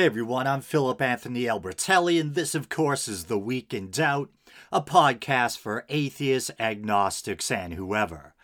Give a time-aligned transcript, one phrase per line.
[0.00, 4.30] Hey everyone, I'm Philip Anthony Albertelli, and this, of course, is The Week in Doubt,
[4.72, 8.34] a podcast for atheists, agnostics, and whoever.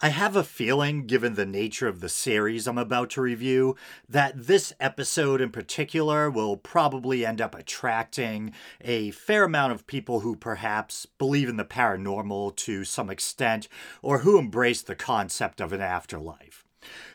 [0.00, 3.74] I have a feeling, given the nature of the series I'm about to review,
[4.08, 10.20] that this episode in particular will probably end up attracting a fair amount of people
[10.20, 13.66] who perhaps believe in the paranormal to some extent
[14.02, 16.61] or who embrace the concept of an afterlife.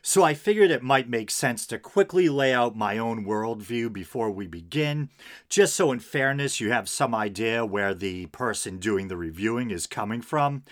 [0.01, 4.31] So I figured it might make sense to quickly lay out my own worldview before
[4.31, 5.09] we begin,
[5.49, 9.87] just so in fairness you have some idea where the person doing the reviewing is
[9.87, 10.63] coming from.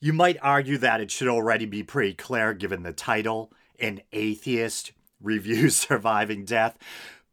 [0.00, 4.92] You might argue that it should already be pretty clear given the title An Atheist
[5.20, 6.76] Reviews Surviving Death,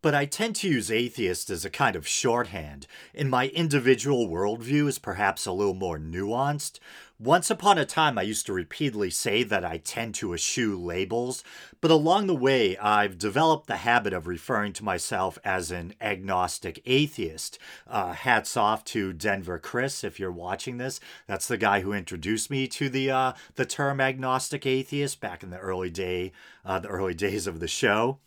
[0.02, 4.88] but I tend to use atheist as a kind of shorthand, and my individual worldview
[4.88, 6.80] is perhaps a little more nuanced.
[7.22, 11.44] Once upon a time, I used to repeatedly say that I tend to eschew labels,
[11.82, 16.82] but along the way, I've developed the habit of referring to myself as an agnostic
[16.86, 17.60] atheist.
[17.86, 21.02] Uh, hats off to Denver Chris, if you're watching this.
[21.27, 25.49] That's the guy who introduced me to the uh, the term agnostic atheist back in
[25.49, 26.32] the early day,
[26.63, 28.20] uh, the early days of the show.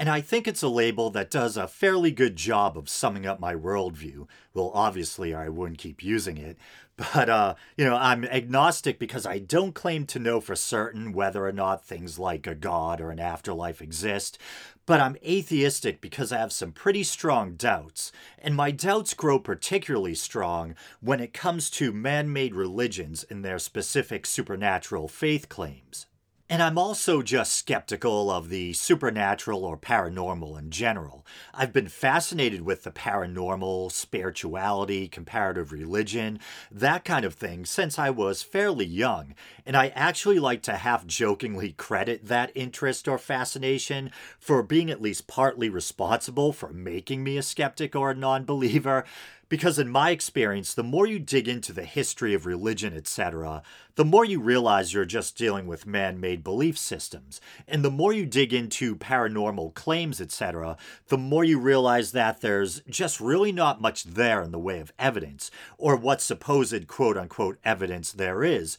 [0.00, 3.40] And I think it's a label that does a fairly good job of summing up
[3.40, 4.28] my worldview.
[4.54, 6.56] Well, obviously, I wouldn't keep using it.
[6.98, 11.46] But, uh, you know, I'm agnostic because I don't claim to know for certain whether
[11.46, 14.36] or not things like a god or an afterlife exist.
[14.84, 18.10] But I'm atheistic because I have some pretty strong doubts.
[18.36, 23.60] And my doubts grow particularly strong when it comes to man made religions and their
[23.60, 26.07] specific supernatural faith claims.
[26.50, 31.26] And I'm also just skeptical of the supernatural or paranormal in general.
[31.52, 38.08] I've been fascinated with the paranormal, spirituality, comparative religion, that kind of thing since I
[38.08, 39.34] was fairly young,
[39.66, 45.02] and I actually like to half jokingly credit that interest or fascination for being at
[45.02, 49.04] least partly responsible for making me a skeptic or a non believer.
[49.48, 53.62] Because, in my experience, the more you dig into the history of religion, etc.,
[53.94, 57.40] the more you realize you're just dealing with man made belief systems.
[57.66, 60.76] And the more you dig into paranormal claims, etc.,
[61.08, 64.92] the more you realize that there's just really not much there in the way of
[64.98, 68.76] evidence, or what supposed quote unquote evidence there is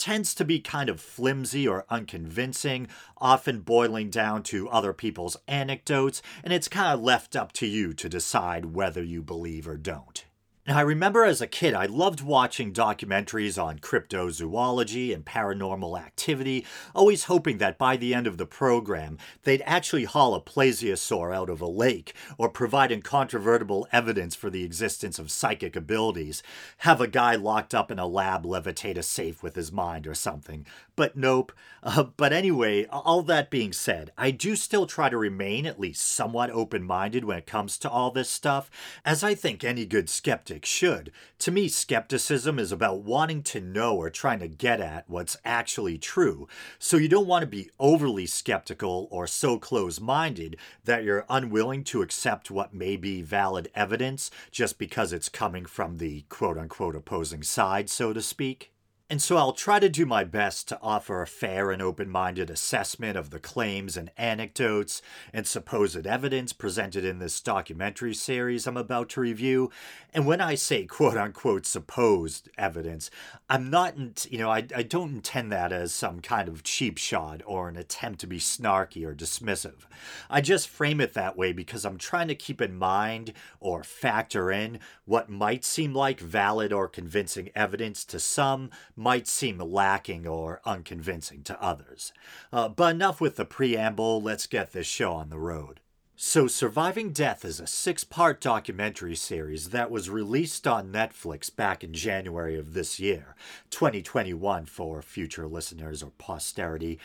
[0.00, 2.88] tends to be kind of flimsy or unconvincing,
[3.18, 7.92] often boiling down to other people's anecdotes, and it's kind of left up to you
[7.94, 10.24] to decide whether you believe or don't.
[10.70, 16.64] Now, I remember as a kid, I loved watching documentaries on cryptozoology and paranormal activity,
[16.94, 21.50] always hoping that by the end of the program, they'd actually haul a plesiosaur out
[21.50, 26.40] of a lake or provide incontrovertible evidence for the existence of psychic abilities,
[26.78, 30.14] have a guy locked up in a lab levitate a safe with his mind or
[30.14, 30.64] something.
[30.94, 31.50] But nope.
[31.82, 36.06] Uh, but anyway, all that being said, I do still try to remain at least
[36.06, 38.70] somewhat open minded when it comes to all this stuff,
[39.04, 41.12] as I think any good skeptic should.
[41.40, 45.98] To me, skepticism is about wanting to know or trying to get at what's actually
[45.98, 46.48] true.
[46.78, 51.84] So you don't want to be overly skeptical or so close minded that you're unwilling
[51.84, 56.96] to accept what may be valid evidence just because it's coming from the quote unquote
[56.96, 58.69] opposing side, so to speak.
[59.10, 62.48] And so I'll try to do my best to offer a fair and open minded
[62.48, 68.76] assessment of the claims and anecdotes and supposed evidence presented in this documentary series I'm
[68.76, 69.72] about to review.
[70.14, 73.10] And when I say quote unquote supposed evidence,
[73.48, 77.42] I'm not, you know, I, I don't intend that as some kind of cheap shot
[77.44, 79.86] or an attempt to be snarky or dismissive.
[80.30, 84.52] I just frame it that way because I'm trying to keep in mind or factor
[84.52, 90.60] in what might seem like valid or convincing evidence to some might seem lacking or
[90.64, 92.12] unconvincing to others.
[92.52, 95.80] Uh, but enough with the preamble, let's get this show on the road.
[96.22, 101.82] So, Surviving Death is a six part documentary series that was released on Netflix back
[101.82, 103.34] in January of this year,
[103.70, 106.98] 2021 for future listeners or posterity,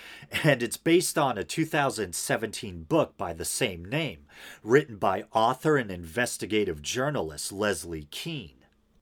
[0.43, 4.25] and it's based on a 2017 book by the same name,
[4.61, 8.54] written by author and investigative journalist Leslie Kean.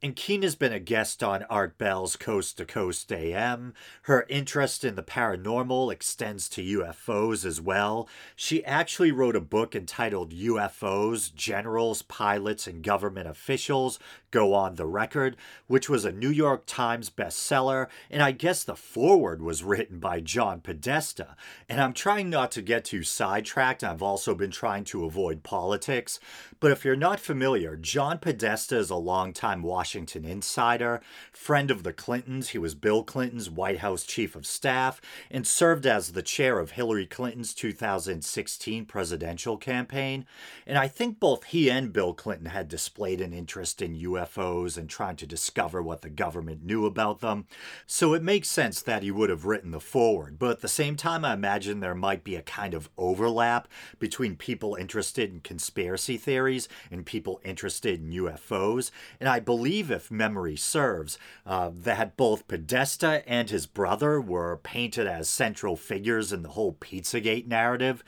[0.04, 3.74] And Kean has been a guest on Art Bell's Coast to Coast AM.
[4.02, 8.10] Her interest in the paranormal extends to UFOs as well.
[8.36, 13.98] She actually wrote a book entitled UFOs Generals, Pilots, and Government Officials
[14.30, 17.88] Go on the Record, which was a New York Times bestseller.
[18.10, 21.38] And I guess the foreword was written by John Podesta.
[21.70, 23.84] And I'm trying not to get too sidetracked.
[23.86, 26.20] I've also been trying to avoid politics.
[26.60, 31.02] But if you're not familiar, John Podesta is a longtime Washington Washington insider,
[31.32, 32.50] friend of the Clintons.
[32.50, 35.00] He was Bill Clinton's White House chief of staff
[35.30, 40.26] and served as the chair of Hillary Clinton's 2016 presidential campaign.
[40.66, 44.90] And I think both he and Bill Clinton had displayed an interest in UFOs and
[44.90, 47.46] trying to discover what the government knew about them.
[47.86, 50.40] So it makes sense that he would have written the foreword.
[50.40, 53.68] But at the same time, I imagine there might be a kind of overlap
[54.00, 58.90] between people interested in conspiracy theories and people interested in UFOs.
[59.20, 65.08] And I believe, if memory serves, uh, that both Podesta and his brother were painted
[65.08, 68.04] as central figures in the whole Pizzagate narrative.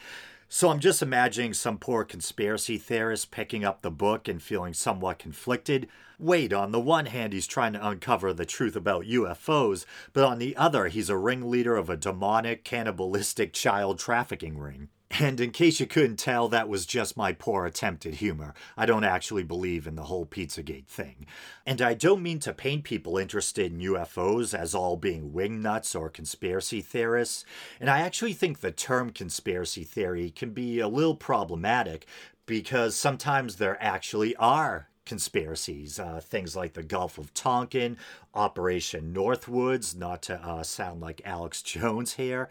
[0.48, 5.20] So I'm just imagining some poor conspiracy theorist picking up the book and feeling somewhat
[5.20, 5.88] conflicted.
[6.18, 10.40] Wait, on the one hand, he's trying to uncover the truth about UFOs, but on
[10.40, 14.90] the other, he's a ringleader of a demonic, cannibalistic child trafficking ring.
[15.12, 18.54] And in case you couldn't tell, that was just my poor attempt at humor.
[18.76, 21.28] I don't actually believe in the whole Pizzagate thing.
[21.66, 26.10] And I don't mean to paint people interested in UFOs as all being wingnuts or
[26.10, 27.46] conspiracy theorists.
[27.80, 32.08] And I actually think the term conspiracy theory can be a little problematic
[32.46, 37.98] because sometimes there actually are conspiracies, uh, things like the Gulf of Tonkin,
[38.34, 42.50] Operation Northwoods, not to uh, sound like Alex Jones here.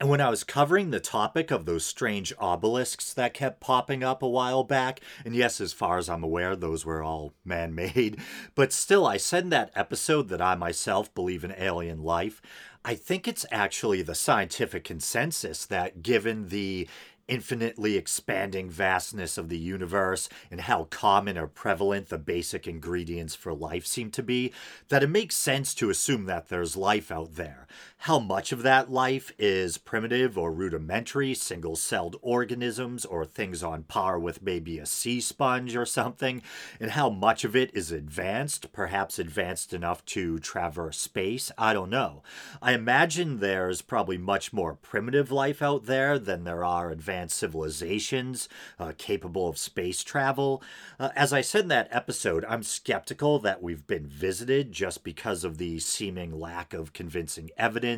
[0.00, 4.22] And when I was covering the topic of those strange obelisks that kept popping up
[4.22, 8.18] a while back, and yes, as far as I'm aware, those were all man made,
[8.54, 12.40] but still, I said in that episode that I myself believe in alien life.
[12.82, 16.88] I think it's actually the scientific consensus that given the
[17.30, 23.54] infinitely expanding vastness of the universe and how common or prevalent the basic ingredients for
[23.54, 24.52] life seem to be,
[24.88, 27.68] that it makes sense to assume that there's life out there.
[28.04, 33.82] How much of that life is primitive or rudimentary, single celled organisms or things on
[33.82, 36.40] par with maybe a sea sponge or something,
[36.80, 41.90] and how much of it is advanced, perhaps advanced enough to traverse space, I don't
[41.90, 42.22] know.
[42.62, 48.48] I imagine there's probably much more primitive life out there than there are advanced civilizations
[48.78, 50.62] uh, capable of space travel.
[50.98, 55.44] Uh, as I said in that episode, I'm skeptical that we've been visited just because
[55.44, 57.89] of the seeming lack of convincing evidence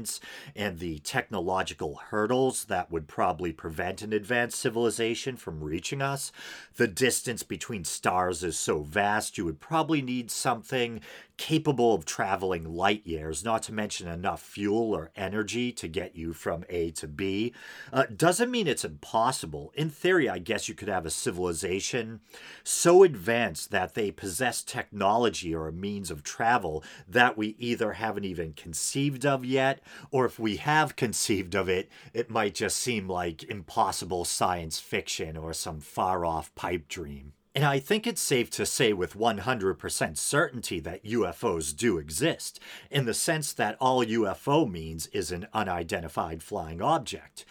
[0.57, 6.33] and the technological hurdles that would probably prevent an advanced civilization from reaching us.
[6.77, 11.01] The distance between stars is so vast, you would probably need something
[11.37, 16.33] capable of traveling light years, not to mention enough fuel or energy to get you
[16.33, 17.53] from A to B.
[17.93, 19.73] Uh, doesn't mean it's impossible.
[19.75, 22.21] In theory, I guess you could have a civilization
[22.65, 28.25] so advanced that they possess technology or a means of travel that we either haven't
[28.25, 29.81] even conceived of yet,
[30.11, 35.37] or if we have conceived of it, it might just seem like impossible science fiction
[35.37, 37.33] or some far off pipe dream.
[37.55, 42.59] And I think it's safe to say with 100% certainty that UFOs do exist,
[42.91, 47.45] in the sense that all UFO means is an unidentified flying object.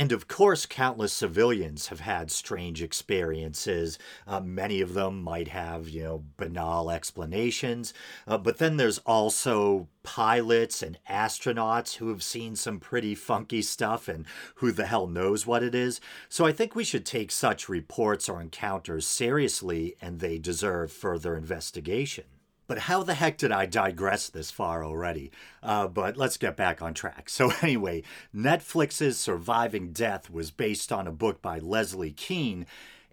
[0.00, 3.98] And of course, countless civilians have had strange experiences.
[4.26, 7.92] Uh, many of them might have, you know, banal explanations.
[8.26, 14.08] Uh, but then there's also pilots and astronauts who have seen some pretty funky stuff
[14.08, 14.24] and
[14.54, 16.00] who the hell knows what it is.
[16.30, 21.36] So I think we should take such reports or encounters seriously and they deserve further
[21.36, 22.24] investigation.
[22.70, 25.32] But how the heck did I digress this far already?
[25.60, 27.28] Uh, but let's get back on track.
[27.28, 32.66] So, anyway, Netflix's Surviving Death was based on a book by Leslie Kean.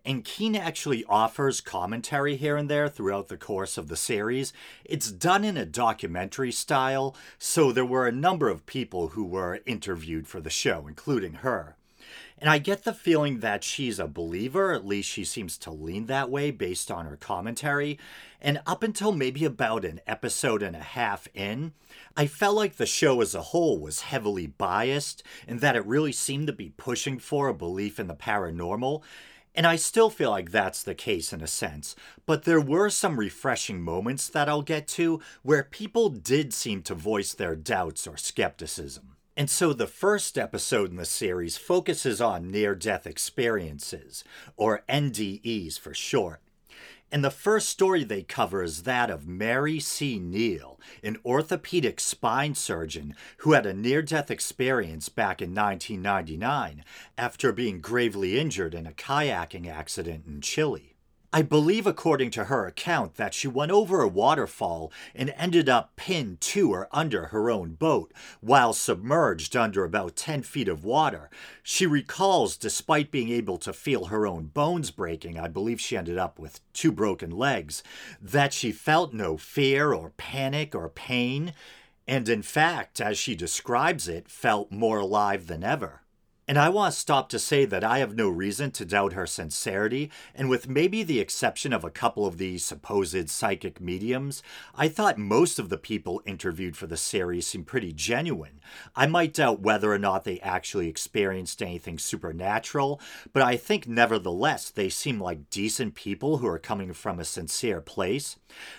[0.05, 4.53] And Kean actually offers commentary here and there throughout the course of the series.
[4.85, 9.61] It's done in a documentary style, so there were a number of people who were
[9.65, 11.77] interviewed for the show, including her.
[12.39, 16.05] And I get the feeling that she's a believer, at least she seems to lean
[16.05, 17.97] that way based on her commentary.
[18.41, 21.73] And up until maybe about an episode and a half in,
[22.15, 26.11] I felt like the show as a whole was heavily biased and that it really
[26.11, 29.01] seemed to be pushing for a belief in the paranormal.
[29.55, 31.95] And I still feel like that's the case in a sense,
[32.27, 36.93] but there were some refreshing moments that I'll get to where people did seem to
[36.93, 39.15] voice their doubts or skepticism.
[39.35, 44.23] And so the first episode in the series focuses on near death experiences,
[44.55, 46.41] or NDEs for short.
[47.09, 50.19] And the first story they cover is that of Mary C.
[50.19, 56.83] Neal, an orthopedic spine surgeon who had a near death experience back in 1999
[57.17, 60.96] after being gravely injured in a kayaking accident in Chile.
[61.37, 65.95] I believe, according to her account, that she went over a waterfall and ended up
[65.95, 71.29] pinned to or under her own boat while submerged under about 10 feet of water.
[71.61, 76.17] She recalls, despite being able to feel her own bones breaking, I believe she ended
[76.17, 77.83] up with two broken legs,
[78.19, 81.53] that she felt no fear or panic or pain,
[82.07, 86.01] and in fact, as she describes it, felt more alive than ever.
[86.49, 89.27] And I want to stop to say that I have no reason to doubt her
[89.27, 94.41] sincerity, and with maybe the exception of a couple of these supposed psychic mediums,
[94.73, 98.61] I thought most of the people interviewed for the series seemed pretty genuine.
[98.95, 103.01] I might doubt whether or not they actually experienced anything supernatural,
[103.33, 107.81] but I think nevertheless they seem like decent people who are coming from a sincere
[107.81, 108.37] place.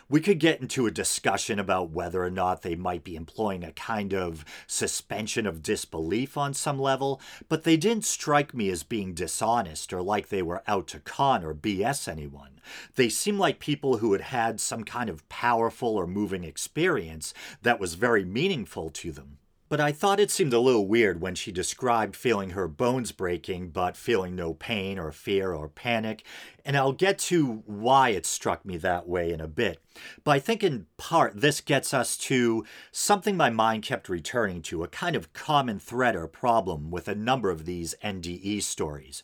[0.09, 3.73] We could get into a discussion about whether or not they might be employing a
[3.73, 8.85] kind of suspension of disbelief on some level, but but they didn't strike me as
[8.85, 12.61] being dishonest or like they were out to con or BS anyone.
[12.95, 17.81] They seemed like people who had had some kind of powerful or moving experience that
[17.81, 19.39] was very meaningful to them.
[19.69, 23.71] But I thought it seemed a little weird when she described feeling her bones breaking,
[23.71, 26.25] but feeling no pain or fear or panic.
[26.65, 29.81] And I'll get to why it struck me that way in a bit.
[30.25, 34.85] But I think in part this gets us to something my mind kept returning to
[34.85, 39.23] a kind of common thread or problem with a number of these NDE stories.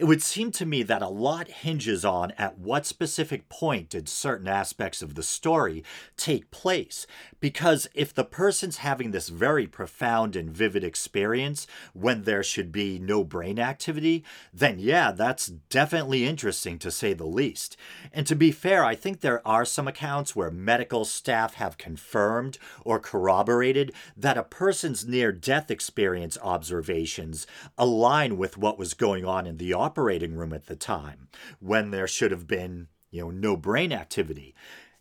[0.00, 4.08] It would seem to me that a lot hinges on at what specific point did
[4.08, 5.84] certain aspects of the story
[6.16, 7.06] take place.
[7.38, 12.98] Because if the person's having this very profound and vivid experience when there should be
[12.98, 17.76] no brain activity, then yeah, that's definitely interesting to say the least.
[18.10, 22.56] And to be fair, I think there are some accounts where medical staff have confirmed
[22.86, 29.46] or corroborated that a person's near death experience observations align with what was going on
[29.46, 31.26] in the operating room at the time
[31.58, 34.54] when there should have been, you know, no brain activity.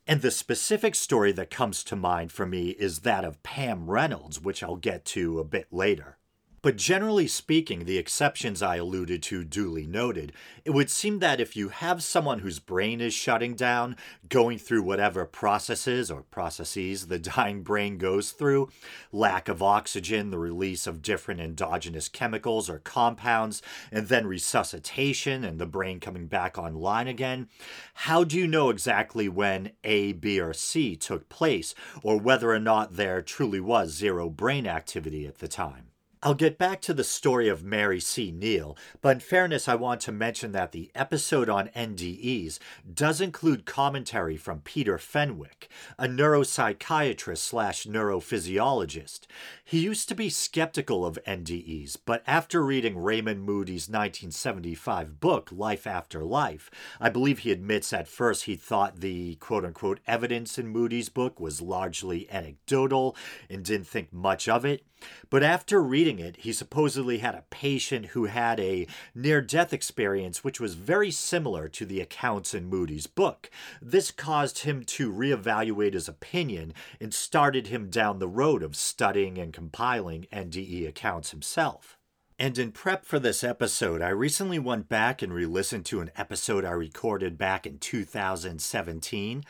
[0.07, 4.41] And the specific story that comes to mind for me is that of Pam Reynolds,
[4.41, 6.17] which I'll get to a bit later.
[6.61, 10.33] But generally speaking, the exceptions I alluded to duly noted,
[10.65, 13.95] it would seem that if you have someone whose brain is shutting down,
[14.27, 18.69] going through whatever processes or processes the dying brain goes through,
[19.13, 25.59] lack of oxygen, the release of different endogenous chemicals or compounds, and then resuscitation and
[25.59, 27.47] the brain coming back online again,
[27.93, 31.73] how do you know exactly when A, B, or C took place,
[32.03, 35.88] or whether or not there truly was zero brain activity at the time?
[36.21, 38.29] I'll get back to the story of Mary C.
[38.29, 42.59] Neal, but in fairness, I want to mention that the episode on NDEs
[42.93, 49.27] does include commentary from Peter Fenwick, a neuropsychiatrist slash neurophysiologist.
[49.63, 55.87] He used to be skeptical of NDEs, but after reading Raymond Moody's 1975 book, Life
[55.87, 60.67] After Life, I believe he admits at first he thought the quote unquote evidence in
[60.67, 63.15] Moody's book was largely anecdotal
[63.49, 64.83] and didn't think much of it.
[65.29, 70.43] But after reading it, he supposedly had a patient who had a near death experience
[70.43, 73.49] which was very similar to the accounts in Moody's book.
[73.81, 79.37] This caused him to reevaluate his opinion and started him down the road of studying
[79.37, 81.97] and compiling NDE accounts himself.
[82.41, 86.09] And in prep for this episode, I recently went back and re listened to an
[86.15, 89.43] episode I recorded back in 2017.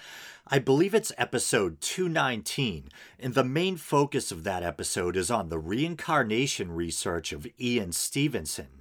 [0.51, 2.89] I believe it's episode 219,
[3.19, 8.78] and the main focus of that episode is on the reincarnation research of Ian Stevenson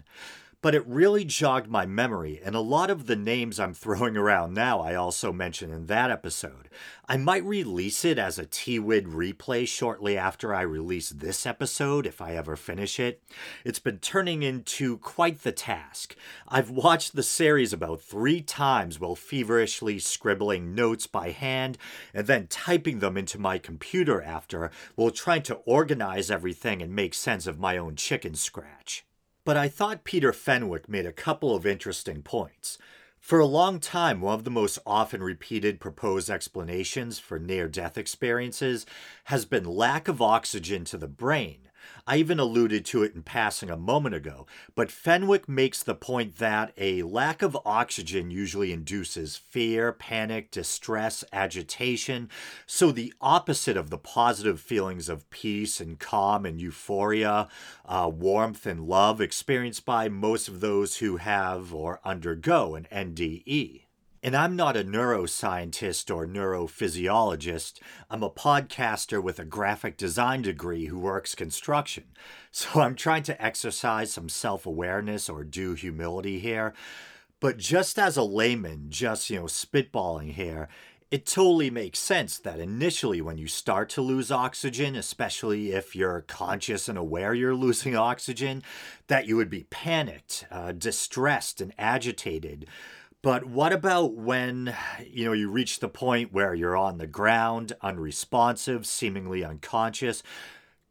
[0.61, 4.55] but it really jogged my memory, and a lot of the names I'm throwing around
[4.55, 6.69] now I also mentioned in that episode.
[7.09, 12.21] I might release it as a T-Wid replay shortly after I release this episode, if
[12.21, 13.23] I ever finish it.
[13.65, 16.17] It's been turning into quite the task.
[16.49, 21.79] I've watched the series about three times while feverishly scribbling notes by hand,
[22.13, 27.15] and then typing them into my computer after, while trying to organize everything and make
[27.15, 29.05] sense of my own chicken scratch.
[29.49, 32.77] But I thought Peter Fenwick made a couple of interesting points.
[33.19, 37.97] For a long time, one of the most often repeated proposed explanations for near death
[37.97, 38.85] experiences
[39.25, 41.68] has been lack of oxygen to the brain,
[42.07, 46.37] I even alluded to it in passing a moment ago, but Fenwick makes the point
[46.37, 52.31] that a lack of oxygen usually induces fear, panic, distress, agitation.
[52.67, 57.49] So, the opposite of the positive feelings of peace and calm and euphoria,
[57.85, 63.88] uh, warmth and love experienced by most of those who have or undergo an NDE.
[64.23, 67.81] And I'm not a neuroscientist or neurophysiologist.
[68.11, 72.05] I'm a podcaster with a graphic design degree who works construction.
[72.51, 76.75] So I'm trying to exercise some self awareness or due humility here.
[77.41, 80.69] But just as a layman, just, you know, spitballing here,
[81.11, 86.23] it totally makes sense that initially, when you start to lose oxygen, especially if you're
[86.23, 88.63] conscious and aware you're losing oxygen,
[89.07, 92.67] that you would be panicked, uh, distressed, and agitated.
[93.21, 97.73] But what about when you know you reach the point where you're on the ground,
[97.83, 100.23] unresponsive, seemingly unconscious?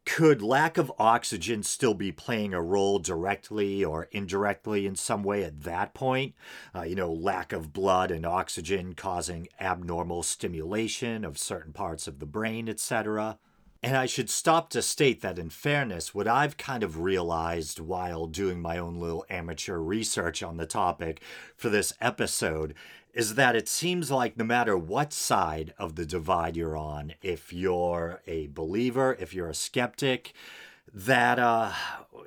[0.04, 5.42] Could lack of oxygen still be playing a role directly or indirectly in some way
[5.42, 6.34] at that point?
[6.74, 12.20] Uh, you know, lack of blood and oxygen causing abnormal stimulation of certain parts of
[12.20, 13.38] the brain, etc.
[13.80, 18.26] And I should stop to state that, in fairness, what I've kind of realized while
[18.26, 21.22] doing my own little amateur research on the topic
[21.56, 22.74] for this episode
[23.14, 27.52] is that it seems like no matter what side of the divide you're on, if
[27.52, 30.32] you're a believer, if you're a skeptic,
[30.92, 31.72] that uh,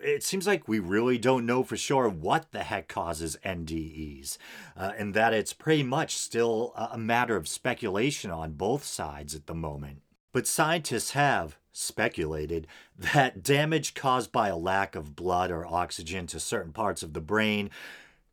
[0.02, 4.38] it seems like we really don't know for sure what the heck causes NDEs,
[4.78, 9.48] uh, and that it's pretty much still a matter of speculation on both sides at
[9.48, 10.02] the moment.
[10.32, 16.40] But scientists have speculated that damage caused by a lack of blood or oxygen to
[16.40, 17.70] certain parts of the brain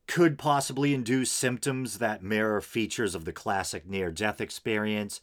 [0.09, 5.21] could possibly induce symptoms that mirror features of the classic near death experience,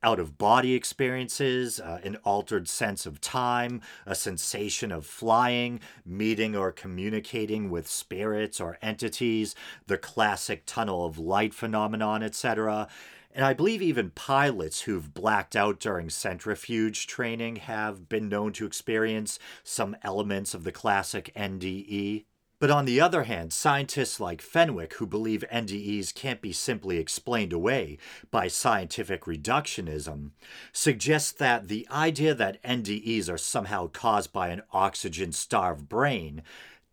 [0.00, 6.54] out of body experiences, uh, an altered sense of time, a sensation of flying, meeting
[6.54, 9.56] or communicating with spirits or entities,
[9.88, 12.86] the classic tunnel of light phenomenon, etc.
[13.30, 18.66] And I believe even pilots who've blacked out during centrifuge training have been known to
[18.66, 22.24] experience some elements of the classic NDE.
[22.60, 27.52] But on the other hand, scientists like Fenwick, who believe NDEs can't be simply explained
[27.52, 27.98] away
[28.32, 30.30] by scientific reductionism,
[30.72, 36.42] suggest that the idea that NDEs are somehow caused by an oxygen starved brain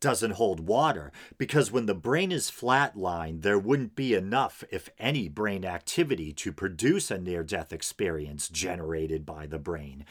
[0.05, 5.27] doesn't hold water because when the brain is flatlined, there wouldn't be enough, if any,
[5.27, 10.05] brain activity to produce a near death experience generated by the brain.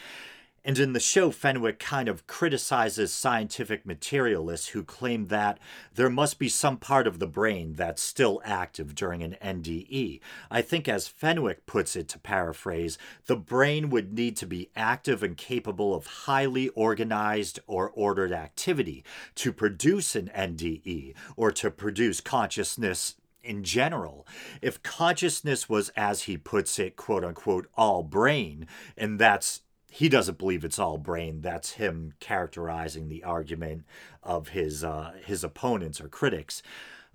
[0.65, 5.59] And in the show, Fenwick kind of criticizes scientific materialists who claim that
[5.95, 10.21] there must be some part of the brain that's still active during an NDE.
[10.51, 15.23] I think, as Fenwick puts it, to paraphrase, the brain would need to be active
[15.23, 19.05] and capable of highly organized or ordered activity
[19.35, 24.27] to produce an NDE or to produce consciousness in general.
[24.63, 29.61] If consciousness was, as he puts it, quote unquote, all brain, and that's
[29.95, 31.41] he doesn't believe it's all brain.
[31.41, 33.85] That's him characterizing the argument
[34.25, 36.65] of his uh, his opponents or critics.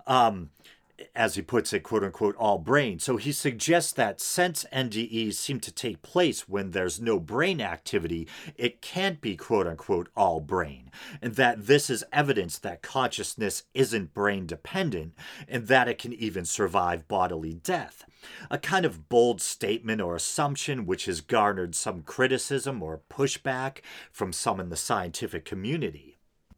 [0.06, 0.48] Um,
[1.14, 2.98] as he puts it, quote unquote, all brain.
[2.98, 8.28] So he suggests that since NDEs seem to take place when there's no brain activity,
[8.56, 10.90] it can't be, quote unquote, all brain.
[11.20, 15.14] And that this is evidence that consciousness isn't brain dependent
[15.48, 18.04] and that it can even survive bodily death.
[18.50, 23.78] A kind of bold statement or assumption which has garnered some criticism or pushback
[24.12, 26.09] from some in the scientific community.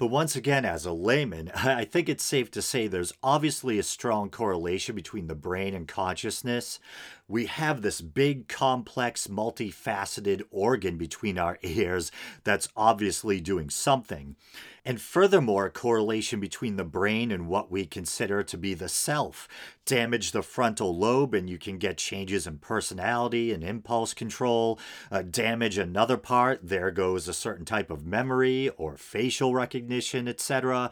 [0.03, 3.85] But once again, as a layman, I think it's safe to say there's obviously a
[3.85, 6.81] strong correlation between the brain and consciousness.
[7.33, 12.13] We have this big, complex, multifaceted organ between our ears
[12.45, 14.37] that's obviously doing something.
[14.85, 19.49] And furthermore, a correlation between the brain and what we consider to be the self.
[19.87, 24.79] Damage the frontal lobe, and you can get changes in personality and impulse control.
[25.11, 30.91] Uh, damage another part, there goes a certain type of memory or facial recognition, etc.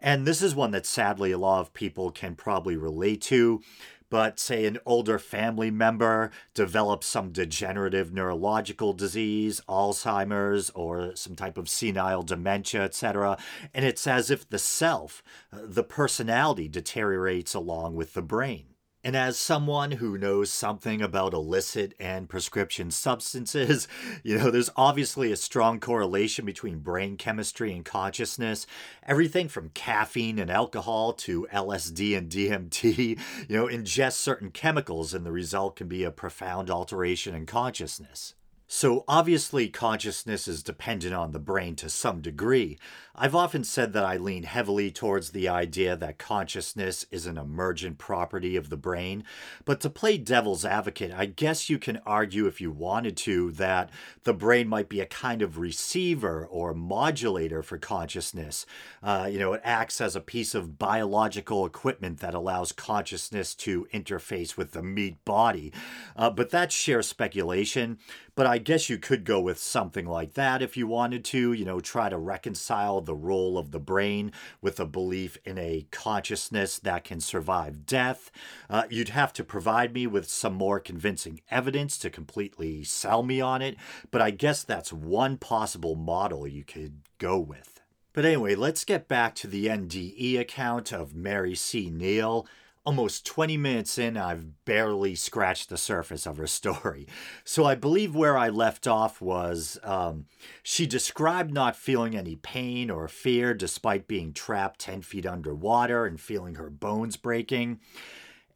[0.00, 3.62] And this is one that sadly a lot of people can probably relate to
[4.10, 11.58] but say an older family member develops some degenerative neurological disease, Alzheimer's, or some type
[11.58, 13.38] of senile dementia, etc.,
[13.74, 18.66] and it's as if the self, uh, the personality, deteriorates along with the brain.
[19.08, 23.88] And as someone who knows something about illicit and prescription substances,
[24.22, 28.66] you know, there's obviously a strong correlation between brain chemistry and consciousness.
[29.06, 33.18] Everything from caffeine and alcohol to LSD and DMT,
[33.48, 38.34] you know, ingest certain chemicals, and the result can be a profound alteration in consciousness.
[38.70, 42.78] So, obviously, consciousness is dependent on the brain to some degree.
[43.14, 47.96] I've often said that I lean heavily towards the idea that consciousness is an emergent
[47.96, 49.24] property of the brain.
[49.64, 53.88] But to play devil's advocate, I guess you can argue, if you wanted to, that
[54.24, 58.66] the brain might be a kind of receiver or modulator for consciousness.
[59.02, 63.88] Uh, you know, it acts as a piece of biological equipment that allows consciousness to
[63.94, 65.72] interface with the meat body.
[66.14, 67.98] Uh, but that's sheer speculation.
[68.38, 71.64] But I guess you could go with something like that if you wanted to, you
[71.64, 74.30] know, try to reconcile the role of the brain
[74.62, 78.30] with a belief in a consciousness that can survive death.
[78.70, 83.40] Uh, you'd have to provide me with some more convincing evidence to completely sell me
[83.40, 83.76] on it,
[84.12, 87.80] but I guess that's one possible model you could go with.
[88.12, 91.90] But anyway, let's get back to the NDE account of Mary C.
[91.90, 92.46] Neal
[92.84, 97.06] almost 20 minutes in, I've barely scratched the surface of her story.
[97.44, 100.26] So I believe where I left off was um,
[100.62, 106.20] she described not feeling any pain or fear despite being trapped 10 feet underwater and
[106.20, 107.80] feeling her bones breaking.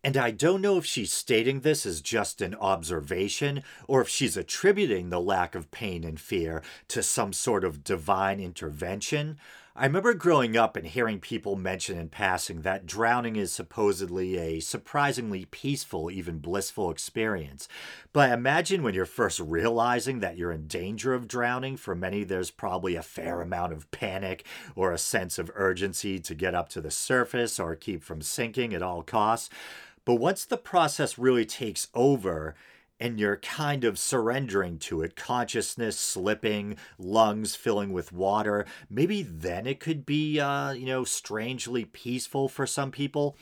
[0.04, 4.36] And I don't know if she's stating this as just an observation or if she's
[4.36, 9.38] attributing the lack of pain and fear to some sort of divine intervention.
[9.74, 14.60] I remember growing up and hearing people mention in passing that drowning is supposedly a
[14.60, 17.68] surprisingly peaceful, even blissful experience.
[18.12, 22.50] But imagine when you're first realizing that you're in danger of drowning, for many there's
[22.50, 24.44] probably a fair amount of panic
[24.76, 28.74] or a sense of urgency to get up to the surface or keep from sinking
[28.74, 29.48] at all costs.
[30.04, 32.54] But once the process really takes over,
[33.02, 39.66] and you're kind of surrendering to it, consciousness slipping, lungs filling with water, maybe then
[39.66, 43.36] it could be, uh, you know, strangely peaceful for some people.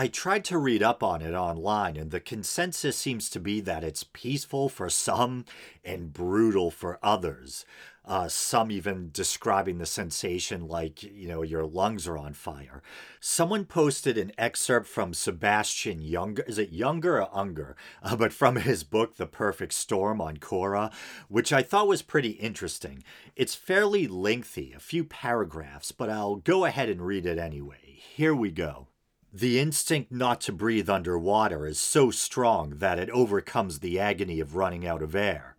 [0.00, 3.84] I tried to read up on it online, and the consensus seems to be that
[3.84, 5.44] it's peaceful for some
[5.84, 7.66] and brutal for others.
[8.02, 12.82] Uh, some even describing the sensation like, you know, your lungs are on fire.
[13.20, 17.76] Someone posted an excerpt from Sebastian Younger, is it Younger or Unger?
[18.02, 20.90] Uh, but from his book, The Perfect Storm on Quora,
[21.28, 23.04] which I thought was pretty interesting.
[23.36, 27.98] It's fairly lengthy, a few paragraphs, but I'll go ahead and read it anyway.
[28.16, 28.86] Here we go.
[29.32, 34.56] The instinct not to breathe underwater is so strong that it overcomes the agony of
[34.56, 35.56] running out of air.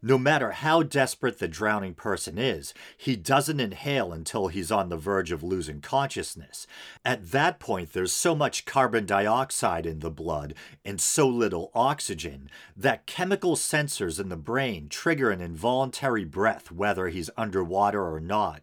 [0.00, 4.96] No matter how desperate the drowning person is, he doesn't inhale until he's on the
[4.96, 6.68] verge of losing consciousness.
[7.04, 12.48] At that point, there's so much carbon dioxide in the blood and so little oxygen
[12.76, 18.62] that chemical sensors in the brain trigger an involuntary breath whether he's underwater or not.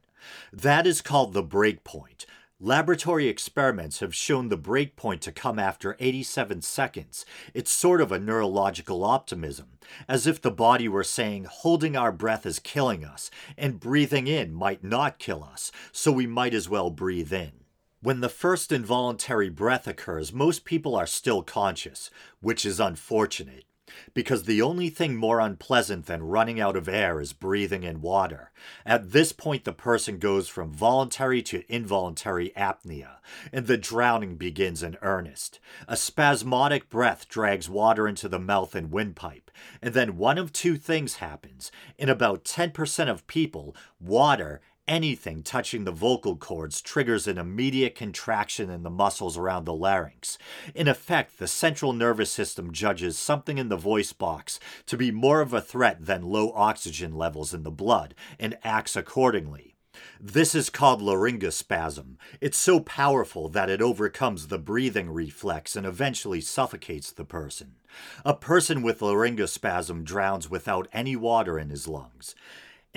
[0.53, 2.25] That is called the break point.
[2.59, 7.23] Laboratory experiments have shown the break point to come after 87 seconds.
[7.53, 12.47] It's sort of a neurological optimism, as if the body were saying holding our breath
[12.47, 16.89] is killing us, and breathing in might not kill us, so we might as well
[16.89, 17.51] breathe in.
[18.01, 23.65] When the first involuntary breath occurs, most people are still conscious, which is unfortunate
[24.13, 28.51] because the only thing more unpleasant than running out of air is breathing in water.
[28.85, 33.17] At this point, the person goes from voluntary to involuntary apnea,
[33.51, 35.59] and the drowning begins in earnest.
[35.87, 40.77] A spasmodic breath drags water into the mouth and windpipe, and then one of two
[40.77, 41.71] things happens.
[41.97, 48.69] In about 10% of people, water anything touching the vocal cords triggers an immediate contraction
[48.69, 50.37] in the muscles around the larynx.
[50.73, 55.41] In effect, the central nervous system judges something in the voice box to be more
[55.41, 59.75] of a threat than low oxygen levels in the blood and acts accordingly.
[60.19, 62.17] This is called laryngospasm.
[62.41, 67.75] It's so powerful that it overcomes the breathing reflex and eventually suffocates the person.
[68.25, 72.35] A person with laryngospasm drowns without any water in his lungs.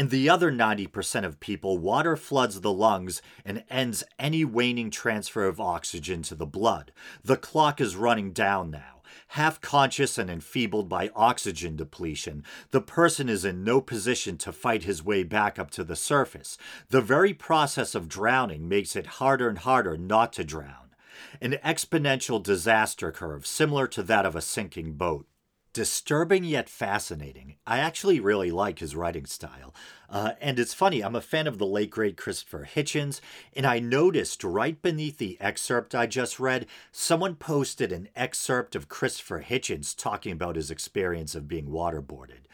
[0.01, 5.45] In the other 90% of people, water floods the lungs and ends any waning transfer
[5.45, 6.91] of oxygen to the blood.
[7.23, 9.03] The clock is running down now.
[9.29, 14.85] Half conscious and enfeebled by oxygen depletion, the person is in no position to fight
[14.85, 16.57] his way back up to the surface.
[16.89, 20.95] The very process of drowning makes it harder and harder not to drown.
[21.43, 25.27] An exponential disaster curve similar to that of a sinking boat
[25.73, 27.57] disturbing yet fascinating.
[27.67, 29.75] I actually really like his writing style.
[30.09, 33.21] Uh, and it's funny, I'm a fan of the late great Christopher Hitchens,
[33.55, 38.89] and I noticed right beneath the excerpt I just read, someone posted an excerpt of
[38.89, 42.47] Christopher Hitchens talking about his experience of being waterboarded.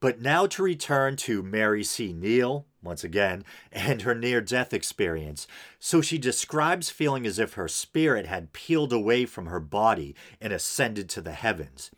[0.00, 2.12] But now to return to Mary C.
[2.12, 5.46] Neal, once again, and her near death experience.
[5.78, 10.52] So she describes feeling as if her spirit had peeled away from her body and
[10.52, 11.90] ascended to the heavens.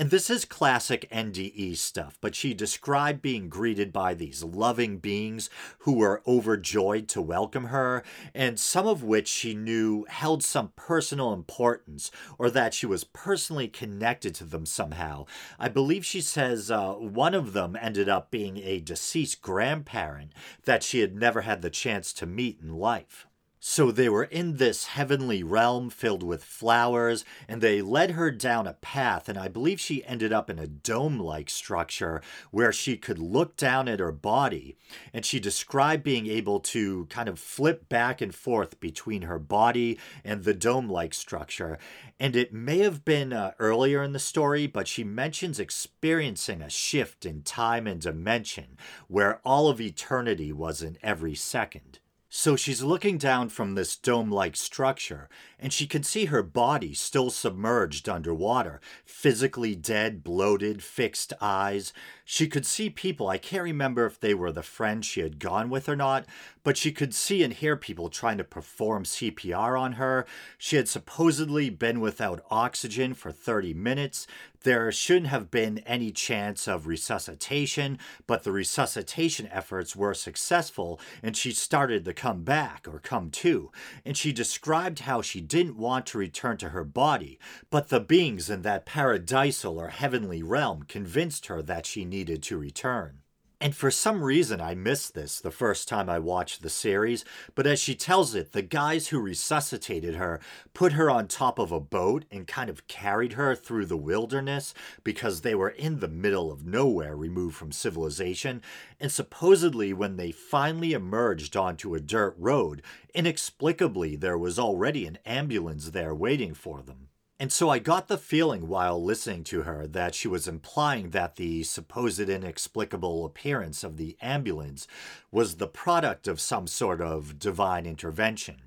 [0.00, 5.50] And this is classic NDE stuff, but she described being greeted by these loving beings
[5.80, 8.02] who were overjoyed to welcome her,
[8.34, 13.68] and some of which she knew held some personal importance or that she was personally
[13.68, 15.26] connected to them somehow.
[15.58, 20.32] I believe she says uh, one of them ended up being a deceased grandparent
[20.64, 23.26] that she had never had the chance to meet in life.
[23.62, 28.66] So they were in this heavenly realm filled with flowers, and they led her down
[28.66, 32.96] a path, and I believe she ended up in a dome like structure where she
[32.96, 34.78] could look down at her body.
[35.12, 39.98] And she described being able to kind of flip back and forth between her body
[40.24, 41.78] and the dome like structure.
[42.18, 46.70] And it may have been uh, earlier in the story, but she mentions experiencing a
[46.70, 51.98] shift in time and dimension where all of eternity was in every second.
[52.32, 56.94] So she's looking down from this dome like structure, and she can see her body
[56.94, 61.92] still submerged underwater, physically dead, bloated, fixed eyes.
[62.32, 63.26] She could see people.
[63.26, 66.26] I can't remember if they were the friends she had gone with or not,
[66.62, 70.24] but she could see and hear people trying to perform CPR on her.
[70.56, 74.28] She had supposedly been without oxygen for 30 minutes.
[74.62, 81.34] There shouldn't have been any chance of resuscitation, but the resuscitation efforts were successful and
[81.34, 83.72] she started to come back or come to.
[84.04, 87.38] And she described how she didn't want to return to her body,
[87.70, 92.58] but the beings in that paradisal or heavenly realm convinced her that she needed to
[92.58, 93.20] return.
[93.62, 97.66] And for some reason, I missed this the first time I watched the series, but
[97.66, 100.40] as she tells it, the guys who resuscitated her
[100.72, 104.72] put her on top of a boat and kind of carried her through the wilderness
[105.04, 108.62] because they were in the middle of nowhere, removed from civilization.
[108.98, 112.80] And supposedly, when they finally emerged onto a dirt road,
[113.14, 117.09] inexplicably, there was already an ambulance there waiting for them.
[117.40, 121.36] And so I got the feeling while listening to her that she was implying that
[121.36, 124.86] the supposed inexplicable appearance of the ambulance
[125.32, 128.64] was the product of some sort of divine intervention.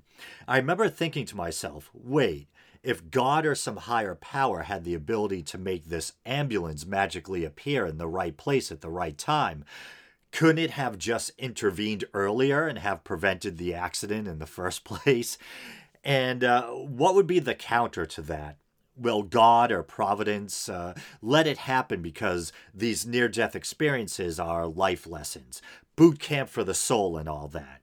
[0.48, 2.48] I remember thinking to myself, wait,
[2.82, 7.86] if God or some higher power had the ability to make this ambulance magically appear
[7.86, 9.64] in the right place at the right time,
[10.32, 15.38] couldn't it have just intervened earlier and have prevented the accident in the first place?
[16.02, 18.56] And uh, what would be the counter to that?
[18.96, 25.06] Will God or Providence uh, let it happen because these near death experiences are life
[25.06, 25.60] lessons,
[25.96, 27.80] boot camp for the soul, and all that.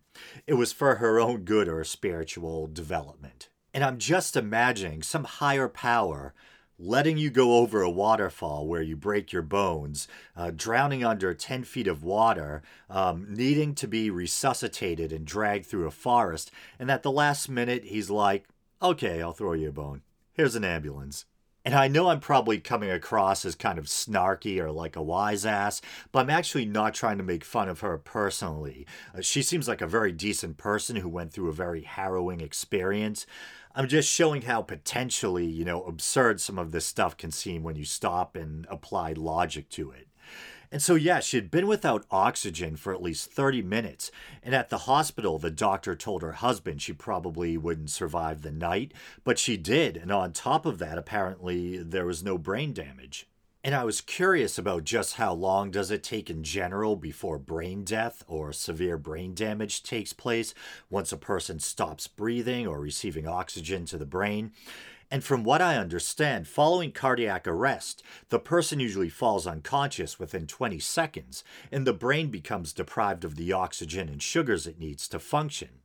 [0.48, 3.50] It was for her own good or spiritual development.
[3.74, 6.34] And I'm just imagining some higher power
[6.78, 11.64] letting you go over a waterfall where you break your bones, uh, drowning under 10
[11.64, 16.50] feet of water, um, needing to be resuscitated and dragged through a forest.
[16.80, 18.48] And at the last minute, he's like,
[18.82, 20.02] okay, I'll throw you a bone
[20.42, 21.26] here's an ambulance.
[21.64, 25.46] And I know I'm probably coming across as kind of snarky or like a wise
[25.46, 28.88] ass, but I'm actually not trying to make fun of her personally.
[29.16, 33.28] Uh, she seems like a very decent person who went through a very harrowing experience.
[33.76, 37.76] I'm just showing how potentially, you know, absurd some of this stuff can seem when
[37.76, 40.08] you stop and apply logic to it.
[40.72, 44.10] And so, yeah, she had been without oxygen for at least 30 minutes.
[44.42, 48.94] And at the hospital, the doctor told her husband she probably wouldn't survive the night,
[49.26, 49.98] but she did.
[49.98, 53.28] And on top of that, apparently, there was no brain damage.
[53.64, 57.84] And I was curious about just how long does it take in general before brain
[57.84, 60.56] death or severe brain damage takes place
[60.90, 64.52] once a person stops breathing or receiving oxygen to the brain.
[65.14, 70.80] And from what I understand, following cardiac arrest, the person usually falls unconscious within 20
[70.80, 75.82] seconds, and the brain becomes deprived of the oxygen and sugars it needs to function.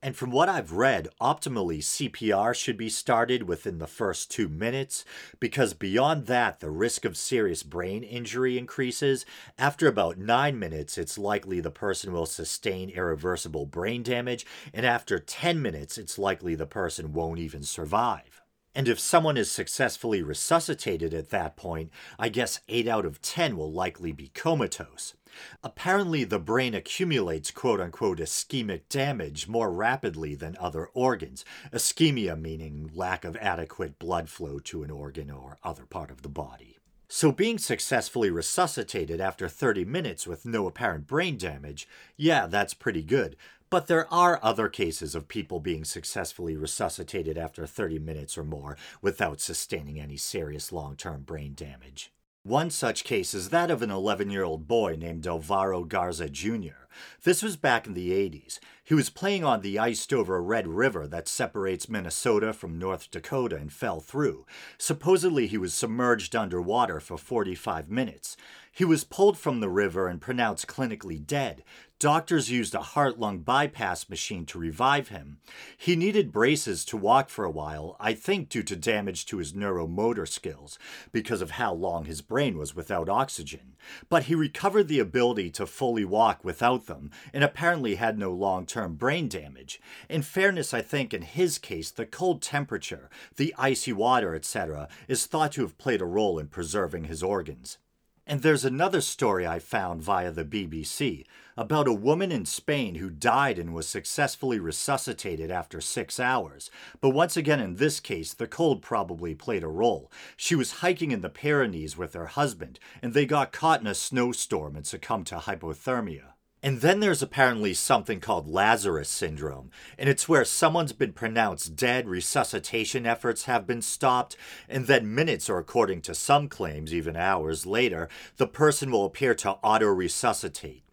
[0.00, 5.04] And from what I've read, optimally, CPR should be started within the first two minutes,
[5.40, 9.26] because beyond that, the risk of serious brain injury increases.
[9.58, 15.18] After about nine minutes, it's likely the person will sustain irreversible brain damage, and after
[15.18, 18.33] 10 minutes, it's likely the person won't even survive.
[18.74, 23.56] And if someone is successfully resuscitated at that point, I guess 8 out of 10
[23.56, 25.14] will likely be comatose.
[25.62, 31.44] Apparently, the brain accumulates quote unquote ischemic damage more rapidly than other organs.
[31.72, 36.28] Ischemia meaning lack of adequate blood flow to an organ or other part of the
[36.28, 36.78] body.
[37.08, 43.02] So, being successfully resuscitated after 30 minutes with no apparent brain damage, yeah, that's pretty
[43.02, 43.36] good.
[43.74, 48.76] But there are other cases of people being successfully resuscitated after 30 minutes or more
[49.02, 52.12] without sustaining any serious long term brain damage.
[52.44, 56.84] One such case is that of an 11 year old boy named Alvaro Garza Jr.
[57.24, 58.60] This was back in the 80s.
[58.84, 63.56] He was playing on the ice over Red River that separates Minnesota from North Dakota
[63.56, 64.44] and fell through.
[64.76, 68.36] Supposedly, he was submerged underwater for 45 minutes.
[68.70, 71.64] He was pulled from the river and pronounced clinically dead.
[72.04, 75.38] Doctors used a heart lung bypass machine to revive him.
[75.74, 79.54] He needed braces to walk for a while, I think due to damage to his
[79.54, 80.78] neuromotor skills,
[81.12, 83.74] because of how long his brain was without oxygen.
[84.10, 88.66] But he recovered the ability to fully walk without them, and apparently had no long
[88.66, 89.80] term brain damage.
[90.10, 95.24] In fairness, I think in his case, the cold temperature, the icy water, etc., is
[95.24, 97.78] thought to have played a role in preserving his organs.
[98.26, 101.26] And there's another story I found via the BBC
[101.58, 106.70] about a woman in Spain who died and was successfully resuscitated after six hours.
[107.02, 110.10] But once again, in this case, the cold probably played a role.
[110.36, 113.94] She was hiking in the Pyrenees with her husband, and they got caught in a
[113.94, 116.33] snowstorm and succumbed to hypothermia.
[116.64, 122.08] And then there's apparently something called Lazarus syndrome, and it's where someone's been pronounced dead,
[122.08, 124.34] resuscitation efforts have been stopped,
[124.66, 129.34] and then minutes, or according to some claims, even hours later, the person will appear
[129.34, 130.84] to auto resuscitate.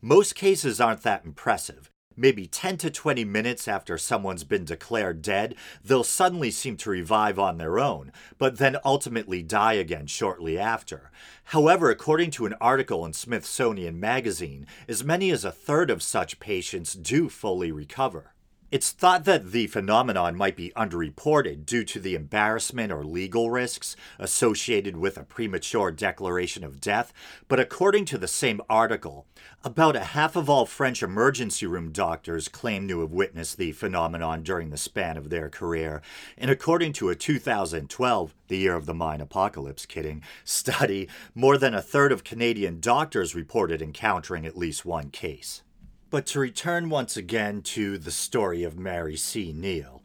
[0.00, 5.54] Most cases aren't that impressive maybe 10 to 20 minutes after someone's been declared dead,
[5.84, 11.10] they'll suddenly seem to revive on their own, but then ultimately die again shortly after.
[11.44, 16.40] However, according to an article in Smithsonian Magazine, as many as a third of such
[16.40, 18.32] patients do fully recover.
[18.70, 23.96] It's thought that the phenomenon might be underreported due to the embarrassment or legal risks
[24.18, 27.14] associated with a premature declaration of death,
[27.48, 29.24] but according to the same article,
[29.64, 34.42] about a half of all French emergency room doctors claim to have witnessed the phenomenon
[34.42, 36.02] during the span of their career,
[36.36, 41.72] and according to a 2012, the year of the Mayan apocalypse, kidding, study, more than
[41.72, 45.62] a third of Canadian doctors reported encountering at least one case.
[46.10, 49.52] But to return once again to the story of Mary C.
[49.52, 50.02] Neal,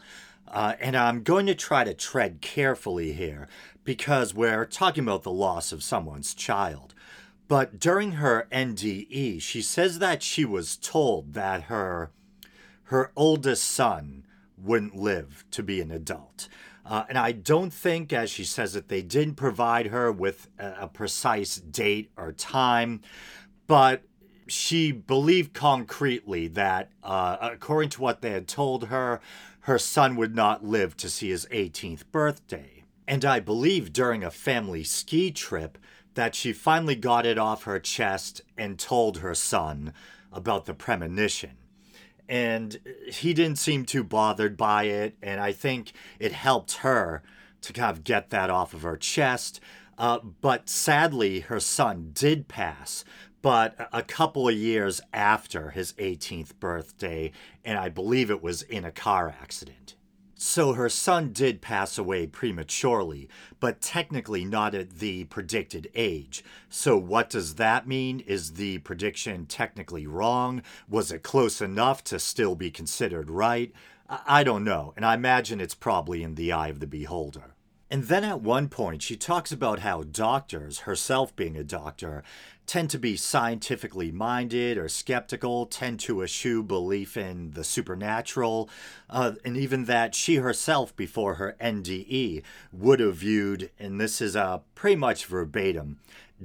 [0.48, 3.48] uh, and I'm going to try to tread carefully here
[3.84, 6.94] because we're talking about the loss of someone's child.
[7.48, 12.12] But during her NDE, she says that she was told that her
[12.86, 14.26] her oldest son
[14.58, 16.48] wouldn't live to be an adult.
[16.86, 20.74] Uh, and I don't think, as she says that they didn't provide her with a,
[20.82, 23.02] a precise date or time,
[23.68, 24.04] but
[24.48, 29.20] she believed concretely that, uh, according to what they had told her,
[29.62, 32.84] her son would not live to see his 18th birthday.
[33.08, 35.78] And I believe during a family ski trip
[36.16, 39.94] that she finally got it off her chest and told her son
[40.32, 41.58] about the premonition.
[42.30, 47.22] And he didn't seem too bothered by it, and I think it helped her
[47.62, 49.60] to kind of get that off of her chest.
[49.98, 53.04] Uh, but sadly, her son did pass
[53.44, 57.32] but a couple of years after his 18th birthday,
[57.64, 59.96] and I believe it was in a car accident.
[60.34, 63.30] So her son did pass away prematurely,
[63.60, 66.44] but technically not at the predicted age.
[66.70, 68.22] So what does that mean?
[68.22, 70.62] Is the prediction technically wrong?
[70.90, 73.74] Was it close enough to still be considered right?
[74.10, 77.53] I don't know, and I imagine it's probably in the eye of the beholder.
[77.94, 82.24] And then at one point, she talks about how doctors, herself being a doctor,
[82.66, 88.68] tend to be scientifically minded or skeptical, tend to eschew belief in the supernatural,
[89.12, 94.36] uh, and even that she herself, before her NDE, would have viewed, and this is
[94.36, 96.00] uh, pretty much verbatim,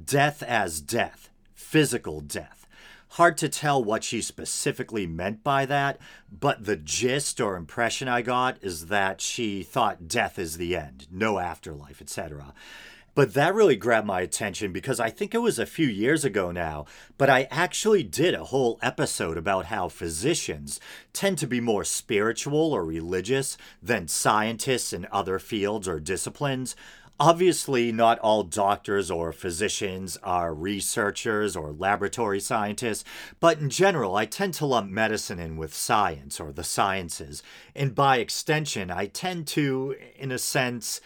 [0.04, 2.57] death as death, physical death
[3.12, 5.98] Hard to tell what she specifically meant by that,
[6.30, 11.06] but the gist or impression I got is that she thought death is the end,
[11.10, 12.52] no afterlife, etc.
[13.18, 16.52] But that really grabbed my attention because I think it was a few years ago
[16.52, 16.84] now,
[17.16, 20.78] but I actually did a whole episode about how physicians
[21.12, 26.76] tend to be more spiritual or religious than scientists in other fields or disciplines.
[27.20, 33.04] Obviously, not all doctors or physicians are researchers or laboratory scientists,
[33.40, 37.42] but in general, I tend to lump medicine in with science or the sciences.
[37.74, 41.00] And by extension, I tend to, in a sense,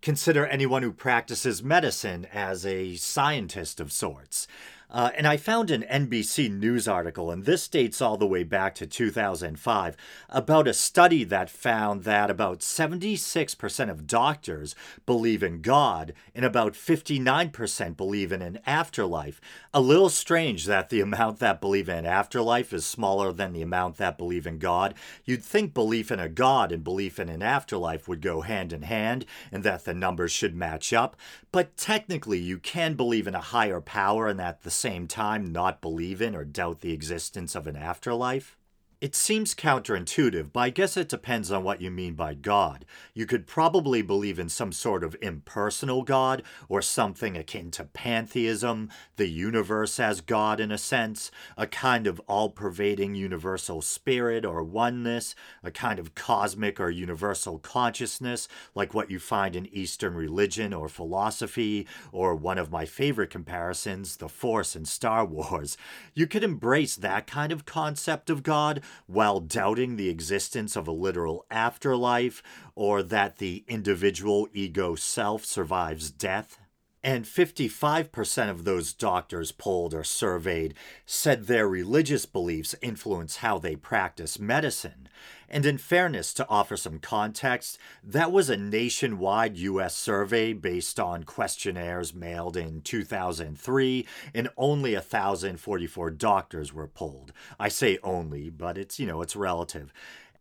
[0.00, 4.48] consider anyone who practices medicine as a scientist of sorts.
[4.90, 8.74] Uh, and I found an NBC News article, and this dates all the way back
[8.76, 9.96] to 2005,
[10.28, 14.74] about a study that found that about 76% of doctors
[15.06, 19.40] believe in God and about 59% believe in an afterlife.
[19.72, 23.96] A little strange that the amount that believe in afterlife is smaller than the amount
[23.98, 24.94] that believe in God.
[25.24, 28.82] You'd think belief in a God and belief in an afterlife would go hand in
[28.82, 31.16] hand and that the numbers should match up,
[31.52, 35.82] but technically you can believe in a higher power and that the same time not
[35.82, 38.56] believe in or doubt the existence of an afterlife?
[39.00, 42.84] It seems counterintuitive, but I guess it depends on what you mean by God.
[43.14, 48.90] You could probably believe in some sort of impersonal God or something akin to pantheism,
[49.16, 54.62] the universe as God in a sense, a kind of all pervading universal spirit or
[54.62, 60.74] oneness, a kind of cosmic or universal consciousness, like what you find in Eastern religion
[60.74, 65.78] or philosophy, or one of my favorite comparisons, the Force in Star Wars.
[66.12, 70.92] You could embrace that kind of concept of God while doubting the existence of a
[70.92, 72.42] literal afterlife
[72.74, 76.58] or that the individual ego self survives death.
[77.02, 80.74] And 55% of those doctors polled or surveyed
[81.06, 85.08] said their religious beliefs influence how they practice medicine.
[85.50, 91.24] And in fairness, to offer some context, that was a nationwide US survey based on
[91.24, 97.32] questionnaires mailed in 2003, and only 1,044 doctors were polled.
[97.58, 99.92] I say only, but it's, you know, it's relative.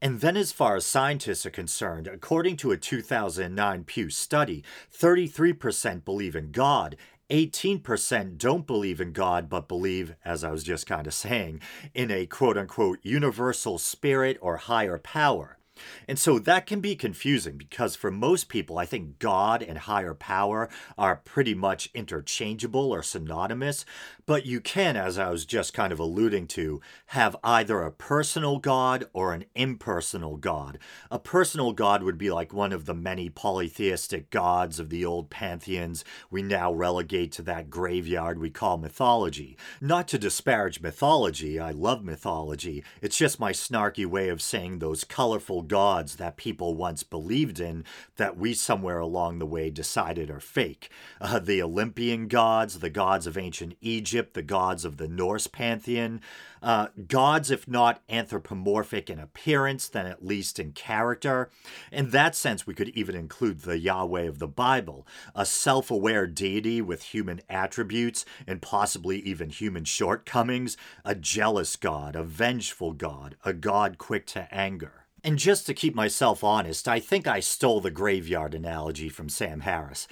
[0.01, 6.05] And then, as far as scientists are concerned, according to a 2009 Pew study, 33%
[6.05, 6.95] believe in God,
[7.29, 11.61] 18% don't believe in God, but believe, as I was just kind of saying,
[11.93, 15.59] in a quote unquote universal spirit or higher power.
[16.07, 20.13] And so that can be confusing because for most people, I think God and higher
[20.13, 23.85] power are pretty much interchangeable or synonymous.
[24.29, 28.59] But you can, as I was just kind of alluding to, have either a personal
[28.59, 30.77] God or an impersonal God.
[31.09, 35.31] A personal God would be like one of the many polytheistic gods of the old
[35.31, 39.57] pantheons we now relegate to that graveyard we call mythology.
[39.81, 42.83] Not to disparage mythology, I love mythology.
[43.01, 47.83] It's just my snarky way of saying those colorful gods that people once believed in
[48.17, 50.91] that we somewhere along the way decided are fake.
[51.19, 55.47] Uh, the Olympian gods, the gods of ancient Egypt, Egypt, the gods of the Norse
[55.47, 56.19] pantheon.
[56.61, 61.49] Uh, gods, if not anthropomorphic in appearance, then at least in character.
[61.89, 66.27] In that sense, we could even include the Yahweh of the Bible, a self aware
[66.27, 73.37] deity with human attributes and possibly even human shortcomings, a jealous God, a vengeful God,
[73.45, 75.05] a God quick to anger.
[75.23, 79.61] And just to keep myself honest, I think I stole the graveyard analogy from Sam
[79.61, 80.07] Harris.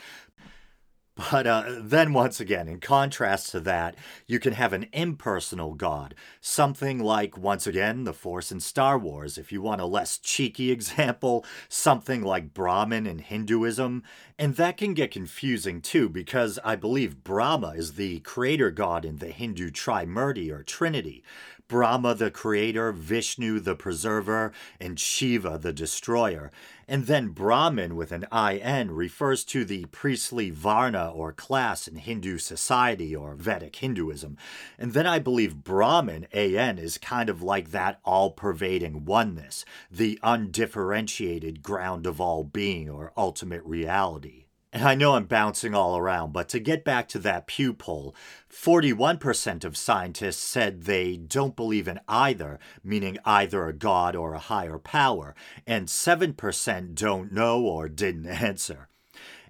[1.18, 3.96] But uh, then, once again, in contrast to that,
[4.28, 9.36] you can have an impersonal god, something like, once again, the Force in Star Wars.
[9.36, 14.04] If you want a less cheeky example, something like Brahman in Hinduism.
[14.38, 19.18] And that can get confusing too, because I believe Brahma is the creator god in
[19.18, 21.24] the Hindu Trimurti or Trinity.
[21.68, 26.52] Brahma the creator, Vishnu the preserver, and Shiva the destroyer.
[26.90, 32.38] And then Brahmin with an IN refers to the priestly Varna or class in Hindu
[32.38, 34.38] society or Vedic Hinduism.
[34.80, 40.18] And then I believe Brahman, AN, is kind of like that all pervading oneness, the
[40.24, 44.47] undifferentiated ground of all being or ultimate reality.
[44.78, 48.14] And I know I'm bouncing all around, but to get back to that Pew poll,
[48.48, 54.38] 41% of scientists said they don't believe in either, meaning either a god or a
[54.38, 55.34] higher power,
[55.66, 58.88] and 7% don't know or didn't answer.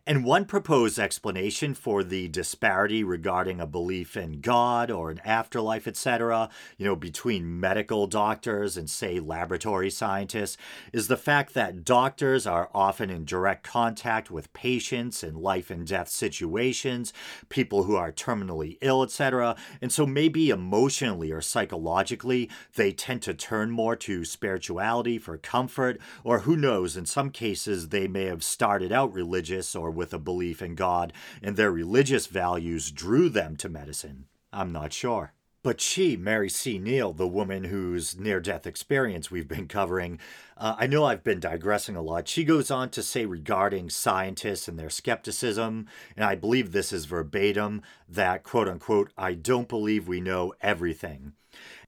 [0.08, 5.86] And one proposed explanation for the disparity regarding a belief in God or an afterlife,
[5.86, 10.56] etc., you know, between medical doctors and, say, laboratory scientists,
[10.94, 15.86] is the fact that doctors are often in direct contact with patients in life and
[15.86, 17.12] death situations,
[17.50, 19.58] people who are terminally ill, etc.
[19.82, 26.00] And so maybe emotionally or psychologically, they tend to turn more to spirituality for comfort,
[26.24, 30.20] or who knows, in some cases, they may have started out religious or with a
[30.20, 34.28] belief in God, and their religious values drew them to medicine.
[34.54, 35.34] I'm not sure.
[35.64, 36.78] But she, Mary C.
[36.78, 40.18] Neal, the woman whose near death experience we've been covering,
[40.56, 42.30] uh, I know I've been digressing a lot.
[42.30, 47.04] She goes on to say regarding scientists and their skepticism, and I believe this is
[47.04, 51.34] verbatim, that quote unquote, I don't believe we know everything.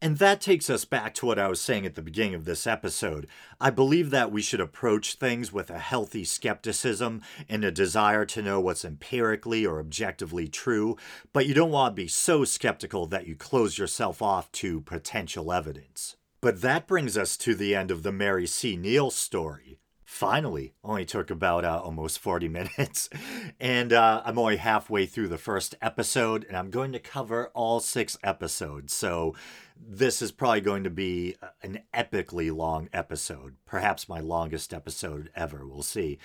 [0.02, 2.66] And that takes us back to what I was saying at the beginning of this
[2.66, 3.28] episode.
[3.60, 8.42] I believe that we should approach things with a healthy skepticism and a desire to
[8.42, 10.96] know what's empirically or objectively true,
[11.34, 15.52] but you don't want to be so skeptical that you close yourself off to potential
[15.52, 16.16] evidence.
[16.42, 18.78] But that brings us to the end of the Mary C.
[18.78, 19.79] Neal story.
[20.20, 23.10] Finally, only took about uh, almost 40 minutes.
[23.58, 27.80] And uh, I'm only halfway through the first episode, and I'm going to cover all
[27.80, 28.94] six episodes.
[28.94, 29.34] So
[29.82, 35.66] this is probably going to be an epically long episode, perhaps my longest episode ever.
[35.66, 36.20] We'll see.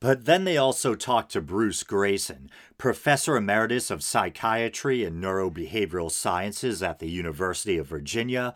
[0.00, 6.82] But then they also talked to Bruce Greyson, professor emeritus of psychiatry and neurobehavioral sciences
[6.82, 8.54] at the University of Virginia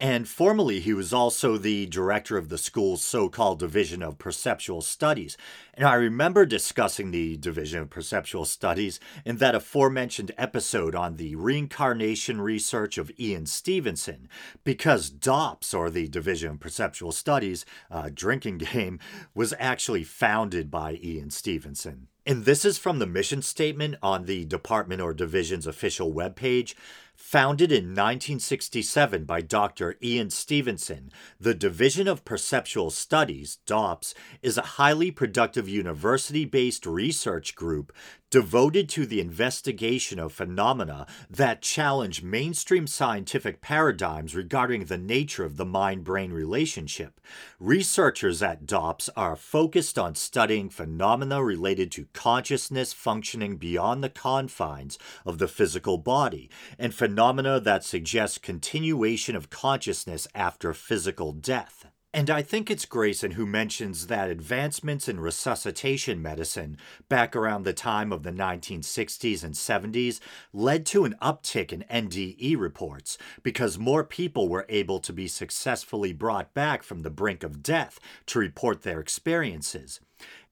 [0.00, 4.82] And formerly, he was also the director of the school's so called Division of Perceptual
[4.82, 5.36] Studies.
[5.72, 11.36] And I remember discussing the Division of Perceptual Studies in that aforementioned episode on the
[11.36, 14.28] reincarnation research of Ian Stevenson,
[14.64, 17.64] because DOPS, or the Division of Perceptual Studies,
[18.12, 18.98] drinking game,
[19.34, 22.08] was actually founded by Ian Stevenson.
[22.26, 26.74] And this is from the mission statement on the department or division's official webpage.
[27.16, 29.96] Founded in 1967 by Dr.
[30.02, 37.54] Ian Stevenson, the Division of Perceptual Studies, DOPS, is a highly productive university based research
[37.54, 37.92] group
[38.34, 45.56] devoted to the investigation of phenomena that challenge mainstream scientific paradigms regarding the nature of
[45.56, 47.20] the mind brain relationship.
[47.60, 54.98] Researchers at DOPS are focused on studying phenomena related to consciousness functioning beyond the confines
[55.24, 61.86] of the physical body and phenomena that suggest continuation of consciousness after physical death.
[62.14, 67.72] And I think it's Greyson who mentions that advancements in resuscitation medicine back around the
[67.72, 70.20] time of the 1960s and 70s
[70.52, 76.12] led to an uptick in NDE reports because more people were able to be successfully
[76.12, 79.98] brought back from the brink of death to report their experiences.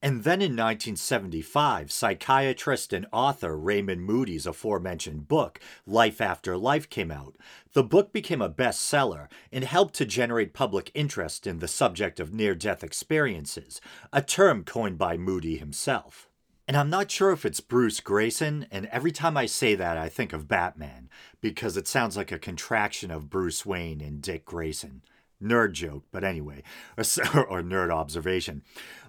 [0.05, 7.13] And then in 1975, psychiatrist and author Raymond Moody's aforementioned book, Life After Life, came
[7.13, 7.37] out.
[7.73, 12.35] The book became a bestseller and helped to generate public interest in the subject of
[12.35, 13.81] near death experiences,
[14.13, 16.29] a term coined by Moody himself.
[16.67, 20.09] And I'm not sure if it's Bruce Greyson, and every time I say that, I
[20.09, 25.03] think of Batman, because it sounds like a contraction of Bruce Wayne and Dick Grayson.
[25.43, 26.63] Nerd joke, but anyway,
[26.97, 27.03] or,
[27.49, 28.63] or nerd observation.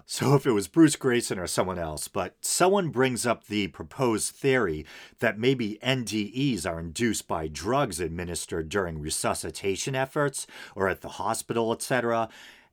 [0.06, 4.34] So if it was Bruce Greyson or someone else, but someone brings up the proposed
[4.34, 4.84] theory
[5.20, 10.46] that maybe NDEs are induced by drugs administered during resuscitation efforts
[10.76, 12.28] or at the hospital, etc.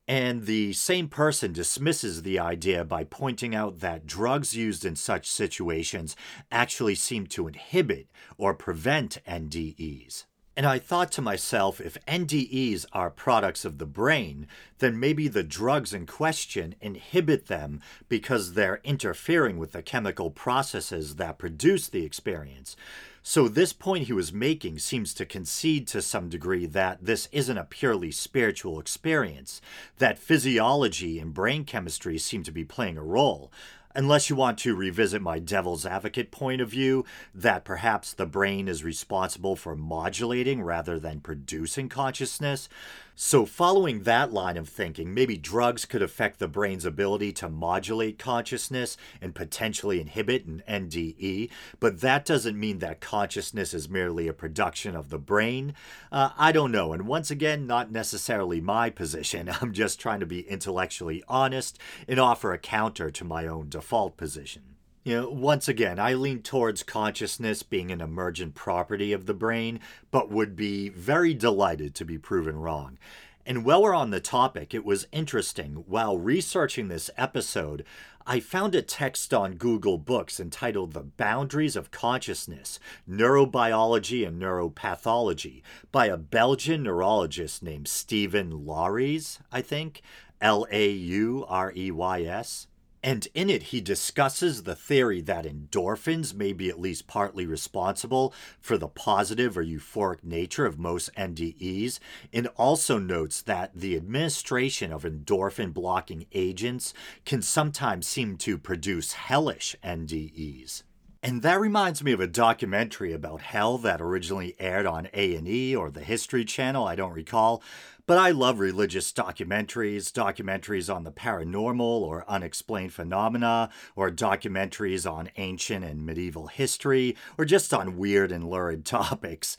[0.09, 5.31] And the same person dismisses the idea by pointing out that drugs used in such
[5.31, 6.17] situations
[6.51, 8.07] actually seem to inhibit
[8.37, 10.25] or prevent NDEs.
[10.57, 14.47] And I thought to myself, if NDEs are products of the brain,
[14.79, 17.79] then maybe the drugs in question inhibit them
[18.09, 22.75] because they're interfering with the chemical processes that produce the experience.
[23.23, 27.57] So, this point he was making seems to concede to some degree that this isn't
[27.57, 29.61] a purely spiritual experience,
[29.99, 33.51] that physiology and brain chemistry seem to be playing a role
[33.95, 38.67] unless you want to revisit my devil's advocate point of view that perhaps the brain
[38.67, 42.69] is responsible for modulating rather than producing consciousness.
[43.15, 48.17] So, following that line of thinking, maybe drugs could affect the brain's ability to modulate
[48.17, 51.49] consciousness and potentially inhibit an NDE,
[51.79, 55.75] but that doesn't mean that consciousness is merely a production of the brain.
[56.11, 59.51] Uh, I don't know, and once again, not necessarily my position.
[59.61, 64.17] I'm just trying to be intellectually honest and offer a counter to my own default
[64.17, 64.70] position.
[65.03, 69.79] You know, once again, I lean towards consciousness being an emergent property of the brain,
[70.11, 72.99] but would be very delighted to be proven wrong.
[73.43, 75.85] And while we're on the topic, it was interesting.
[75.87, 77.83] While researching this episode,
[78.27, 82.79] I found a text on Google Books entitled The Boundaries of Consciousness
[83.09, 90.03] Neurobiology and Neuropathology by a Belgian neurologist named Steven Laureys, I think.
[90.39, 92.67] L A U R E Y S.
[93.03, 98.33] And in it, he discusses the theory that endorphins may be at least partly responsible
[98.59, 101.99] for the positive or euphoric nature of most NDEs,
[102.31, 106.93] and also notes that the administration of endorphin blocking agents
[107.25, 110.83] can sometimes seem to produce hellish NDEs.
[111.23, 115.91] And that reminds me of a documentary about hell that originally aired on A&E or
[115.91, 117.61] the History Channel, I don't recall,
[118.05, 125.29] but I love religious documentaries, documentaries on the paranormal or unexplained phenomena, or documentaries on
[125.37, 129.57] ancient and medieval history, or just on weird and lurid topics.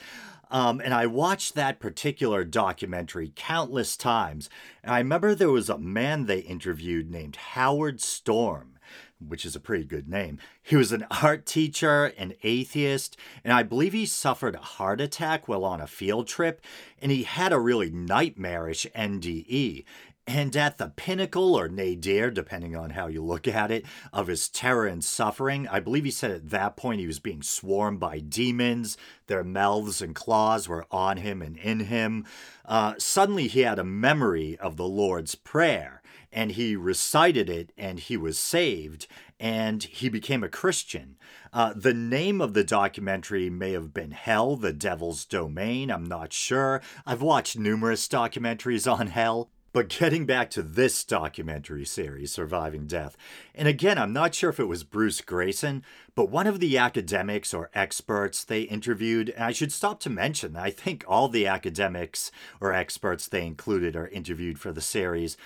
[0.51, 4.51] Um, and I watched that particular documentary countless times.
[4.85, 8.72] And I remember there was a man they interviewed named Howard Storm
[9.29, 10.39] which is a pretty good name.
[10.63, 15.49] He was an art teacher, an atheist, and I believe he suffered a heart attack
[15.49, 16.61] while on a field trip,
[17.01, 19.85] and he had a really nightmarish NDE.
[20.27, 24.49] And at the pinnacle, or nadir, depending on how you look at it, of his
[24.49, 28.21] terror and suffering, I believe he said at that point he was being swarmed by
[28.21, 28.97] demons.
[29.27, 32.25] Their mouths and claws were on him and in him.
[32.65, 36.02] Uh, suddenly, he had a memory of the Lord's Prayer
[36.33, 39.07] and he recited it and he was saved
[39.39, 41.17] and he became a Christian.
[41.53, 45.91] Uh, the name of the documentary may have been Hell, the Devil's Domain.
[45.91, 46.81] I'm not sure.
[47.05, 49.51] I've watched numerous documentaries on hell.
[49.73, 53.17] But getting back to this documentary series, Surviving Death,
[53.55, 55.81] and again, I'm not sure if it was Bruce Greyson,
[56.15, 60.57] but one of the academics or experts they interviewed, and I should stop to mention,
[60.57, 62.31] I think all the academics
[62.61, 65.39] or experts they included are interviewed for the series,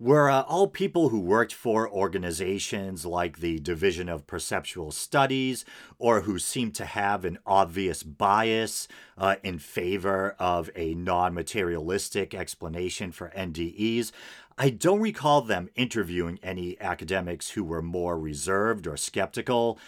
[0.00, 5.64] were uh, all people who worked for organizations like the Division of Perceptual Studies
[5.98, 8.86] or who seemed to have an obvious bias
[9.16, 14.12] uh, in favor of a non materialistic explanation for NDEs.
[14.56, 19.78] I don't recall them interviewing any academics who were more reserved or skeptical.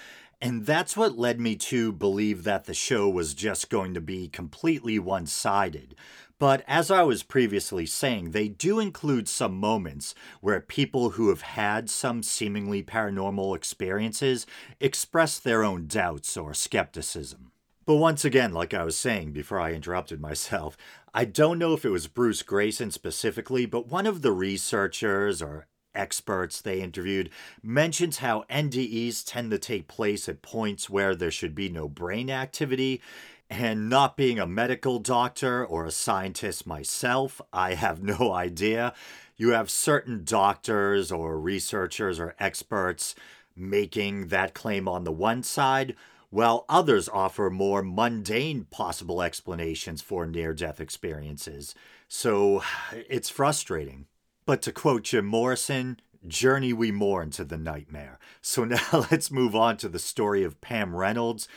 [0.43, 4.27] And that's what led me to believe that the show was just going to be
[4.27, 5.95] completely one sided.
[6.41, 11.43] But as I was previously saying, they do include some moments where people who have
[11.43, 14.47] had some seemingly paranormal experiences
[14.81, 17.53] express their own doubts or skepticism.
[17.85, 20.79] But once again, like I was saying before I interrupted myself,
[21.13, 25.67] I don't know if it was Bruce Greyson specifically, but one of the researchers or
[25.95, 27.29] experts they interviewed
[27.63, 32.31] mentions how NDEs tend to take place at points where there should be no brain
[32.31, 33.03] activity
[33.51, 38.95] and not being a medical doctor or a scientist myself, I have no idea.
[39.37, 43.15] You have certain doctors or researchers or experts
[43.57, 45.97] making that claim on the one side,
[46.31, 51.75] while others offer more mundane possible explanations for near death experiences.
[52.07, 54.07] So it's frustrating.
[54.47, 58.19] But to quote Jim Morrison, journey we mourn to the nightmare.
[58.41, 61.49] So now let's move on to the story of Pam Reynolds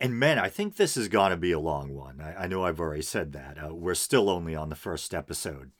[0.00, 2.20] and man, I think this is going to be a long one.
[2.20, 3.58] I, I, know I've already said that.
[3.62, 5.72] Uh, we're still only on the first episode.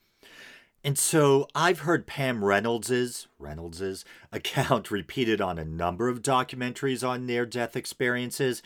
[0.85, 7.27] And so I've heard Pam Reynolds's Reynolds's account repeated on a number of documentaries on
[7.27, 8.63] near death experiences.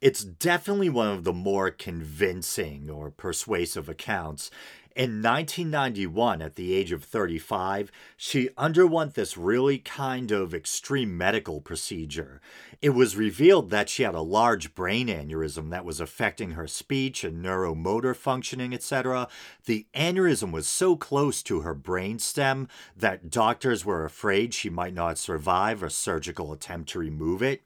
[0.00, 4.50] It's definitely one of the more convincing or persuasive accounts,
[4.96, 11.60] in 1991, at the age of 35, she underwent this really kind of extreme medical
[11.60, 12.40] procedure.
[12.80, 17.24] It was revealed that she had a large brain aneurysm that was affecting her speech
[17.24, 19.28] and neuromotor functioning, etc.
[19.66, 22.66] The aneurysm was so close to her brain stem
[22.96, 27.60] that doctors were afraid she might not survive a surgical attempt to remove it.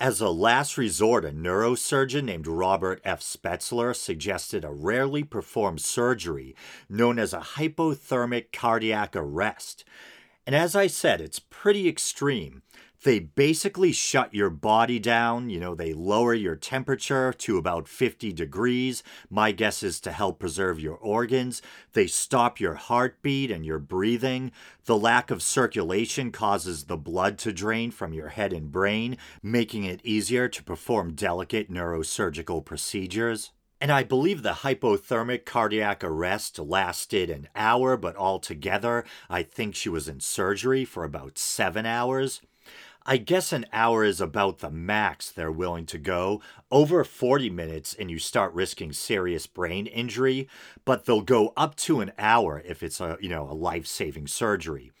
[0.00, 3.20] As a last resort, a neurosurgeon named Robert F.
[3.20, 6.56] Spetzler suggested a rarely performed surgery
[6.88, 9.84] known as a hypothermic cardiac arrest.
[10.46, 12.62] And as I said, it's pretty extreme.
[13.02, 15.48] They basically shut your body down.
[15.48, 19.02] You know, they lower your temperature to about 50 degrees.
[19.30, 21.62] My guess is to help preserve your organs.
[21.94, 24.52] They stop your heartbeat and your breathing.
[24.84, 29.84] The lack of circulation causes the blood to drain from your head and brain, making
[29.84, 33.52] it easier to perform delicate neurosurgical procedures.
[33.80, 39.88] And I believe the hypothermic cardiac arrest lasted an hour, but altogether, I think she
[39.88, 42.42] was in surgery for about seven hours.
[43.06, 46.42] I guess an hour is about the max they're willing to go.
[46.70, 50.48] Over 40 minutes and you start risking serious brain injury,
[50.84, 54.92] but they'll go up to an hour if it's a, you know, a life-saving surgery.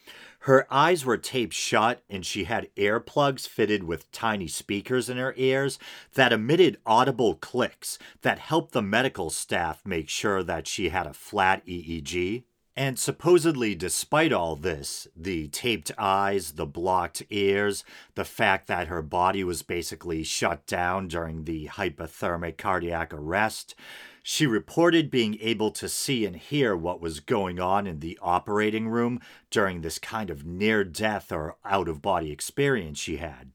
[0.44, 5.34] Her eyes were taped shut and she had earplugs fitted with tiny speakers in her
[5.36, 5.78] ears
[6.14, 11.12] that emitted audible clicks that helped the medical staff make sure that she had a
[11.12, 12.44] flat EEG.
[12.80, 19.02] And supposedly, despite all this, the taped eyes, the blocked ears, the fact that her
[19.02, 23.74] body was basically shut down during the hypothermic cardiac arrest,
[24.22, 28.88] she reported being able to see and hear what was going on in the operating
[28.88, 29.20] room
[29.50, 33.50] during this kind of near death or out of body experience she had.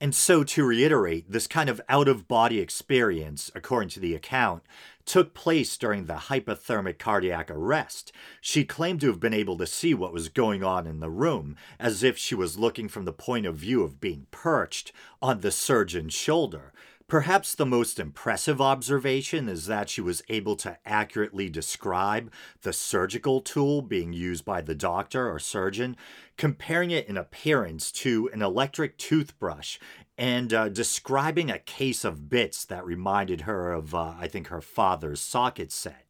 [0.00, 4.64] And so, to reiterate, this kind of out of body experience, according to the account,
[5.04, 8.12] took place during the hypothermic cardiac arrest.
[8.40, 11.56] She claimed to have been able to see what was going on in the room,
[11.78, 15.50] as if she was looking from the point of view of being perched on the
[15.50, 16.72] surgeon's shoulder.
[17.12, 22.32] Perhaps the most impressive observation is that she was able to accurately describe
[22.62, 25.94] the surgical tool being used by the doctor or surgeon,
[26.38, 29.78] comparing it in appearance to an electric toothbrush
[30.18, 34.60] and uh, describing a case of bits that reminded her of, uh, I think, her
[34.60, 36.06] father's socket set.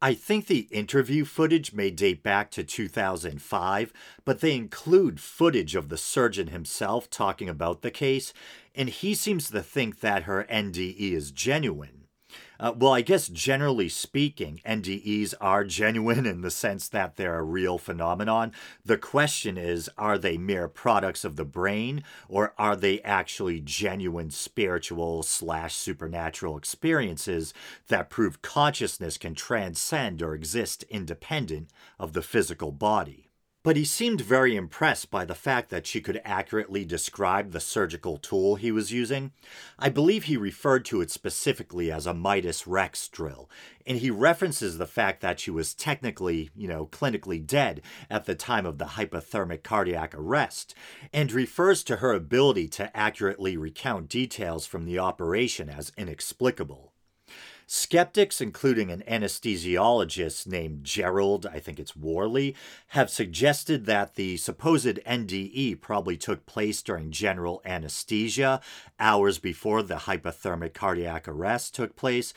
[0.00, 3.92] I think the interview footage may date back to 2005,
[4.24, 8.32] but they include footage of the surgeon himself talking about the case,
[8.74, 12.01] and he seems to think that her NDE is genuine.
[12.60, 17.42] Uh, well, I guess generally speaking, NDEs are genuine in the sense that they're a
[17.42, 18.52] real phenomenon.
[18.84, 24.30] The question is are they mere products of the brain, or are they actually genuine
[24.30, 27.52] spiritual slash supernatural experiences
[27.88, 33.21] that prove consciousness can transcend or exist independent of the physical body?
[33.64, 38.16] But he seemed very impressed by the fact that she could accurately describe the surgical
[38.16, 39.30] tool he was using.
[39.78, 43.48] I believe he referred to it specifically as a Midas Rex drill,
[43.86, 48.34] and he references the fact that she was technically, you know, clinically dead at the
[48.34, 50.74] time of the hypothermic cardiac arrest,
[51.12, 56.91] and refers to her ability to accurately recount details from the operation as inexplicable.
[57.74, 62.54] Skeptics, including an anesthesiologist named Gerald, I think it's Woerlee,
[62.88, 68.60] have suggested that the supposed NDE probably took place during general anesthesia,
[69.00, 72.34] hours before the hypothermic cardiac arrest took place,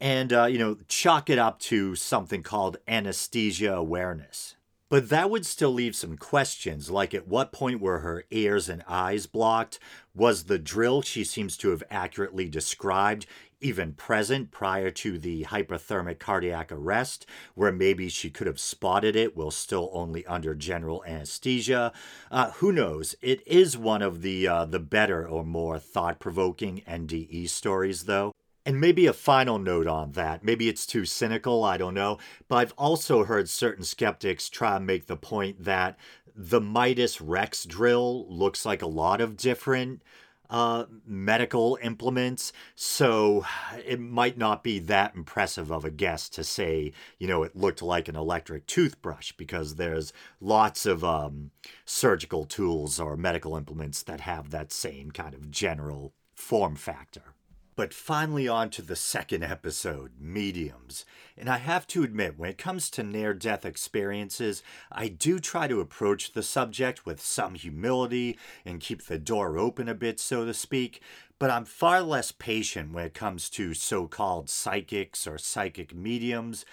[0.00, 4.54] and, uh, you know, chalk it up to something called anesthesia awareness.
[4.88, 8.84] But that would still leave some questions, like at what point were her ears and
[8.86, 9.80] eyes blocked?
[10.14, 13.26] Was the drill she seems to have accurately described
[13.60, 19.36] even present prior to the hypothermic cardiac arrest, where maybe she could have spotted it
[19.36, 21.92] while still only under general anesthesia.
[22.30, 23.14] Uh, who knows?
[23.22, 28.32] It is one of the uh, the better or more thought-provoking NDE stories, though.
[28.64, 30.42] And maybe a final note on that.
[30.42, 32.18] Maybe it's too cynical, I don't know.
[32.48, 35.96] But I've also heard certain skeptics try and make the point that
[36.34, 40.02] the Midas Rex drill looks like a lot of different
[40.50, 43.44] uh, medical implements, so
[43.86, 47.82] it might not be that impressive of a guess to say, you know, it looked
[47.82, 51.50] like an electric toothbrush because there's lots of um,
[51.84, 57.35] surgical tools or medical implements that have that same kind of general form factor.
[57.76, 61.04] But finally, on to the second episode mediums.
[61.36, 65.68] And I have to admit, when it comes to near death experiences, I do try
[65.68, 70.46] to approach the subject with some humility and keep the door open a bit, so
[70.46, 71.02] to speak.
[71.38, 76.64] But I'm far less patient when it comes to so called psychics or psychic mediums,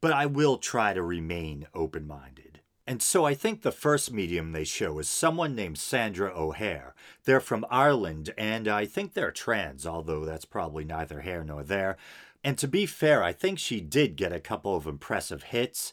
[0.00, 2.51] but I will try to remain open minded.
[2.86, 6.94] And so I think the first medium they show is someone named Sandra O'Hare.
[7.24, 11.96] They're from Ireland, and I think they're trans, although that's probably neither here nor there.
[12.42, 15.92] And to be fair, I think she did get a couple of impressive hits,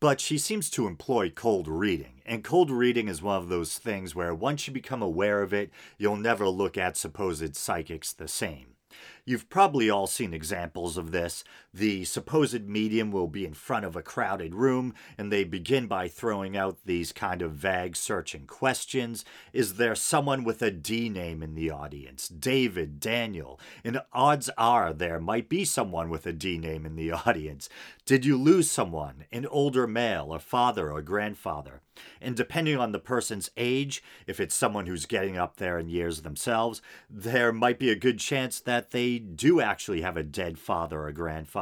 [0.00, 2.22] but she seems to employ cold reading.
[2.24, 5.70] And cold reading is one of those things where once you become aware of it,
[5.98, 8.76] you'll never look at supposed psychics the same.
[9.24, 11.44] You've probably all seen examples of this.
[11.74, 16.08] The supposed medium will be in front of a crowded room and they begin by
[16.08, 19.22] throwing out these kind of vague searching questions.
[19.52, 22.26] Is there someone with a D name in the audience?
[22.26, 23.60] David, Daniel.
[23.84, 27.68] And odds are there might be someone with a D name in the audience.
[28.06, 29.26] Did you lose someone?
[29.30, 31.82] An older male, a father or grandfather?
[32.20, 36.22] And depending on the person's age, if it's someone who's getting up there in years
[36.22, 41.02] themselves, there might be a good chance that they do actually have a dead father
[41.02, 41.57] or grandfather.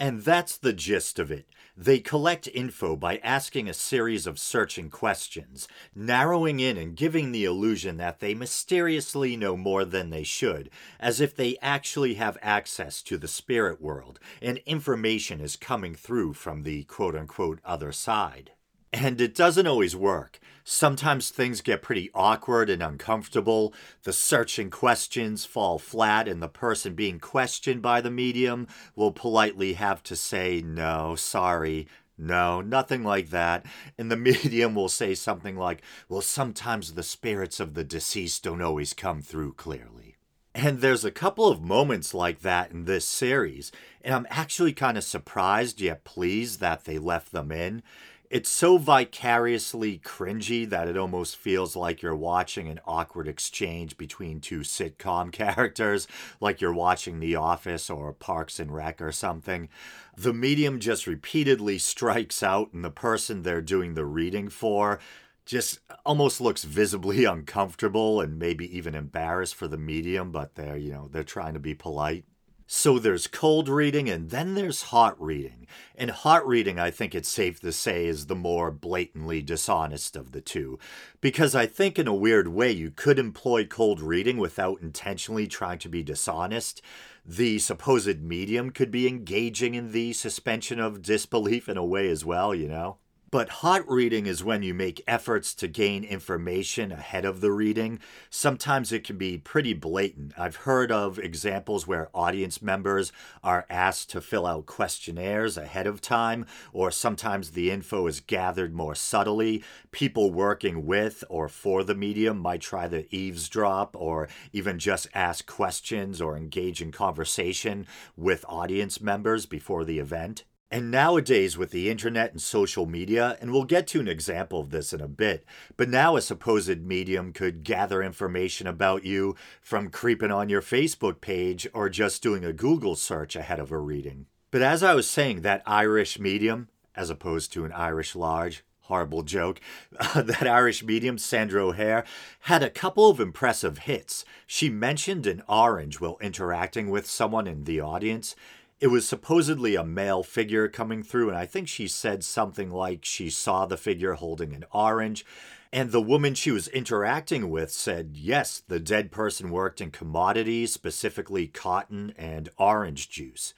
[0.00, 1.46] And that's the gist of it.
[1.76, 7.44] They collect info by asking a series of searching questions, narrowing in and giving the
[7.44, 13.00] illusion that they mysteriously know more than they should, as if they actually have access
[13.02, 18.50] to the spirit world and information is coming through from the quote unquote other side.
[18.92, 20.40] And it doesn't always work.
[20.70, 23.72] Sometimes things get pretty awkward and uncomfortable.
[24.02, 29.72] The searching questions fall flat, and the person being questioned by the medium will politely
[29.72, 31.88] have to say, No, sorry,
[32.18, 33.64] no, nothing like that.
[33.96, 38.60] And the medium will say something like, Well, sometimes the spirits of the deceased don't
[38.60, 40.16] always come through clearly.
[40.54, 44.98] And there's a couple of moments like that in this series, and I'm actually kind
[44.98, 47.82] of surprised yet pleased that they left them in
[48.30, 54.40] it's so vicariously cringy that it almost feels like you're watching an awkward exchange between
[54.40, 56.06] two sitcom characters,
[56.40, 59.68] like you're watching The Office or Parks and Rec or something.
[60.16, 64.98] The medium just repeatedly strikes out, and the person they're doing the reading for
[65.46, 70.92] just almost looks visibly uncomfortable and maybe even embarrassed for the medium, but they're, you
[70.92, 72.24] know, they're trying to be polite.
[72.70, 75.66] So there's cold reading and then there's hot reading.
[75.96, 80.32] And hot reading, I think it's safe to say, is the more blatantly dishonest of
[80.32, 80.78] the two.
[81.22, 85.78] Because I think, in a weird way, you could employ cold reading without intentionally trying
[85.78, 86.82] to be dishonest.
[87.24, 92.22] The supposed medium could be engaging in the suspension of disbelief in a way as
[92.22, 92.98] well, you know?
[93.30, 97.98] But hot reading is when you make efforts to gain information ahead of the reading.
[98.30, 100.32] Sometimes it can be pretty blatant.
[100.38, 103.12] I've heard of examples where audience members
[103.44, 108.74] are asked to fill out questionnaires ahead of time, or sometimes the info is gathered
[108.74, 109.62] more subtly.
[109.90, 115.44] People working with or for the medium might try to eavesdrop or even just ask
[115.44, 120.44] questions or engage in conversation with audience members before the event.
[120.70, 124.68] And nowadays, with the internet and social media, and we'll get to an example of
[124.68, 125.46] this in a bit,
[125.78, 131.22] but now a supposed medium could gather information about you from creeping on your Facebook
[131.22, 134.26] page or just doing a Google search ahead of a reading.
[134.50, 139.22] But as I was saying, that Irish medium, as opposed to an Irish large, horrible
[139.22, 139.60] joke,
[140.14, 142.04] that Irish medium, Sandra O'Hare,
[142.40, 144.24] had a couple of impressive hits.
[144.46, 148.34] She mentioned an orange while interacting with someone in the audience,
[148.80, 153.04] it was supposedly a male figure coming through, and I think she said something like
[153.04, 155.24] she saw the figure holding an orange.
[155.72, 160.72] And the woman she was interacting with said, yes, the dead person worked in commodities,
[160.72, 163.52] specifically cotton and orange juice.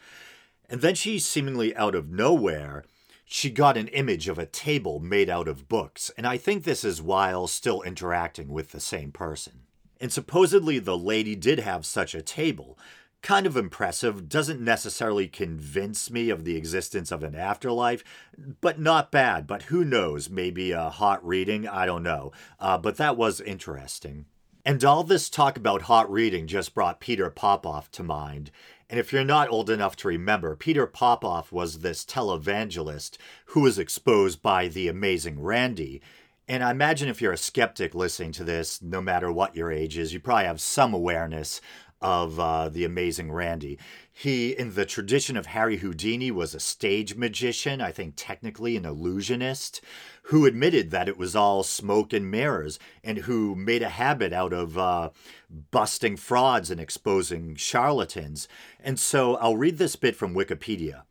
[0.68, 2.85] And then she, seemingly out of nowhere,
[3.25, 6.83] she got an image of a table made out of books, and I think this
[6.83, 9.61] is while still interacting with the same person.
[10.01, 12.77] And supposedly the lady did have such a table,
[13.23, 14.29] kind of impressive.
[14.29, 18.03] Doesn't necessarily convince me of the existence of an afterlife,
[18.61, 19.47] but not bad.
[19.47, 20.31] But who knows?
[20.31, 21.68] Maybe a hot reading.
[21.68, 22.33] I don't know.
[22.59, 24.27] Uh, but that was interesting.
[24.64, 28.51] And all this talk about hot reading just brought Peter Popoff to mind.
[28.91, 33.16] And if you're not old enough to remember, Peter Popoff was this televangelist
[33.47, 36.03] who was exposed by the amazing Randi.
[36.49, 39.97] And I imagine if you're a skeptic listening to this, no matter what your age
[39.97, 41.61] is, you probably have some awareness
[42.01, 43.78] of uh, the amazing Randi.
[44.12, 48.84] He, in the tradition of Harry Houdini, was a stage magician, I think technically an
[48.84, 49.80] illusionist,
[50.24, 54.53] who admitted that it was all smoke and mirrors, and who made a habit out
[54.53, 55.11] of uh,
[55.70, 58.48] busting frauds and exposing charlatans.
[58.78, 61.03] And so I'll read this bit from Wikipedia.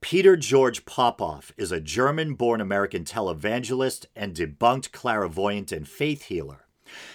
[0.00, 6.61] Peter George Popoff is a German born American televangelist and debunked clairvoyant and faith healer.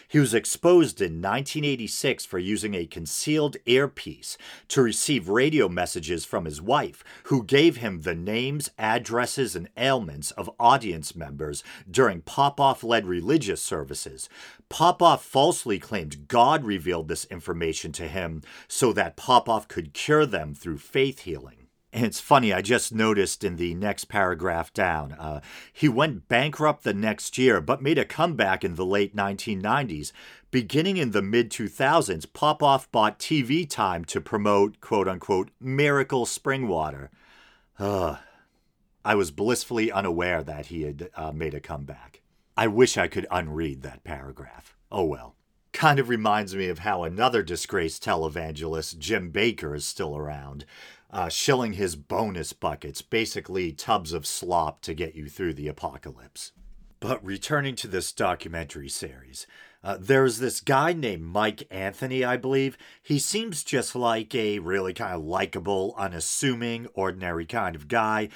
[0.07, 4.37] He was exposed in 1986 for using a concealed earpiece
[4.69, 10.31] to receive radio messages from his wife, who gave him the names, addresses, and ailments
[10.31, 14.29] of audience members during Popoff led religious services.
[14.69, 20.53] Popoff falsely claimed God revealed this information to him so that Popoff could cure them
[20.53, 21.56] through faith healing.
[21.93, 25.39] And it's funny, I just noticed in the next paragraph down, uh,
[25.71, 30.11] he went bankrupt the next year, but made a comeback in the late 1990s.
[30.51, 36.67] Beginning in the mid 2000s, Popoff bought TV time to promote, quote unquote, miracle spring
[36.67, 37.09] water.
[37.79, 38.17] Uh,
[39.05, 42.21] I was blissfully unaware that he had uh, made a comeback.
[42.57, 44.75] I wish I could unread that paragraph.
[44.91, 45.35] Oh well.
[45.73, 50.65] Kind of reminds me of how another disgraced televangelist, Jim Bakker, is still around
[51.17, 56.51] uh, shilling his bonus buckets, basically tubs of slop to get you through the apocalypse.
[56.99, 59.47] But returning to this documentary series,
[59.83, 62.77] uh, there's this guy named Mike Anthony, I believe.
[63.01, 68.29] He seems just like a really kind of likable, unassuming, ordinary kind of guy.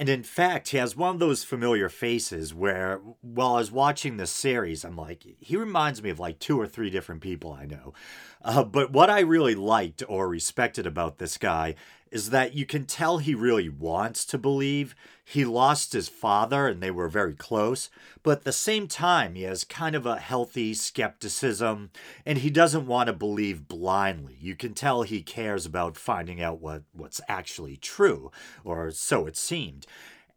[0.00, 4.16] And in fact, he has one of those familiar faces where, while I was watching
[4.16, 7.66] this series, I'm like, he reminds me of like two or three different people I
[7.66, 7.94] know.
[8.40, 11.74] Uh, but what I really liked or respected about this guy
[12.10, 14.94] is that you can tell he really wants to believe.
[15.24, 17.90] He lost his father and they were very close,
[18.22, 21.90] but at the same time, he has kind of a healthy skepticism
[22.24, 24.36] and he doesn't want to believe blindly.
[24.40, 28.30] You can tell he cares about finding out what, what's actually true,
[28.64, 29.86] or so it seemed.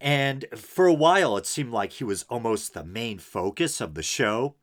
[0.02, 4.04] And for a while, it seemed like he was almost the main focus of the
[4.04, 4.56] show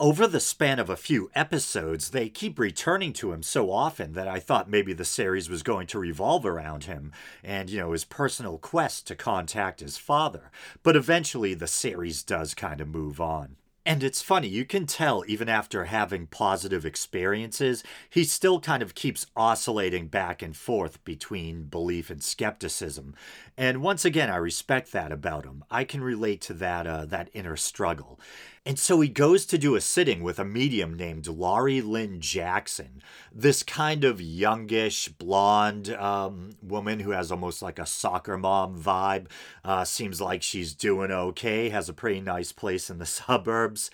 [0.00, 4.26] over the span of a few episodes, they keep returning to him so often that
[4.26, 7.12] I thought maybe the series was going to revolve around him
[7.44, 10.50] and, you know, his personal quest to contact his father.
[10.82, 13.56] But eventually the series does kind of move on.
[13.84, 18.94] And it's funny, you can tell even after having positive experiences, he still kind of
[18.94, 23.14] keeps oscillating back and forth between belief and skepticism.
[23.56, 25.64] And once again, I respect that about him.
[25.70, 28.20] I can relate to that uh, that inner struggle.
[28.66, 33.00] And so he goes to do a sitting with a medium named Laurie Lynn Jackson,
[33.32, 39.28] this kind of youngish, blonde um, woman who has almost like a soccer mom vibe.
[39.64, 43.90] Uh, seems like she's doing okay, has a pretty nice place in the suburbs.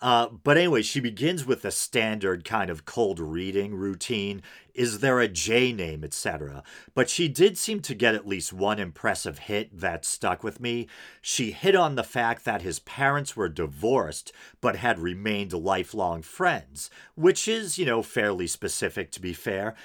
[0.00, 4.42] Uh, but anyway, she begins with a standard kind of cold reading routine.
[4.74, 6.64] Is there a J name, etc.?
[6.94, 10.88] But she did seem to get at least one impressive hit that stuck with me.
[11.22, 16.90] She hit on the fact that his parents were divorced but had remained lifelong friends,
[17.14, 19.76] which is, you know, fairly specific to be fair.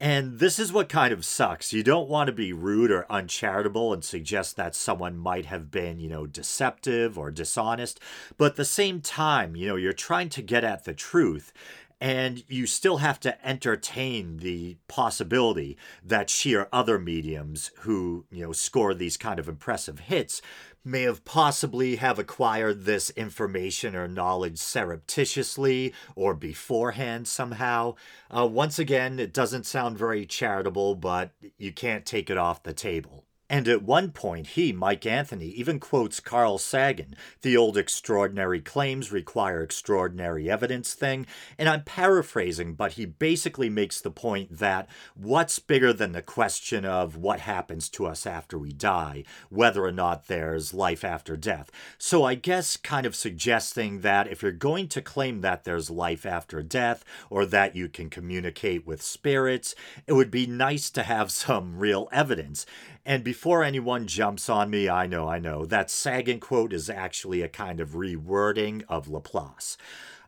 [0.00, 1.72] And this is what kind of sucks.
[1.72, 5.98] You don't want to be rude or uncharitable and suggest that someone might have been,
[5.98, 7.98] you know, deceptive or dishonest.
[8.36, 11.52] But at the same time, you know, you're trying to get at the truth
[12.00, 18.44] and you still have to entertain the possibility that she or other mediums who you
[18.44, 20.40] know score these kind of impressive hits
[20.84, 27.94] may have possibly have acquired this information or knowledge surreptitiously or beforehand somehow.
[28.34, 32.72] Uh, once again, it doesn't sound very charitable, but you can't take it off the
[32.72, 33.24] table.
[33.50, 39.10] And at one point, he, Mike Anthony, even quotes Carl Sagan, the old extraordinary claims
[39.10, 41.26] require extraordinary evidence thing.
[41.56, 46.84] And I'm paraphrasing, but he basically makes the point that what's bigger than the question
[46.84, 51.70] of what happens to us after we die, whether or not there's life after death.
[51.96, 56.26] So I guess kind of suggesting that if you're going to claim that there's life
[56.26, 59.74] after death or that you can communicate with spirits,
[60.06, 62.66] it would be nice to have some real evidence.
[63.06, 67.42] And before anyone jumps on me, I know, I know, that Sagan quote is actually
[67.42, 69.76] a kind of rewording of Laplace.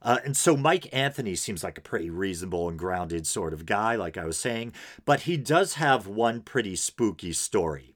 [0.03, 3.97] Uh, and so Mike Anthony seems like a pretty reasonable and grounded sort of guy,
[3.97, 4.73] like I was saying,
[5.05, 7.89] but he does have one pretty spooky story.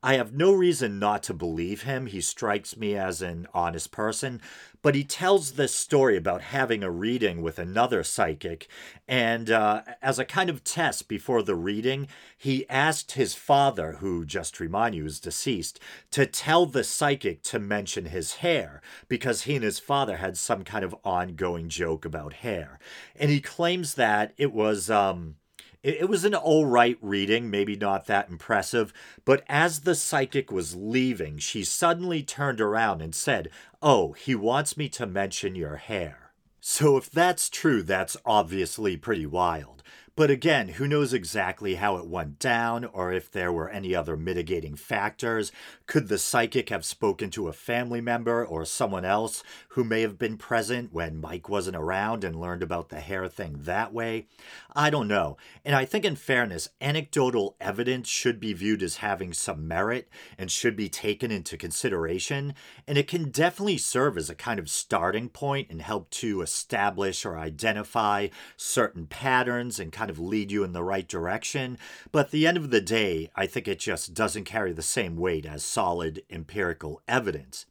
[0.00, 2.06] I have no reason not to believe him.
[2.06, 4.40] He strikes me as an honest person,
[4.80, 8.68] but he tells this story about having a reading with another psychic.
[9.08, 14.24] And uh, as a kind of test before the reading, he asked his father, who
[14.24, 15.80] just remind you is deceased,
[16.12, 20.62] to tell the psychic to mention his hair because he and his father had some
[20.62, 22.78] kind of ongoing joke about hair.
[23.16, 24.90] And he claims that it was.
[24.90, 25.36] Um,
[25.82, 28.92] it, was an all right reading, maybe not that impressive,
[29.24, 33.48] but as the psychic was leaving, she suddenly turned around and said,
[33.80, 36.32] Oh, he wants me to mention your hair.
[36.60, 39.77] So if that's true, that's obviously pretty wild.
[40.18, 44.16] But again, who knows exactly how it went down or if there were any other
[44.16, 45.52] mitigating factors?
[45.86, 50.18] Could the psychic have spoken to a family member or someone else who may have
[50.18, 54.26] been present when Mike wasn't around and learned about the hair thing that way?
[54.74, 55.36] I don't know.
[55.64, 60.50] And I think, in fairness, anecdotal evidence should be viewed as having some merit and
[60.50, 62.54] should be taken into consideration.
[62.88, 67.24] And it can definitely serve as a kind of starting point and help to establish
[67.24, 71.76] or identify certain patterns and kind kind of lead you in the right direction.
[72.12, 75.16] But at the end of the day, I think it just doesn't carry the same
[75.16, 77.66] weight as solid empirical evidence.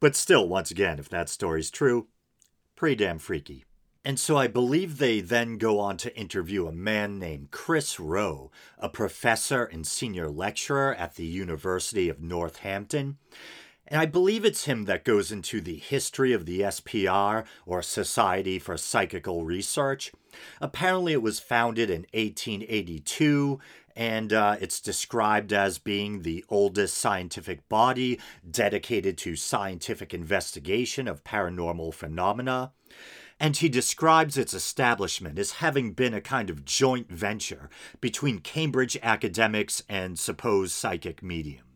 [0.00, 2.06] But still, once again, if that story's true,
[2.74, 3.66] pretty damn freaky.
[4.02, 8.50] And so I believe they then go on to interview a man named Chris Roe,
[8.78, 13.18] a professor and senior lecturer at the University of Northampton.
[13.86, 18.58] And I believe it's him that goes into the history of the SPR, or Society
[18.58, 20.12] for Psychical Research.
[20.60, 23.58] Apparently, it was founded in 1882,
[23.96, 28.18] and uh, it's described as being the oldest scientific body
[28.48, 32.72] dedicated to scientific investigation of paranormal phenomena.
[33.40, 37.68] And he describes its establishment as having been a kind of joint venture
[38.00, 41.73] between Cambridge academics and supposed psychic mediums.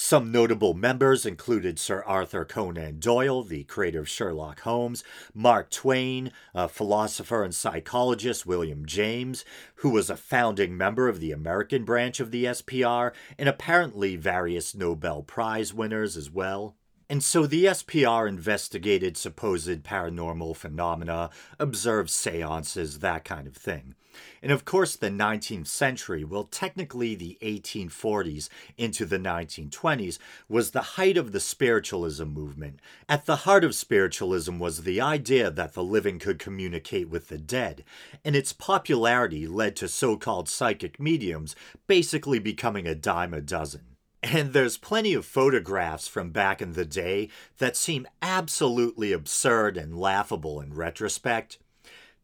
[0.00, 5.02] Some notable members included Sir Arthur Conan Doyle, the creator of Sherlock Holmes,
[5.34, 9.44] Mark Twain, a philosopher and psychologist William James,
[9.78, 14.72] who was a founding member of the American branch of the SPR, and apparently various
[14.72, 16.76] Nobel Prize winners as well.
[17.10, 23.96] And so the SPR investigated supposed paranormal phenomena, observed seances, that kind of thing.
[24.42, 30.82] And of course, the 19th century, well, technically the 1840s into the 1920s, was the
[30.82, 32.80] height of the spiritualism movement.
[33.08, 37.38] At the heart of spiritualism was the idea that the living could communicate with the
[37.38, 37.84] dead,
[38.24, 41.56] and its popularity led to so called psychic mediums
[41.86, 43.82] basically becoming a dime a dozen.
[44.22, 49.96] And there's plenty of photographs from back in the day that seem absolutely absurd and
[49.96, 51.58] laughable in retrospect.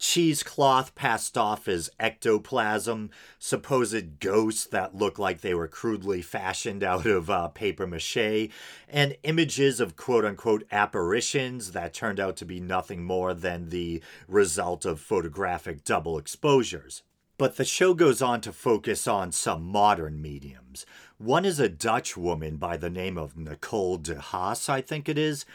[0.05, 7.07] Cheesecloth passed off as ectoplasm, supposed ghosts that looked like they were crudely fashioned out
[7.07, 8.50] of uh, paper mache,
[8.86, 14.02] and images of quote unquote apparitions that turned out to be nothing more than the
[14.28, 17.02] result of photographic double exposures.
[17.38, 20.84] But the show goes on to focus on some modern mediums.
[21.16, 25.16] One is a Dutch woman by the name of Nicole de Haas, I think it
[25.16, 25.46] is.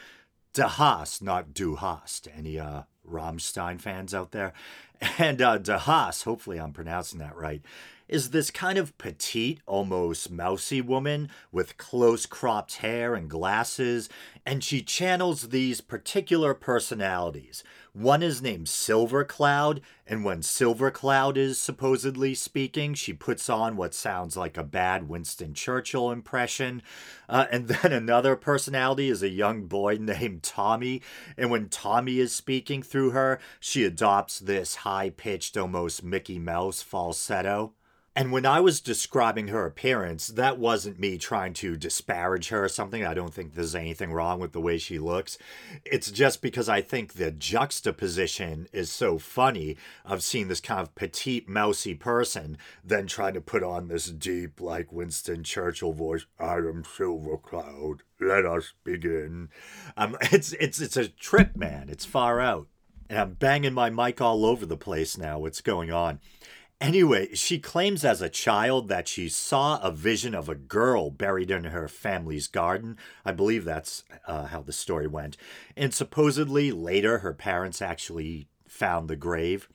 [0.54, 2.28] De Haas, not Du Hast.
[2.36, 4.54] Any uh, Rammstein fans out there?
[5.18, 7.62] And uh, De Haas, hopefully I'm pronouncing that right,
[8.10, 14.10] is this kind of petite, almost mousy woman with close cropped hair and glasses,
[14.46, 17.64] and she channels these particular personalities.
[17.94, 23.78] One is named Silver Cloud, and when Silver Cloud is supposedly speaking, she puts on
[23.78, 26.82] what sounds like a bad Winston Churchill impression.
[27.28, 31.02] Uh, and then another personality is a young boy named Tommy,
[31.38, 36.82] and when Tommy is speaking through her, she adopts this high pitched, almost Mickey Mouse
[36.82, 37.74] falsetto.
[38.20, 42.68] And when I was describing her appearance, that wasn't me trying to disparage her or
[42.68, 43.06] something.
[43.06, 45.38] I don't think there's anything wrong with the way she looks.
[45.86, 50.96] It's just because I think the juxtaposition is so funny of seeing this kind of
[50.96, 56.26] petite, mousy person then trying to put on this deep, like Winston Churchill voice.
[56.38, 58.04] I am Silver Cloud.
[58.20, 59.48] Let us begin.
[59.96, 61.88] Um, it's it's it's a trip, man.
[61.88, 62.68] It's far out.
[63.10, 65.40] And I'm banging my mic all over the place now.
[65.40, 66.20] What's going on?
[66.82, 71.52] Anyway, she claims as a child that she saw a vision of a girl buried
[71.52, 72.98] in her family's garden.
[73.26, 75.36] I believe that's uh, how the story went.
[75.76, 79.68] And supposedly later, her parents actually found the grave.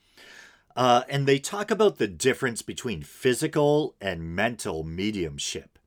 [0.74, 5.78] Uh, and they talk about the difference between physical and mental mediumship.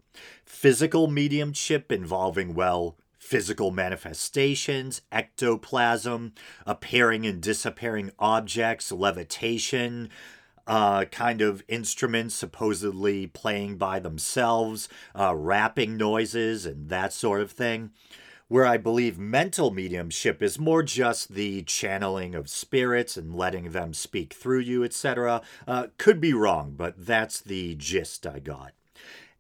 [0.46, 6.34] Physical mediumship involving, well, physical manifestations, ectoplasm,
[6.66, 10.10] appearing and disappearing objects, levitation,
[10.68, 17.52] uh, kind of instruments supposedly playing by themselves, uh, rapping noises, and that sort of
[17.52, 17.92] thing.
[18.50, 23.94] Where I believe mental mediumship is more just the channeling of spirits and letting them
[23.94, 25.42] speak through you, etc.
[25.68, 28.72] Uh, could be wrong, but that's the gist I got.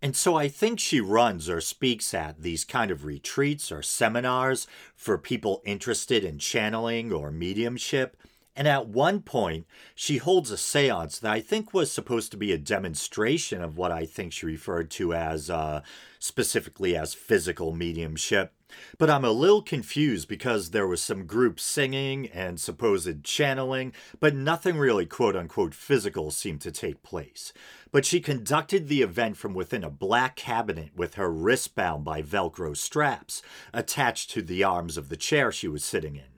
[0.02, 4.68] And so I think she runs or speaks at these kind of retreats or seminars
[4.96, 8.16] for people interested in channeling or mediumship.
[8.58, 12.52] And at one point, she holds a seance that I think was supposed to be
[12.52, 15.84] a demonstration of what I think she referred to as, uh,
[16.18, 18.54] specifically as physical mediumship.
[18.98, 24.34] But I'm a little confused because there was some group singing and supposed channeling, but
[24.34, 27.54] nothing really quote unquote physical seemed to take place.
[27.92, 32.24] But she conducted the event from within a black cabinet with her wrist bound by
[32.24, 36.37] Velcro straps attached to the arms of the chair she was sitting in.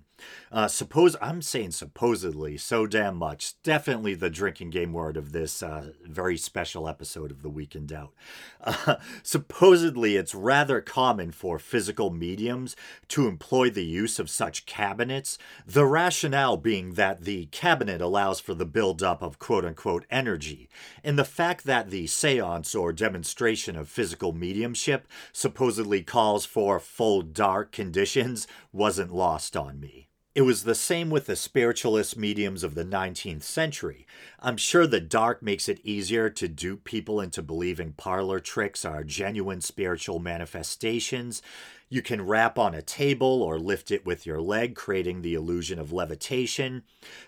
[0.52, 3.62] Uh, suppose I'm saying supposedly so damn much.
[3.62, 7.86] Definitely the drinking game word of this uh, very special episode of the Week in
[7.86, 8.14] Doubt.
[8.62, 12.76] Uh, supposedly, it's rather common for physical mediums
[13.10, 15.38] to employ the use of such cabinets.
[15.68, 20.68] The rationale being that the cabinet allows for the buildup of quote unquote energy,
[21.04, 27.22] and the fact that the seance or demonstration of physical mediumship supposedly calls for full
[27.22, 30.09] dark conditions wasn't lost on me.
[30.40, 34.08] It was the same with the spiritualist mediums of the 19th century.
[34.40, 39.04] I'm sure the dark makes it easier to dupe people into believing parlor tricks are
[39.04, 41.42] genuine spiritual manifestations.
[41.90, 45.78] You can rap on a table or lift it with your leg, creating the illusion
[45.78, 46.84] of levitation.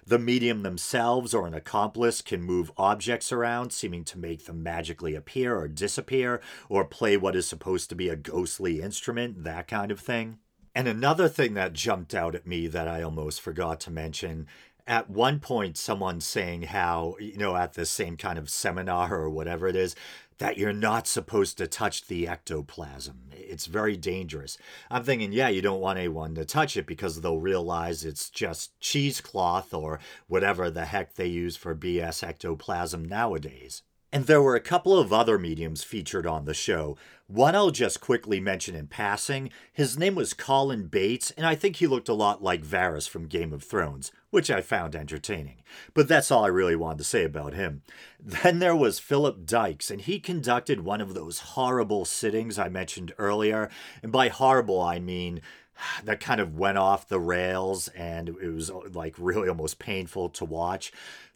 [0.08, 5.16] The medium themselves or an accomplice can move objects around, seeming to make them magically
[5.16, 6.40] appear or disappear,
[6.70, 10.38] or play what is supposed to be a ghostly instrument, that kind of thing.
[10.74, 14.48] And another thing that jumped out at me that I almost forgot to mention
[14.88, 19.30] at one point, someone saying how, you know, at the same kind of seminar or
[19.30, 19.96] whatever it is,
[20.40, 23.30] that you're not supposed to touch the ectoplasm.
[23.32, 24.58] It's very dangerous.
[24.90, 28.78] I'm thinking, yeah, you don't want anyone to touch it because they'll realize it's just
[28.80, 33.84] cheesecloth or whatever the heck they use for BS ectoplasm nowadays.
[34.14, 36.98] And there were a couple of other mediums featured on the show.
[37.28, 39.52] One I'll just quickly mention in passing.
[39.72, 43.28] His name was Colin Bates, and I think he looked a lot like Varys from
[43.28, 45.64] Game of Thrones, which I found entertaining.
[45.94, 47.84] But that's all I really wanted to say about him.
[48.20, 53.14] Then there was Philip Dykes, and he conducted one of those horrible sittings I mentioned
[53.18, 53.70] earlier.
[54.04, 55.42] And by horrible, I mean
[56.04, 60.46] that kind of went off the rails and it was like really almost painful to
[60.46, 60.92] watch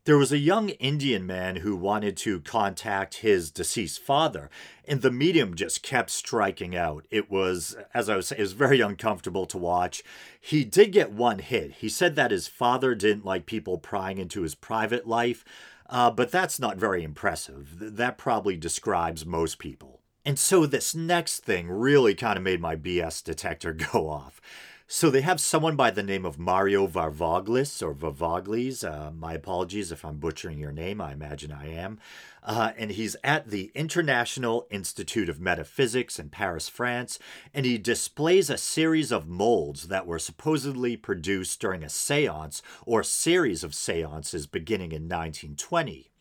[0.06, 4.52] There was a young Indian man who wanted to contact his deceased father,
[4.88, 7.08] and the medium just kept striking out.
[7.10, 10.04] It was, as I was saying, it was very uncomfortable to watch.
[10.40, 11.72] He did get one hit.
[11.72, 15.44] He said that his father didn't like people prying into his private life,
[15.90, 17.74] uh, but that's not very impressive.
[17.80, 20.02] That probably describes most people.
[20.24, 24.40] And so this next thing really kind of made my BS detector go off.
[24.88, 28.84] So they have someone by the name of Mario Varvoglis or Vavaglis.
[28.84, 31.02] Uh, my apologies if I'm butchering your name.
[31.02, 32.00] I imagine I am.
[32.44, 37.18] Uh, and he's at the International Institute of Metaphysics in Paris, France,
[37.52, 43.02] and he displays a series of molds that were supposedly produced during a seance or
[43.02, 46.12] series of seances beginning in 1920.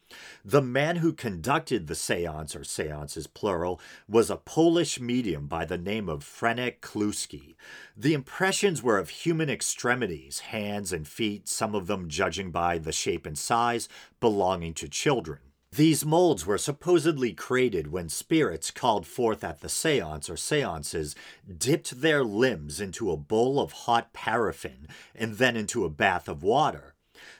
[0.44, 5.78] The man who conducted the seance, or seances plural, was a Polish medium by the
[5.78, 7.54] name of Franek Kluski.
[7.96, 12.92] The impressions were of human extremities, hands and feet, some of them judging by the
[12.92, 13.88] shape and size,
[14.20, 15.40] belonging to children.
[15.74, 21.16] These molds were supposedly created when spirits called forth at the seance or seances
[21.58, 24.86] dipped their limbs into a bowl of hot paraffin
[25.16, 26.93] and then into a bath of water.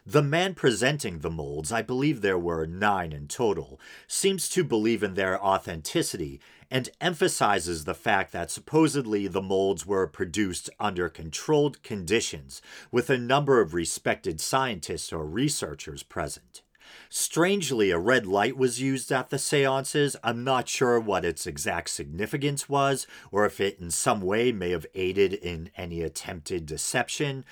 [0.07, 5.03] The man presenting the molds, I believe there were nine in total, seems to believe
[5.03, 6.41] in their authenticity
[6.71, 13.19] and emphasizes the fact that supposedly the molds were produced under controlled conditions with a
[13.19, 16.63] number of respected scientists or researchers present.
[17.09, 20.17] Strangely, a red light was used at the seances.
[20.23, 24.71] I'm not sure what its exact significance was, or if it in some way may
[24.71, 27.45] have aided in any attempted deception.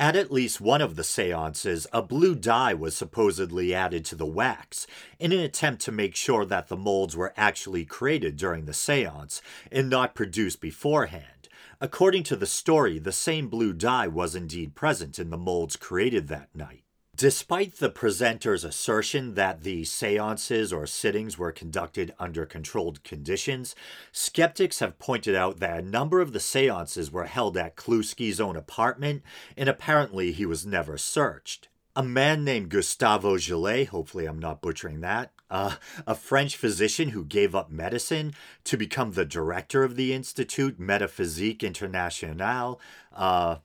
[0.00, 4.24] At at least one of the seances, a blue dye was supposedly added to the
[4.24, 4.86] wax
[5.18, 9.42] in an attempt to make sure that the molds were actually created during the seance
[9.72, 11.48] and not produced beforehand.
[11.80, 16.28] According to the story, the same blue dye was indeed present in the molds created
[16.28, 16.84] that night.
[17.18, 23.74] Despite the presenter's assertion that the seances or sittings were conducted under controlled conditions,
[24.12, 28.54] skeptics have pointed out that a number of the seances were held at Kluski's own
[28.54, 29.24] apartment,
[29.56, 31.66] and apparently he was never searched.
[31.96, 35.74] A man named Gustavo Geley, hopefully I'm not butchering that, uh,
[36.06, 38.32] a French physician who gave up medicine
[38.62, 42.80] to become the director of the Institut Metaphysique Internationale,
[43.12, 43.56] uh,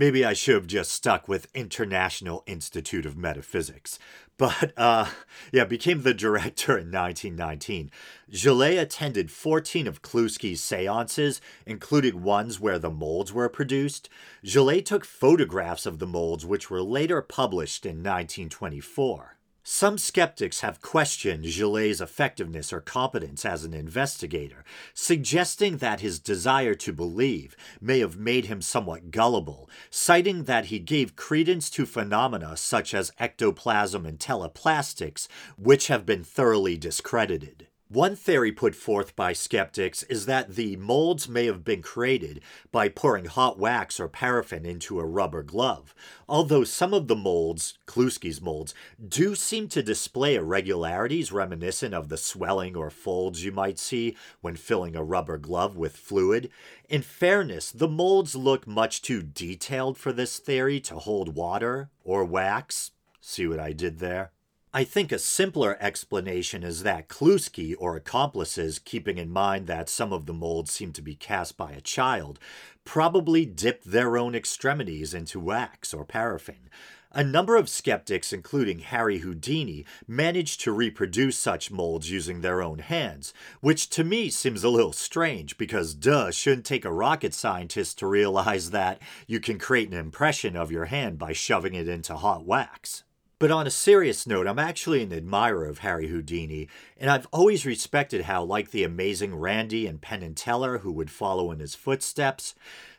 [0.00, 3.98] Maybe I should have just stuck with International Institute of Metaphysics.
[4.38, 5.10] But, uh,
[5.52, 7.90] yeah, became the director in 1919.
[8.32, 14.08] Geley attended 14 of Kluski's seances, including ones where the molds were produced.
[14.42, 19.36] Geley took photographs of the molds, which were later published in 1924.
[19.62, 24.64] Some skeptics have questioned Geley's effectiveness or competence as an investigator,
[24.94, 30.78] suggesting that his desire to believe may have made him somewhat gullible, citing that he
[30.78, 35.28] gave credence to phenomena such as ectoplasm and teleplastics,
[35.58, 37.66] which have been thoroughly discredited.
[37.92, 42.40] One theory put forth by skeptics is that the molds may have been created
[42.70, 45.92] by pouring hot wax or paraffin into a rubber glove,
[46.28, 52.16] although some of the molds, Kluski's molds, do seem to display irregularities reminiscent of the
[52.16, 56.48] swelling or folds you might see when filling a rubber glove with fluid.
[56.88, 62.24] In fairness, the molds look much too detailed for this theory to hold water or
[62.24, 62.92] wax.
[63.20, 64.30] See what I did there?
[64.72, 70.12] I think a simpler explanation is that Kluski, or accomplices, keeping in mind that some
[70.12, 72.38] of the molds seem to be cast by a child,
[72.84, 76.70] probably dipped their own extremities into wax or paraffin.
[77.10, 82.78] A number of skeptics, including Harry Houdini, managed to reproduce such molds using their own
[82.78, 87.98] hands, which to me seems a little strange because, duh, shouldn't take a rocket scientist
[87.98, 92.14] to realize that you can create an impression of your hand by shoving it into
[92.14, 93.02] hot wax.
[93.40, 96.68] But on a serious note, I'm actually an admirer of Harry Houdini,
[96.98, 101.10] and I've always respected how, like the amazing Randi and Penn and Teller, who would
[101.10, 102.54] follow in his footsteps,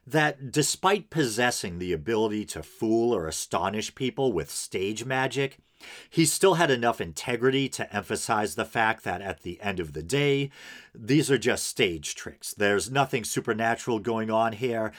[0.06, 5.60] that despite possessing the ability to fool or astonish people with stage magic,
[6.10, 10.04] he still had enough integrity to emphasize the fact that at the end of the
[10.04, 10.50] day,
[10.94, 12.54] these are just stage tricks.
[12.54, 14.92] There's nothing supernatural going on here,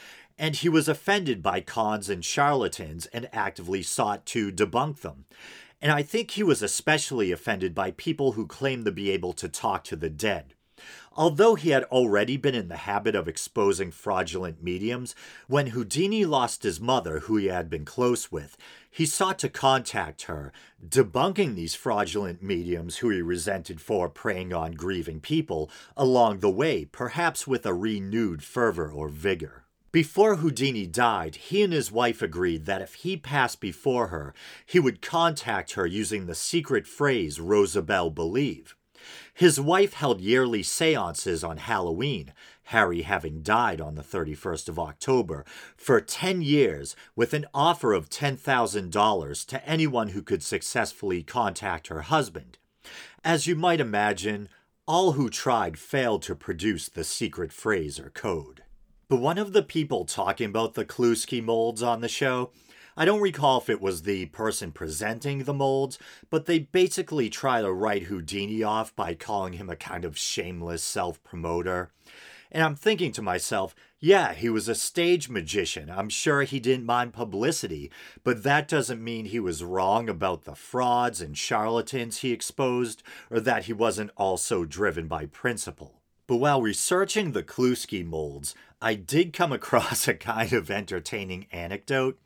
[0.43, 5.24] and he was offended by cons and charlatans and actively sought to debunk them.
[5.81, 9.48] And I think he was especially offended by people who claimed to be able to
[9.48, 10.55] talk to the dead.
[11.12, 15.14] Although he had already been in the habit of exposing fraudulent mediums,
[15.47, 18.56] when Houdini lost his mother, who he had been close with,
[18.90, 20.52] he sought to contact her,
[20.85, 26.85] debunking these fraudulent mediums who he resented for preying on grieving people along the way,
[26.85, 29.61] perhaps with a renewed fervor or vigor.
[29.93, 34.32] Before Houdini died, he and his wife agreed that if he passed before her,
[34.64, 38.74] he would contact her using the secret phrase Rosabelle Believe.
[39.35, 42.32] His wife held yearly seances on Halloween,
[42.64, 45.44] Harry having died on the 31st of October,
[45.77, 52.02] for 10 years with an offer of $10,000 to anyone who could successfully contact her
[52.02, 52.56] husband.
[53.23, 54.48] As you might imagine,
[54.86, 58.62] all who tried failed to produce the secret phrase or code.
[59.12, 62.51] One of the people talking about the Kluski molds on the show
[62.97, 65.98] I don't recall if it was the person presenting the molds,
[66.30, 70.82] but they basically try to write Houdini off by calling him a kind of shameless
[70.82, 71.90] self promoter.
[72.51, 75.90] And I'm thinking to myself, yeah, he was a stage magician.
[75.90, 77.90] I'm sure he didn't mind publicity,
[78.24, 83.40] but that doesn't mean he was wrong about the frauds and charlatans he exposed, or
[83.40, 86.02] that he wasn't also driven by principle.
[86.27, 92.19] But while researching the Kluski molds, I did come across a kind of entertaining anecdote.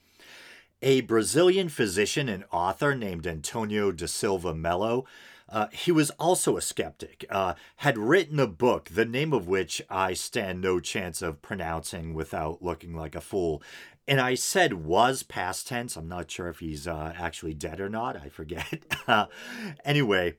[0.83, 5.07] A Brazilian physician and author named Antonio da Silva Melo
[5.49, 9.81] uh, he was also a skeptic, uh, had written a book, the name of which
[9.89, 13.63] I stand no chance of pronouncing without looking like a fool.
[14.09, 15.97] And I said was past tense.
[15.97, 18.17] I'm not sure if he's uh, actually dead or not.
[18.17, 18.85] I forget.
[19.85, 20.35] anyway,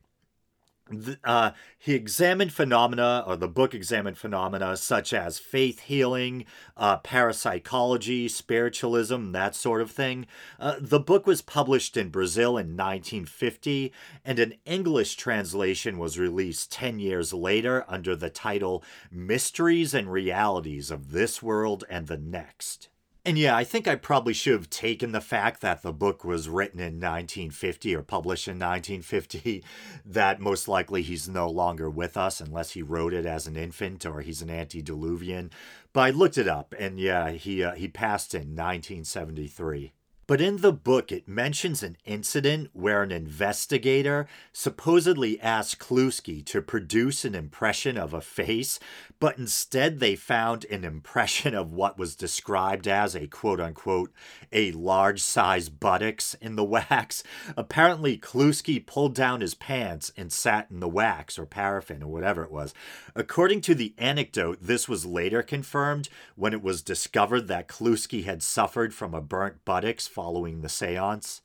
[1.24, 6.46] uh, he examined phenomena, or the book examined phenomena such as faith healing,
[6.76, 10.28] uh, parapsychology, spiritualism, that sort of thing.
[10.60, 13.92] Uh, the book was published in Brazil in 1950,
[14.26, 20.92] and an English translation was released 10 years later under the title Mysteries and Realities
[20.92, 22.90] of This World and the Next.
[23.28, 26.48] And yeah, I think I probably should have taken the fact that the book was
[26.48, 29.66] written in 1950 or published in 1950,
[30.06, 34.06] that most likely he's no longer with us unless he wrote it as an infant
[34.06, 35.52] or he's an antediluvian.
[35.92, 39.92] But I looked it up, and yeah, he uh, he passed in 1973.
[40.28, 46.62] But in the book, it mentions an incident where an investigator supposedly asked Kluski to
[46.62, 48.78] produce an impression of a face,
[49.20, 54.12] but instead they found an impression of what was described as a quote unquote
[54.52, 57.24] a large size buttocks in the wax.
[57.56, 62.44] Apparently, Kluski pulled down his pants and sat in the wax or paraffin or whatever
[62.44, 62.74] it was.
[63.16, 68.44] According to the anecdote, this was later confirmed when it was discovered that Kluski had
[68.44, 71.42] suffered from a burnt buttocks following the seance.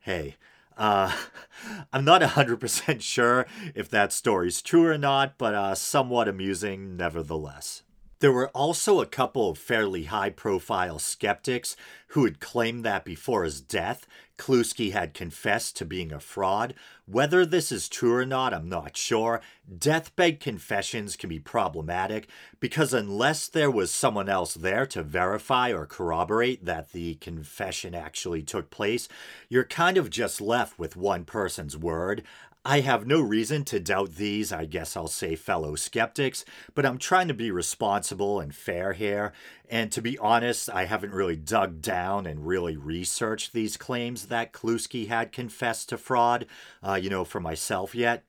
[0.00, 0.36] Hey,
[0.78, 1.12] uh,
[1.92, 7.82] I'm not 100% sure if that story's true or not, but uh, somewhat amusing nevertheless.
[8.20, 11.76] There were also a couple of fairly high profile skeptics
[12.08, 14.06] who had claimed that before his death,
[14.38, 16.74] Kluski had confessed to being a fraud.
[17.06, 19.40] Whether this is true or not, I'm not sure.
[19.78, 22.28] Deathbed confessions can be problematic
[22.60, 28.42] because unless there was someone else there to verify or corroborate that the confession actually
[28.42, 29.08] took place,
[29.48, 32.22] you're kind of just left with one person's word.
[32.64, 36.44] I have no reason to doubt these, I guess I'll say, fellow skeptics,
[36.74, 39.32] but I'm trying to be responsible and fair here.
[39.70, 44.52] And to be honest, I haven't really dug down and really researched these claims that
[44.52, 46.46] Kluski had confessed to fraud,
[46.82, 48.24] uh, you know, for myself yet.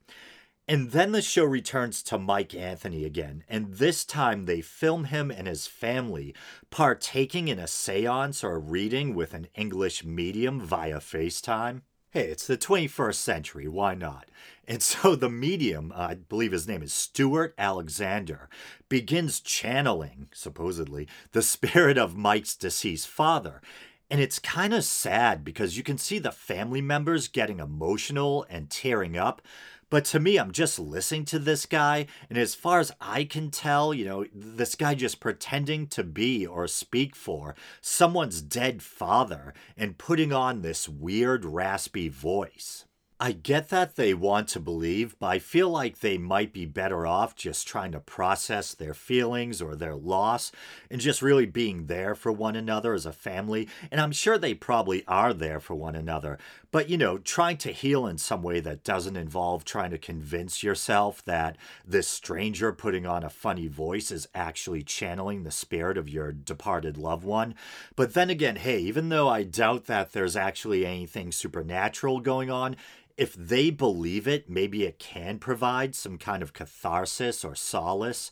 [0.67, 5.31] And then the show returns to Mike Anthony again, and this time they film him
[5.31, 6.35] and his family
[6.69, 12.57] partaking in a seance or reading with an English medium via FaceTime hey, it's the
[12.57, 14.29] 21st century, why not?
[14.67, 18.49] And so the medium, uh, I believe his name is Stewart Alexander,
[18.87, 23.61] begins channeling, supposedly, the spirit of Mike's deceased father.
[24.09, 28.71] And it's kind of sad because you can see the family members getting emotional and
[28.71, 29.43] tearing up.
[29.89, 33.49] But to me, I'm just listening to this guy, and as far as I can
[33.49, 39.53] tell, you know, this guy just pretending to be or speak for someone's dead father
[39.75, 42.85] and putting on this weird, raspy voice.
[43.21, 47.05] I get that they want to believe, but I feel like they might be better
[47.05, 50.53] off just trying to process their feelings or their loss
[50.89, 53.67] and just really being there for one another as a family.
[53.91, 56.39] And I'm sure they probably are there for one another.
[56.71, 60.63] But, you know, trying to heal in some way that doesn't involve trying to convince
[60.63, 66.07] yourself that this stranger putting on a funny voice is actually channeling the spirit of
[66.07, 67.53] your departed loved one.
[67.97, 72.77] But then again, hey, even though I doubt that there's actually anything supernatural going on,
[73.19, 78.31] if they believe it, maybe it can provide some kind of catharsis or solace.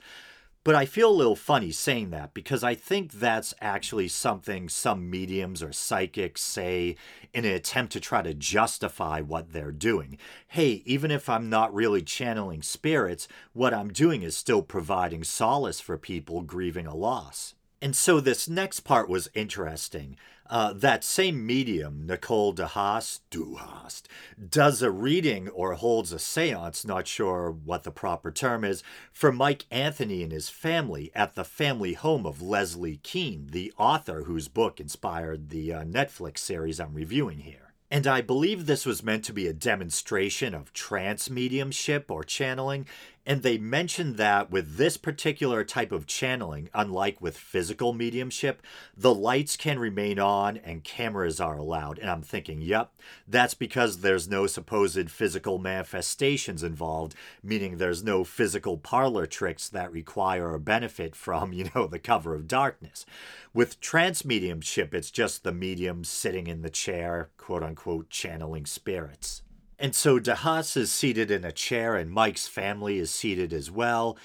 [0.64, 5.10] But I feel a little funny saying that because I think that's actually something some
[5.10, 6.96] mediums or psychics say
[7.34, 10.18] in an attempt to try to justify what they're doing.
[10.48, 15.82] Hey, even if I'm not really channeling spirits, what I'm doing is still providing solace
[15.82, 17.56] for people grieving a loss.
[17.82, 20.18] And so this next part was interesting.
[20.50, 24.04] Uh, that same medium, Nicole DeHaas, Duhast,
[24.50, 29.32] does a reading or holds a seance, not sure what the proper term is, for
[29.32, 34.48] Mike Anthony and his family at the family home of Leslie Kean, the author whose
[34.48, 37.68] book inspired the uh, Netflix series I'm reviewing here.
[37.90, 42.86] And I believe this was meant to be a demonstration of trance mediumship or channeling,
[43.28, 48.62] and they mentioned that with this particular type of channeling, unlike with physical mediumship,
[48.96, 52.00] the lights can remain on and cameras are allowed.
[52.00, 52.94] And I'm thinking, yep,
[53.28, 59.92] that's because there's no supposed physical manifestations involved, meaning there's no physical parlor tricks that
[59.92, 63.06] require or benefit from, you know, the cover of darkness.
[63.54, 69.42] With trance mediumship, it's just the medium sitting in the chair, quote unquote, channeling spirits.
[69.80, 74.18] And so DeHaas is seated in a chair, and Mike's family is seated as well.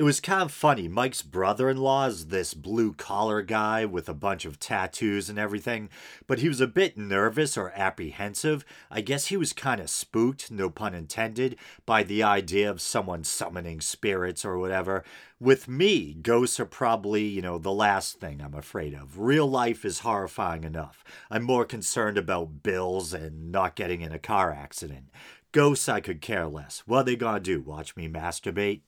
[0.00, 0.88] It was kind of funny.
[0.88, 5.38] Mike's brother in law is this blue collar guy with a bunch of tattoos and
[5.38, 5.90] everything,
[6.26, 8.64] but he was a bit nervous or apprehensive.
[8.90, 13.24] I guess he was kind of spooked, no pun intended, by the idea of someone
[13.24, 15.04] summoning spirits or whatever.
[15.38, 19.18] With me, ghosts are probably, you know, the last thing I'm afraid of.
[19.18, 21.04] Real life is horrifying enough.
[21.30, 25.10] I'm more concerned about bills and not getting in a car accident.
[25.52, 26.84] Ghosts, I could care less.
[26.86, 27.60] What are they gonna do?
[27.60, 28.80] Watch me masturbate?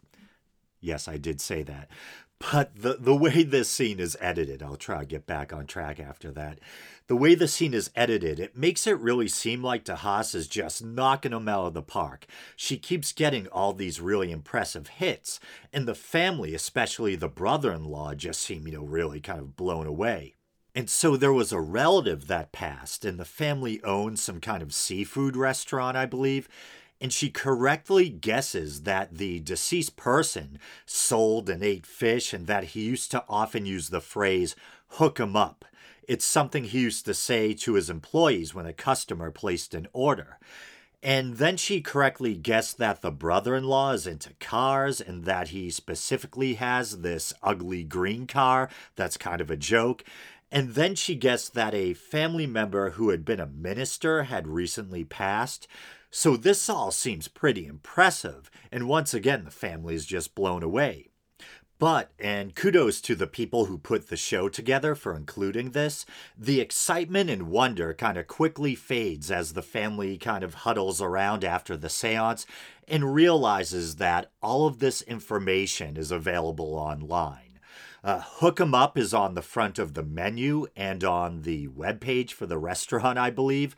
[0.82, 1.88] Yes, I did say that.
[2.50, 6.00] But the, the way this scene is edited, I'll try to get back on track
[6.00, 6.58] after that.
[7.06, 10.84] The way the scene is edited, it makes it really seem like DeHaas is just
[10.84, 12.26] knocking them out of the park.
[12.56, 15.38] She keeps getting all these really impressive hits,
[15.72, 19.56] and the family, especially the brother in law, just seem, you know, really kind of
[19.56, 20.34] blown away.
[20.74, 24.74] And so there was a relative that passed, and the family owned some kind of
[24.74, 26.48] seafood restaurant, I believe
[27.02, 32.84] and she correctly guesses that the deceased person sold and ate fish and that he
[32.84, 34.54] used to often use the phrase
[34.86, 35.64] hook 'em up.
[36.06, 40.38] It's something he used to say to his employees when a customer placed an order.
[41.02, 45.48] And then she correctly guessed that the brother in law is into cars and that
[45.48, 50.04] he specifically has this ugly green car that's kind of a joke.
[50.52, 55.02] And then she guessed that a family member who had been a minister had recently
[55.02, 55.66] passed.
[56.14, 61.08] So this all seems pretty impressive, and once again, the family is just blown away.
[61.78, 66.04] But, and kudos to the people who put the show together for including this,
[66.36, 71.44] the excitement and wonder kind of quickly fades as the family kind of huddles around
[71.44, 72.46] after the seance
[72.86, 77.58] and realizes that all of this information is available online.
[78.04, 82.32] Uh, Hook 'em Up is on the front of the menu and on the webpage
[82.32, 83.74] for the restaurant, I believe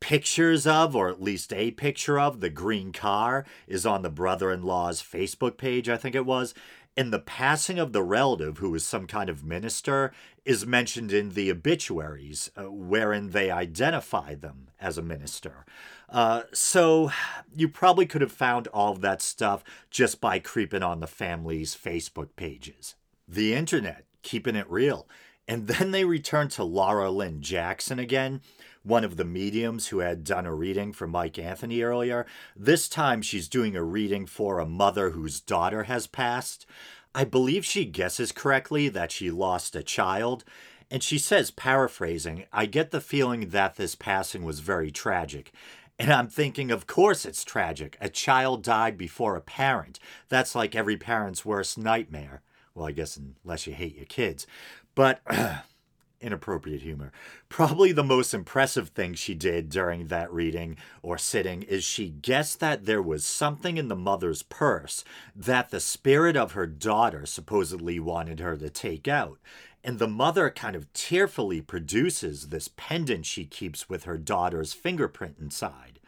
[0.00, 4.50] pictures of, or at least a picture of, the green car is on the brother
[4.50, 6.54] in law's Facebook page, I think it was.
[6.96, 10.12] And the passing of the relative, who was some kind of minister,
[10.44, 15.64] is mentioned in the obituaries, uh, wherein they identify them as a minister.
[16.08, 17.12] Uh, so
[17.54, 21.76] you probably could have found all of that stuff just by creeping on the family's
[21.76, 22.96] Facebook pages.
[23.28, 25.06] The internet, keeping it real.
[25.46, 28.40] And then they return to Laura Lynne Jackson again,
[28.82, 32.26] one of the mediums who had done a reading for Mike Anthony earlier.
[32.56, 36.66] This time she's doing a reading for a mother whose daughter has passed.
[37.14, 40.44] I believe she guesses correctly that she lost a child.
[40.90, 45.52] And she says, paraphrasing, I get the feeling that this passing was very tragic.
[45.98, 47.96] And I'm thinking, of course it's tragic.
[48.00, 49.98] A child died before a parent.
[50.28, 52.42] That's like every parent's worst nightmare.
[52.74, 54.46] Well, I guess unless you hate your kids.
[54.94, 55.20] But
[56.20, 57.12] inappropriate humor.
[57.48, 62.60] Probably the most impressive thing she did during that reading or sitting is she guessed
[62.60, 67.98] that there was something in the mother's purse that the spirit of her daughter supposedly
[67.98, 69.38] wanted her to take out.
[69.82, 75.36] And the mother kind of tearfully produces this pendant she keeps with her daughter's fingerprint
[75.40, 76.00] inside.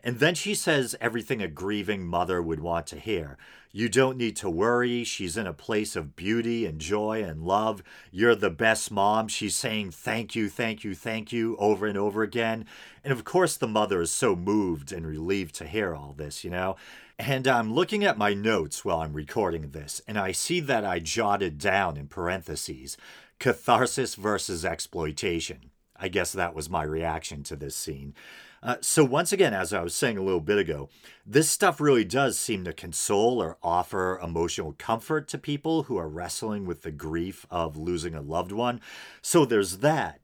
[0.00, 3.36] And then she says everything a grieving mother would want to hear.
[3.78, 5.04] You don't need to worry.
[5.04, 7.80] She's in a place of beauty and joy and love.
[8.10, 9.28] You're the best mom.
[9.28, 12.64] She's saying thank you, thank you, thank you over and over again.
[13.04, 16.50] And of course, the mother is so moved and relieved to hear all this, you
[16.50, 16.74] know?
[17.20, 20.98] And I'm looking at my notes while I'm recording this, and I see that I
[20.98, 22.96] jotted down in parentheses
[23.38, 25.70] catharsis versus exploitation.
[25.94, 28.14] I guess that was my reaction to this scene.
[28.62, 30.88] Uh, so, once again, as I was saying a little bit ago,
[31.24, 36.08] this stuff really does seem to console or offer emotional comfort to people who are
[36.08, 38.80] wrestling with the grief of losing a loved one.
[39.22, 40.20] So, there's that.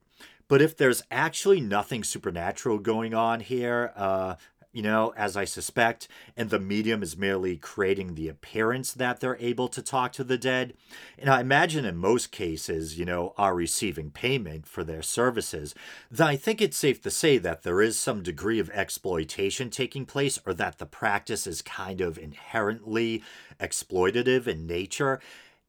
[0.47, 4.35] But if there's actually nothing supernatural going on here, uh,
[4.75, 9.37] you know, as I suspect, and the medium is merely creating the appearance that they're
[9.39, 10.73] able to talk to the dead.
[11.17, 15.73] And I imagine in most cases, you know, are receiving payment for their services,
[16.11, 20.05] then I think it's safe to say that there is some degree of exploitation taking
[20.05, 23.23] place or that the practice is kind of inherently
[23.61, 25.21] exploitative in nature.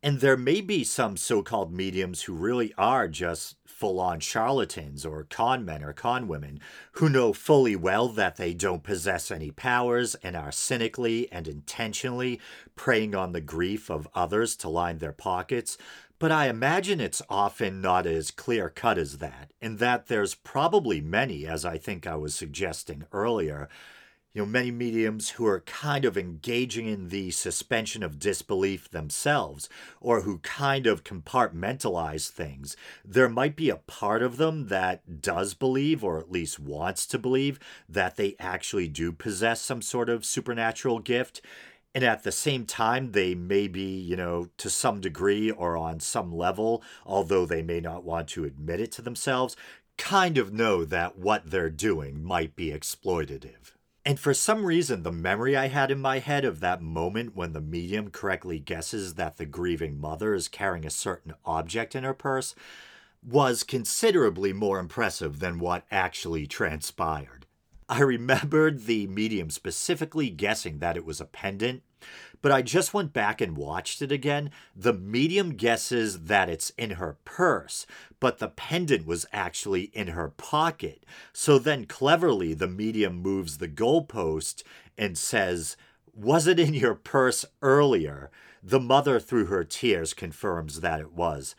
[0.02, 5.04] And there may be some so called mediums who really are just full on charlatans
[5.04, 6.58] or con men or con women
[6.92, 12.40] who know fully well that they don't possess any powers and are cynically and intentionally
[12.74, 15.76] preying on the grief of others to line their pockets.
[16.18, 21.02] But I imagine it's often not as clear cut as that, and that there's probably
[21.02, 23.68] many, as I think I was suggesting earlier,
[24.36, 29.66] you know, many mediums who are kind of engaging in the suspension of disbelief themselves,
[29.98, 32.76] or who kind of compartmentalize things.
[33.02, 37.18] There might be a part of them that does believe, or at least wants to
[37.18, 37.58] believe,
[37.88, 41.40] that they actually do possess some sort of supernatural gift.
[41.94, 45.98] And at the same time, they may be, you know, to some degree or on
[45.98, 49.56] some level, although they may not want to admit it to themselves,
[49.96, 53.72] kind of know that what they're doing might be exploitative.
[54.06, 57.54] And for some reason, the memory I had in my head of that moment when
[57.54, 62.14] the medium correctly guesses that the grieving mother is carrying a certain object in her
[62.14, 62.54] purse
[63.20, 67.45] was considerably more impressive than what actually transpired.
[67.88, 71.82] I remembered the medium specifically guessing that it was a pendant
[72.42, 74.50] but I just went back and watched it again.
[74.74, 77.86] The medium guesses that it's in her purse,
[78.20, 81.04] but the pendant was actually in her pocket.
[81.32, 84.62] So then cleverly, the medium moves the goalpost
[84.96, 85.76] and says,
[86.14, 88.30] Was it in your purse earlier?
[88.62, 91.54] The mother, through her tears, confirms that it was.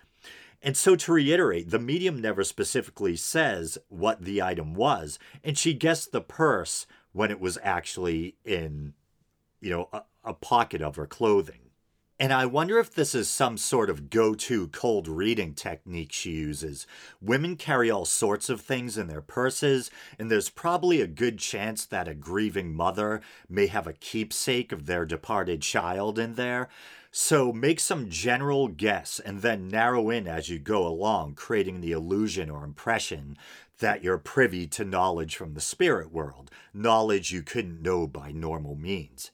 [0.67, 5.73] And so, to reiterate, the medium never specifically says what the item was, and she
[5.73, 8.93] guessed the purse when it was actually in,
[9.61, 11.67] you know, a, a pocket of her clothing.
[12.19, 16.31] And I wonder if this is some sort of go to cold reading technique she
[16.31, 16.85] uses.
[17.21, 19.89] Women carry all sorts of things in their purses,
[20.19, 24.85] and there's probably a good chance that a grieving mother may have a keepsake of
[24.85, 26.67] their departed child in there.
[27.11, 31.91] So make some general guess and then narrow in as you go along, creating the
[31.91, 33.37] illusion or impression
[33.79, 38.75] that you're privy to knowledge from the spirit world, knowledge you couldn't know by normal
[38.75, 39.31] means.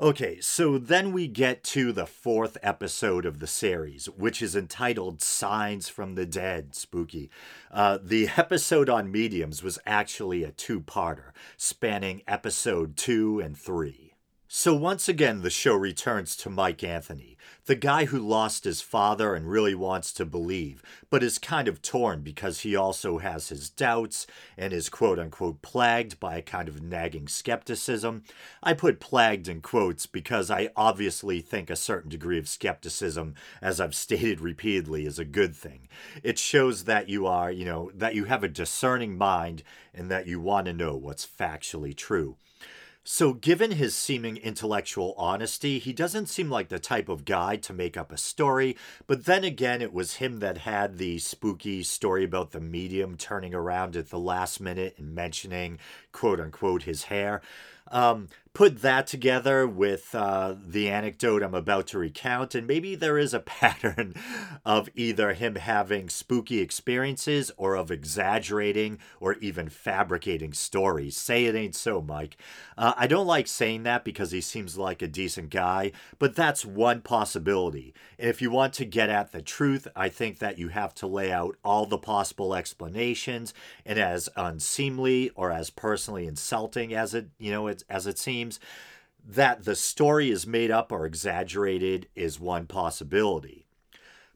[0.00, 5.22] Okay, so then we get to the fourth episode of the series, which is entitled
[5.22, 6.74] Signs from the Dead.
[6.74, 7.30] Spooky.
[7.70, 14.11] Uh, the episode on mediums was actually a two parter, spanning episode two and three.
[14.54, 19.34] So once again, the show returns to Mike Anthony, the guy who lost his father
[19.34, 23.70] and really wants to believe, but is kind of torn because he also has his
[23.70, 24.26] doubts
[24.58, 28.24] and is quote unquote plagued by a kind of nagging skepticism.
[28.62, 33.80] I put plagued in quotes because I obviously think a certain degree of skepticism, as
[33.80, 35.88] I've stated repeatedly, is a good thing.
[36.22, 39.62] It shows that you are, you know, that you have a discerning mind
[39.94, 42.36] and that you want to know what's factually true.
[43.04, 47.72] So, given his seeming intellectual honesty, he doesn't seem like the type of guy to
[47.72, 48.76] make up a story.
[49.08, 53.54] But then again, it was him that had the spooky story about the medium turning
[53.54, 55.80] around at the last minute and mentioning,
[56.12, 57.42] quote unquote, his hair.
[57.90, 63.16] Um, put that together with uh, the anecdote I'm about to recount, and maybe there
[63.16, 64.14] is a pattern
[64.64, 71.16] of either him having spooky experiences or of exaggerating or even fabricating stories.
[71.16, 72.36] Say it ain't so, Mike.
[72.76, 76.64] Uh, I don't like saying that because he seems like a decent guy, but that's
[76.64, 77.94] one possibility.
[78.18, 81.06] And if you want to get at the truth, I think that you have to
[81.06, 83.54] lay out all the possible explanations,
[83.86, 88.41] and as unseemly or as personally insulting as it, you know, it, as it seems
[89.26, 93.66] that the story is made up or exaggerated is one possibility.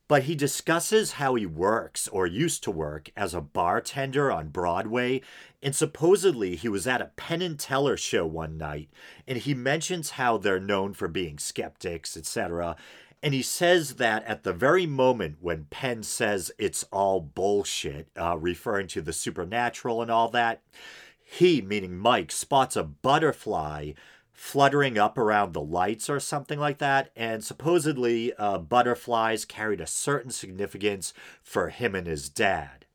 [0.09, 5.21] But he discusses how he works or used to work as a bartender on Broadway,
[5.61, 8.89] and supposedly he was at a Penn and Teller show one night,
[9.27, 12.77] and he mentions how they're known for being skeptics, etc.
[13.21, 18.39] And he says that at the very moment when Penn says it's all bullshit, uh,
[18.39, 20.63] referring to the supernatural and all that,
[21.29, 23.93] he, meaning Mike, spots a butterfly
[24.33, 27.11] fluttering up around the lights or something like that.
[27.17, 31.13] And supposedly, uh, butterflies carried a certain significance
[31.43, 32.87] for him and his dad.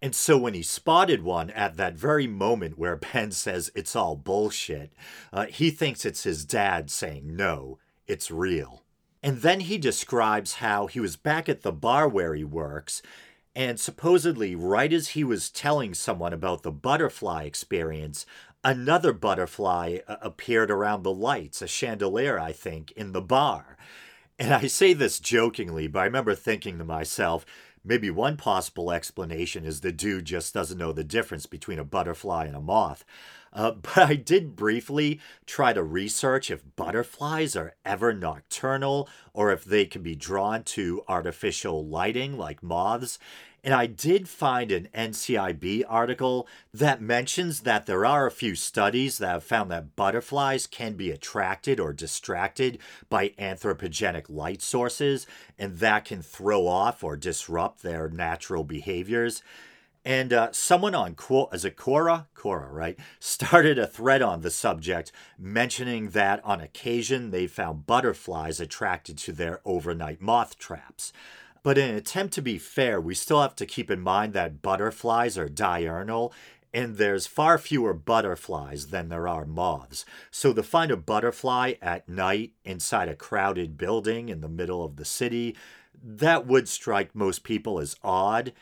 [0.00, 4.14] And so when he spotted one at that very moment where Penn says it's all
[4.14, 4.92] bullshit,
[5.32, 8.84] uh, he thinks it's his dad saying, no, it's real.
[9.24, 13.02] And then he describes how he was back at the bar where he works
[13.54, 18.26] and supposedly, right as he was telling someone about the butterfly experience,
[18.64, 23.76] Another butterfly uh, appeared around the lights, a chandelier, I think, in the bar.
[24.38, 27.44] And I say this jokingly, but I remember thinking to myself,
[27.84, 32.44] maybe one possible explanation is the dude just doesn't know the difference between a butterfly
[32.44, 33.04] and a moth.
[33.52, 39.64] Uh, but I did briefly try to research if butterflies are ever nocturnal or if
[39.64, 43.18] they can be drawn to artificial lighting like moths.
[43.64, 49.18] And I did find an NCIB article that mentions that there are a few studies
[49.18, 55.78] that have found that butterflies can be attracted or distracted by anthropogenic light sources, and
[55.78, 59.44] that can throw off or disrupt their natural behaviors.
[60.04, 61.14] And uh, someone on
[61.52, 67.30] as a Quora, Quora, right, started a thread on the subject, mentioning that on occasion
[67.30, 71.12] they found butterflies attracted to their overnight moth traps.
[71.62, 74.62] But in an attempt to be fair, we still have to keep in mind that
[74.62, 76.32] butterflies are diurnal
[76.74, 80.04] and there's far fewer butterflies than there are moths.
[80.30, 84.96] So to find a butterfly at night inside a crowded building in the middle of
[84.96, 85.54] the city,
[86.02, 88.52] that would strike most people as odd.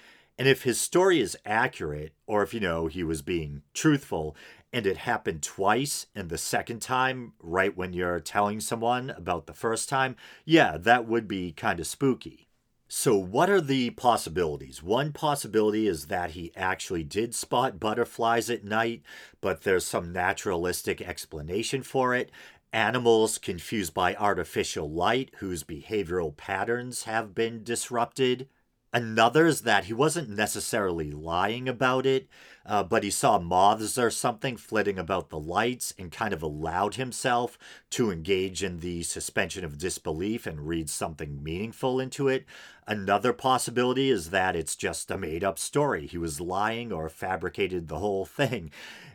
[0.41, 4.35] And if his story is accurate, or if, you know, he was being truthful,
[4.73, 9.53] and it happened twice, and the second time, right when you're telling someone about the
[9.53, 12.49] first time, yeah, that would be kind of spooky.
[12.89, 14.83] So, what are the possibilities?
[14.83, 19.03] One possibility is that he actually did spot butterflies at night,
[19.43, 22.31] but there's some naturalistic explanation for it.
[22.73, 28.49] Animals confused by artificial light whose behavioral patterns have been disrupted.
[28.93, 32.29] Another is that he wasn't necessarily lying about it,
[32.67, 36.97] uh, but he saw moths or something flitting about the lights and kind of allowed
[36.97, 37.57] himself
[37.91, 42.45] to engage in the suspension of disbelief and read something meaningful into it.
[42.85, 46.09] Another possibility is that it's just a made up story.
[46.09, 48.73] He was lying or fabricated the whole thing.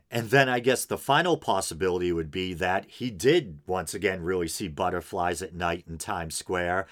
[0.10, 4.47] And then I guess the final possibility would be that he did once again really
[4.47, 6.88] see butterflies at night in Times Square,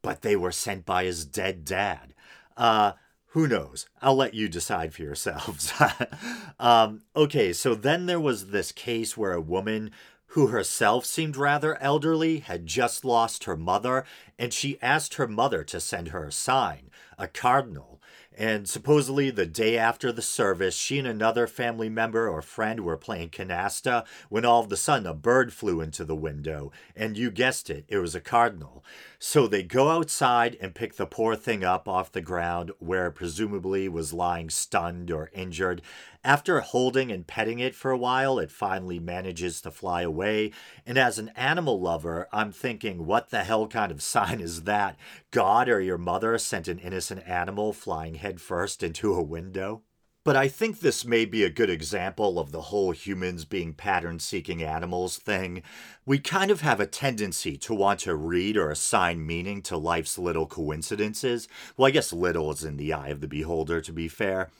[0.00, 2.13] but they were sent by his dead dad.
[2.56, 2.92] Uh,
[3.28, 3.86] who knows?
[4.00, 5.72] I'll let you decide for yourselves.
[6.60, 9.90] um, okay, so then there was this case where a woman
[10.34, 14.04] who herself seemed rather elderly had just lost her mother,
[14.38, 17.93] and she asked her mother to send her a sign, a cardinal,
[18.36, 22.96] and supposedly, the day after the service, she and another family member or friend were
[22.96, 26.72] playing canasta when all of a sudden a bird flew into the window.
[26.96, 28.84] And you guessed it, it was a cardinal.
[29.20, 33.88] So they go outside and pick the poor thing up off the ground where presumably
[33.88, 35.80] was lying stunned or injured.
[36.24, 40.52] After holding and petting it for a while, it finally manages to fly away.
[40.86, 44.96] And as an animal lover, I'm thinking, what the hell kind of sign is that?
[45.30, 49.82] God or your mother sent an innocent animal flying headfirst into a window?
[50.24, 54.18] But I think this may be a good example of the whole humans being pattern
[54.18, 55.62] seeking animals thing.
[56.06, 60.18] We kind of have a tendency to want to read or assign meaning to life's
[60.18, 61.46] little coincidences.
[61.76, 64.50] Well, I guess little is in the eye of the beholder, to be fair.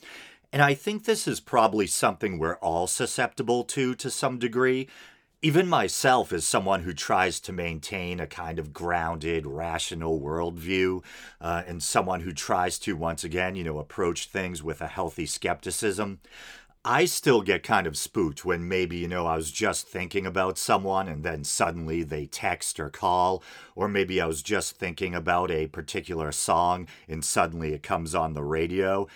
[0.55, 4.87] And I think this is probably something we're all susceptible to to some degree.
[5.43, 11.03] Even myself, as someone who tries to maintain a kind of grounded, rational worldview,
[11.41, 15.27] uh, and someone who tries to, once again, you know, approach things with a healthy
[15.27, 16.21] skepticism,
[16.85, 20.57] I still get kind of spooked when maybe, you know, I was just thinking about
[20.57, 23.43] someone and then suddenly they text or call,
[23.75, 28.35] or maybe I was just thinking about a particular song and suddenly it comes on
[28.35, 29.09] the radio.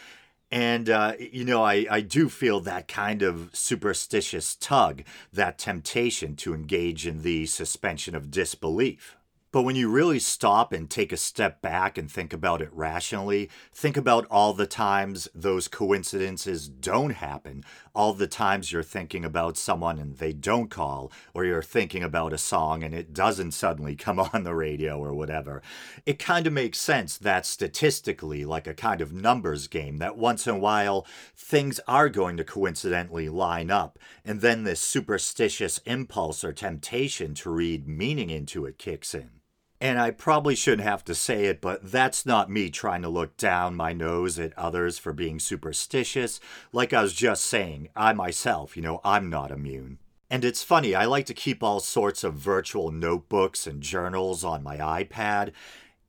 [0.50, 5.02] And, uh, you know, I, I do feel that kind of superstitious tug,
[5.32, 9.16] that temptation to engage in the suspension of disbelief.
[9.50, 13.48] But when you really stop and take a step back and think about it rationally,
[13.72, 19.56] think about all the times those coincidences don't happen, all the times you're thinking about
[19.56, 23.96] someone and they don't call, or you're thinking about a song and it doesn't suddenly
[23.96, 25.62] come on the radio or whatever.
[26.06, 30.46] It kind of makes sense that statistically, like a kind of numbers game, that once
[30.46, 31.06] in a while
[31.36, 37.50] things are going to coincidentally line up, and then this superstitious impulse or temptation to
[37.50, 39.37] read meaning into it kicks in.
[39.80, 43.36] And I probably shouldn't have to say it, but that's not me trying to look
[43.36, 46.40] down my nose at others for being superstitious.
[46.72, 49.98] Like I was just saying, I myself, you know, I'm not immune.
[50.30, 54.62] And it's funny, I like to keep all sorts of virtual notebooks and journals on
[54.62, 55.52] my iPad.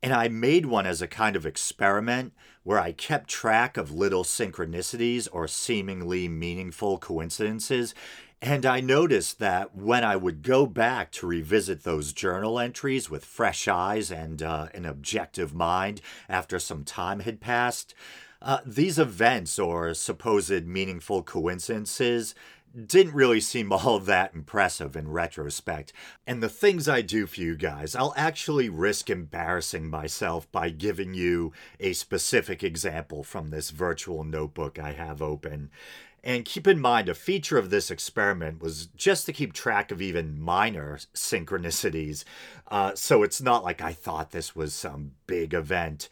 [0.02, 2.32] And I made one as a kind of experiment
[2.62, 7.94] where I kept track of little synchronicities or seemingly meaningful coincidences.
[8.42, 13.24] And I noticed that when I would go back to revisit those journal entries with
[13.24, 17.94] fresh eyes and uh, an objective mind after some time had passed,
[18.40, 22.34] uh, these events or supposed meaningful coincidences
[22.86, 25.92] didn't really seem all that impressive in retrospect.
[26.26, 31.14] And the things I do for you guys, I'll actually risk embarrassing myself by giving
[31.14, 35.70] you a specific example from this virtual notebook I have open.
[36.22, 40.02] And keep in mind, a feature of this experiment was just to keep track of
[40.02, 42.24] even minor synchronicities.
[42.70, 46.08] Uh, so it's not like I thought this was some big event.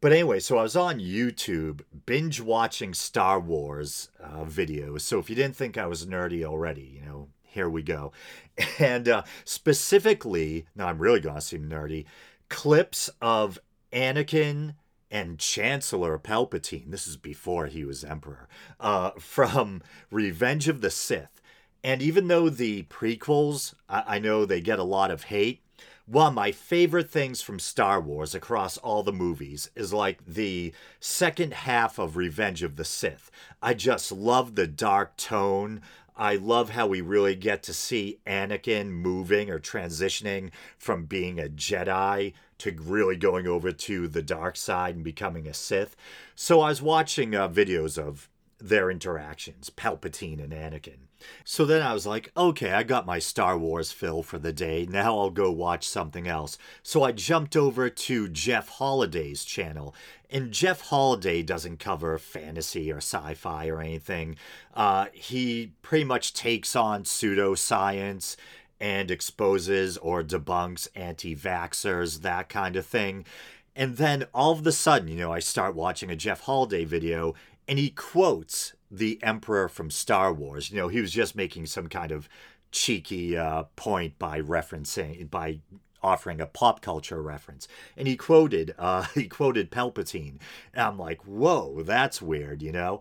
[0.00, 5.02] But anyway, so I was on YouTube binge watching Star Wars uh, videos.
[5.02, 8.12] So if you didn't think I was nerdy already, you know, here we go.
[8.78, 12.04] And uh, specifically, now I'm really going to seem nerdy,
[12.48, 13.58] clips of
[13.92, 14.74] Anakin
[15.12, 18.48] and Chancellor Palpatine, this is before he was Emperor,
[18.80, 21.40] uh, from Revenge of the Sith.
[21.84, 25.60] And even though the prequels, I, I know they get a lot of hate,
[26.06, 30.72] one of my favorite things from Star Wars across all the movies is like the
[30.98, 33.30] second half of Revenge of the Sith.
[33.62, 35.82] I just love the dark tone.
[36.16, 41.48] I love how we really get to see Anakin moving or transitioning from being a
[41.48, 42.32] Jedi
[42.62, 45.96] to really going over to the dark side and becoming a Sith.
[46.36, 48.28] So I was watching uh, videos of
[48.60, 51.08] their interactions, Palpatine and Anakin.
[51.44, 54.86] So then I was like, okay, I got my Star Wars fill for the day.
[54.88, 56.58] Now I'll go watch something else.
[56.82, 59.94] So I jumped over to Jeff Holiday's channel.
[60.30, 64.36] And Jeff Holiday doesn't cover fantasy or sci fi or anything.
[64.74, 68.36] Uh, he pretty much takes on pseudoscience
[68.82, 73.24] and exposes or debunks anti vaxxers, that kind of thing.
[73.76, 77.34] And then all of a sudden, you know, I start watching a Jeff Holiday video
[77.68, 80.70] and he quotes the Emperor from Star Wars.
[80.70, 82.28] You know, he was just making some kind of
[82.72, 85.60] cheeky uh, point by referencing by
[86.02, 90.38] offering a pop culture reference, and he quoted uh, he quoted Palpatine.
[90.74, 93.00] And I'm like, whoa, that's weird, you know.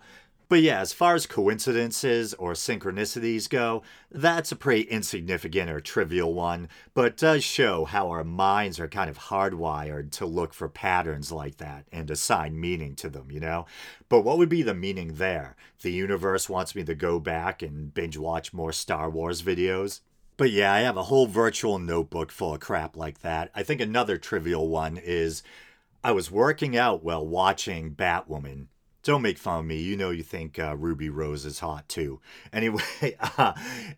[0.51, 6.33] But yeah, as far as coincidences or synchronicities go, that's a pretty insignificant or trivial
[6.33, 11.31] one, but does show how our minds are kind of hardwired to look for patterns
[11.31, 13.65] like that and assign meaning to them, you know?
[14.09, 15.55] But what would be the meaning there?
[15.83, 20.01] The universe wants me to go back and binge watch more Star Wars videos?
[20.35, 23.51] But yeah, I have a whole virtual notebook full of crap like that.
[23.55, 25.43] I think another trivial one is
[26.03, 28.65] I was working out while watching Batwoman
[29.03, 29.81] don't make fun of me.
[29.81, 32.19] You know, you think uh, Ruby Rose is hot too.
[32.53, 33.53] Anyway, uh,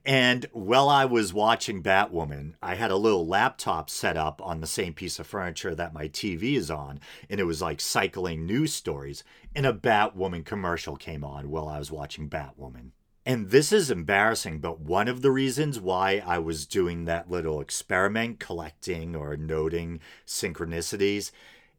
[0.06, 4.68] and while I was watching Batwoman, I had a little laptop set up on the
[4.68, 7.00] same piece of furniture that my TV is on,
[7.30, 9.24] and it was like cycling news stories.
[9.56, 12.92] And a Batwoman commercial came on while I was watching Batwoman.
[13.26, 17.62] And this is embarrassing, but one of the reasons why I was doing that little
[17.62, 21.32] experiment, collecting or noting synchronicities,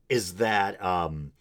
[0.08, 1.32] is that um,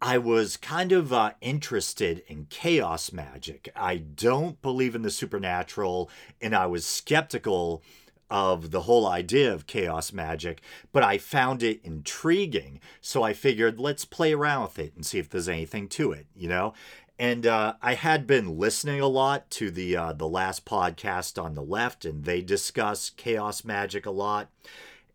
[0.00, 3.68] I was kind of uh, interested in chaos magic.
[3.74, 6.08] I don't believe in the supernatural,
[6.40, 7.82] and I was skeptical
[8.30, 10.60] of the whole idea of chaos magic,
[10.92, 12.78] but I found it intriguing.
[13.00, 16.26] So I figured, let's play around with it and see if there's anything to it,
[16.36, 16.74] you know?
[17.18, 21.54] And uh, I had been listening a lot to the uh, the last podcast on
[21.54, 24.50] the left, and they discuss chaos magic a lot.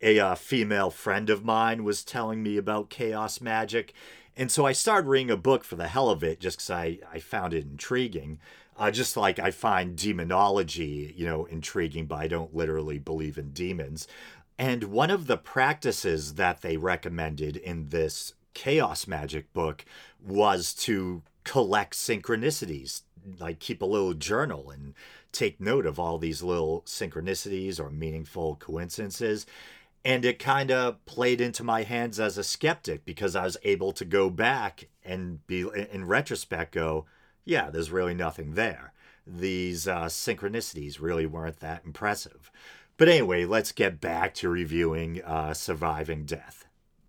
[0.02, 3.94] A uh, female friend of mine was telling me about chaos magic,
[4.36, 7.00] and so I started reading a book for the hell of it, just because I,
[7.12, 8.40] I found it intriguing.
[8.76, 13.52] Uh, just like I find demonology, you know, intriguing, but I don't literally believe in
[13.52, 14.08] demons.
[14.58, 19.86] And one of the practices that they recommended in this chaos magic book
[20.26, 23.02] was to collect synchronicities,
[23.40, 24.96] like keep a little journal and
[25.32, 29.46] take note of all these little synchronicities or meaningful coincidences
[30.06, 33.94] and it kind of played into my hands as a skeptic because I was able
[33.94, 37.06] to go back and be in retrospect go,
[37.46, 38.94] yeah, there's really nothing there.
[39.26, 42.52] These uh, synchronicities really weren't that impressive.
[42.98, 46.66] But anyway, let's get back to reviewing uh, Surviving Death.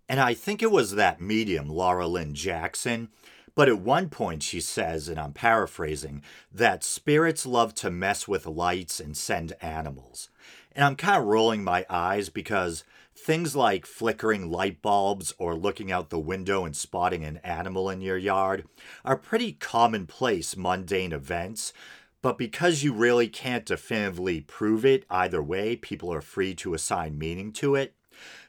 [0.07, 3.09] And I think it was that medium, Laura Lynne Jackson.
[3.55, 8.45] But at one point, she says, and I'm paraphrasing, that spirits love to mess with
[8.45, 10.29] lights and send animals.
[10.75, 12.83] And I'm kind of rolling my eyes because
[13.15, 18.01] things like flickering light bulbs or looking out the window and spotting an animal in
[18.01, 18.65] your yard
[19.05, 21.71] are pretty commonplace mundane events.
[22.21, 27.17] But because you really can't definitively prove it either way, people are free to assign
[27.17, 27.93] meaning to it.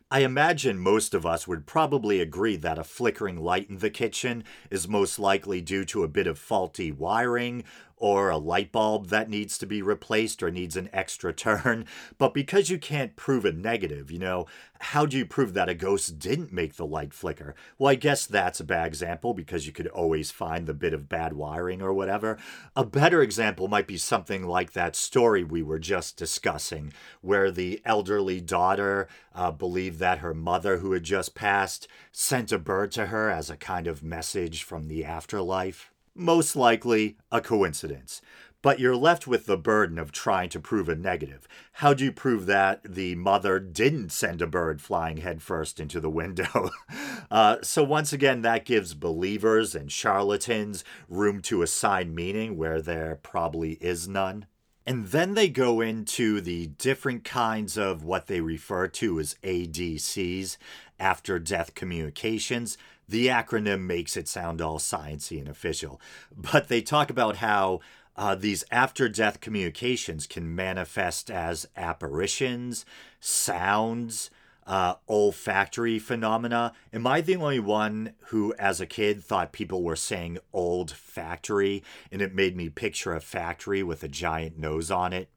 [0.09, 4.45] I imagine most of us would probably agree that a flickering light in the kitchen
[4.71, 7.65] is most likely due to a bit of faulty wiring
[7.97, 11.85] or a light bulb that needs to be replaced or needs an extra turn.
[12.19, 14.47] But because you can't prove a negative, you know,
[14.81, 17.55] how do you prove that a ghost didn't make the light flicker?
[17.79, 21.09] Well, I guess that's a bad example because you could always find the bit of
[21.09, 22.39] bad wiring or whatever.
[22.75, 27.81] A better example might be something like that story we were just discussing, where the
[27.85, 33.07] elderly daughter uh, believed that her mother, who had just passed, sent a bird to
[33.07, 38.21] her as a kind of message from the afterlife most likely a coincidence.
[38.63, 41.47] But you're left with the burden of trying to prove a negative.
[41.75, 46.11] How do you prove that the mother didn't send a bird flying headfirst into the
[46.11, 46.71] window?
[47.31, 53.21] uh, so, once again, that gives believers and charlatans room to assign meaning where there
[53.23, 54.47] probably is none.
[54.85, 60.57] And then they go into the different kinds of what they refer to as ADCs,
[60.99, 62.79] after death communications.
[63.09, 66.01] The acronym makes it sound all sciencey and official,
[66.35, 67.81] but they talk about how
[68.17, 72.85] uh, these after death communications can manifest as apparitions,
[73.21, 74.31] sounds,
[74.67, 76.73] uh, olfactory phenomena.
[76.93, 81.85] Am I the only one who, as a kid, thought people were saying old factory
[82.11, 85.29] and it made me picture a factory with a giant nose on it?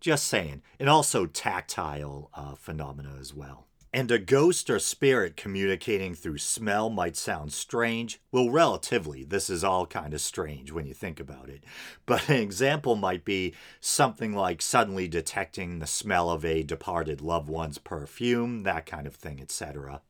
[0.00, 0.62] Just saying.
[0.78, 3.66] And also tactile uh, phenomena as well.
[3.94, 8.20] And a ghost or spirit communicating through smell might sound strange.
[8.32, 11.62] Well, relatively, this is all kind of strange when you think about it.
[12.04, 17.48] But an example might be something like suddenly detecting the smell of a departed loved
[17.48, 20.00] one's perfume, that kind of thing, etc.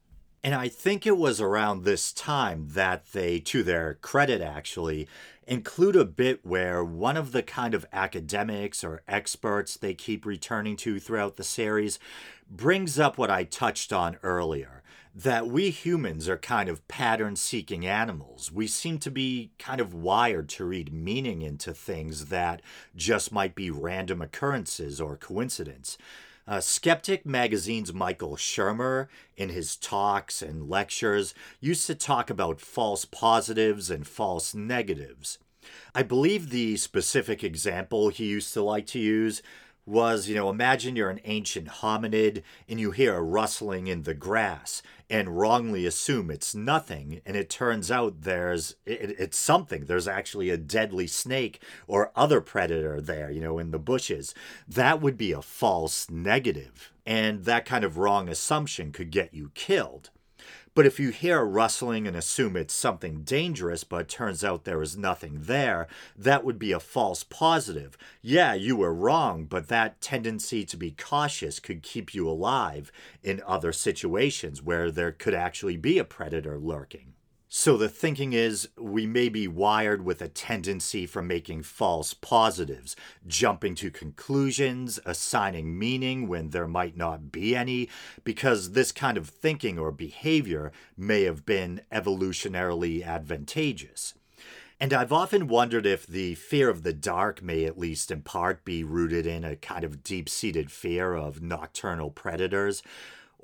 [0.44, 5.08] And I think it was around this time that they, to their credit actually,
[5.46, 10.76] include a bit where one of the kind of academics or experts they keep returning
[10.76, 11.98] to throughout the series
[12.50, 14.82] brings up what I touched on earlier
[15.16, 18.50] that we humans are kind of pattern seeking animals.
[18.50, 22.60] We seem to be kind of wired to read meaning into things that
[22.96, 25.96] just might be random occurrences or coincidence.
[26.46, 33.06] Uh, Skeptic magazine's Michael Shermer, in his talks and lectures, used to talk about false
[33.06, 35.38] positives and false negatives.
[35.94, 39.42] I believe the specific example he used to like to use
[39.86, 44.14] was, you know, imagine you're an ancient hominid and you hear a rustling in the
[44.14, 49.84] grass and wrongly assume it's nothing and it turns out there's it, it's something.
[49.84, 54.34] There's actually a deadly snake or other predator there you know in the bushes.
[54.66, 56.92] That would be a false negative.
[57.06, 60.08] And that kind of wrong assumption could get you killed
[60.74, 64.96] but if you hear rustling and assume it's something dangerous, but turns out there is
[64.96, 65.86] nothing there,
[66.16, 67.96] that would be a false positive.
[68.20, 72.90] Yeah, you were wrong, but that tendency to be cautious could keep you alive
[73.22, 77.13] in other situations where there could actually be a predator lurking.
[77.56, 82.96] So the thinking is we may be wired with a tendency for making false positives,
[83.28, 87.88] jumping to conclusions, assigning meaning when there might not be any,
[88.24, 94.14] because this kind of thinking or behavior may have been evolutionarily advantageous.
[94.80, 98.64] And I've often wondered if the fear of the dark may, at least in part,
[98.64, 102.82] be rooted in a kind of deep seated fear of nocturnal predators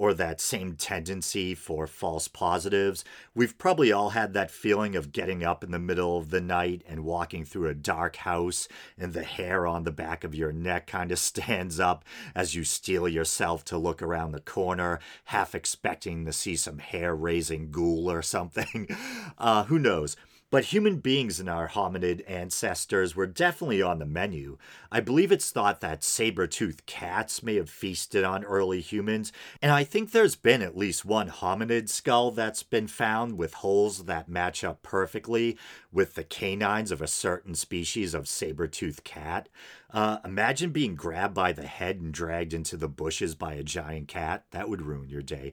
[0.01, 3.05] or that same tendency for false positives.
[3.35, 6.83] We've probably all had that feeling of getting up in the middle of the night
[6.89, 8.67] and walking through a dark house,
[8.97, 12.03] and the hair on the back of your neck kind of stands up
[12.35, 17.15] as you steel yourself to look around the corner, half expecting to see some hair
[17.15, 18.89] raising ghoul or something.
[19.39, 20.17] Uh, who knows?
[20.51, 24.59] But human beings and our hominid ancestors were definitely on the menu.
[24.91, 29.33] I believe it's thought that saber toothed cats may have feasted on early humans,
[29.63, 34.07] and I think there's been at least one hominid skull that's been found with holes
[34.07, 35.57] that match up perfectly
[35.93, 39.49] with the canines of a certain species of saber toothed cat.
[39.93, 44.09] Uh, imagine being grabbed by the head and dragged into the bushes by a giant
[44.09, 44.47] cat.
[44.51, 45.53] That would ruin your day.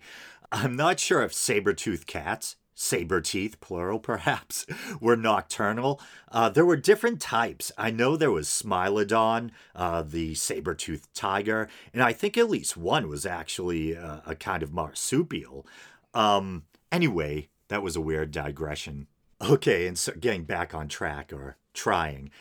[0.51, 4.65] I'm not sure if saber toothed cats saber teeth, plural perhaps,
[5.01, 5.99] were nocturnal.
[6.31, 7.71] Uh, there were different types.
[7.77, 12.77] I know there was Smilodon, uh, the saber toothed tiger, and I think at least
[12.77, 15.65] one was actually uh, a kind of marsupial.
[16.13, 19.07] Um, anyway, that was a weird digression.
[19.39, 22.31] Okay, and so getting back on track or trying.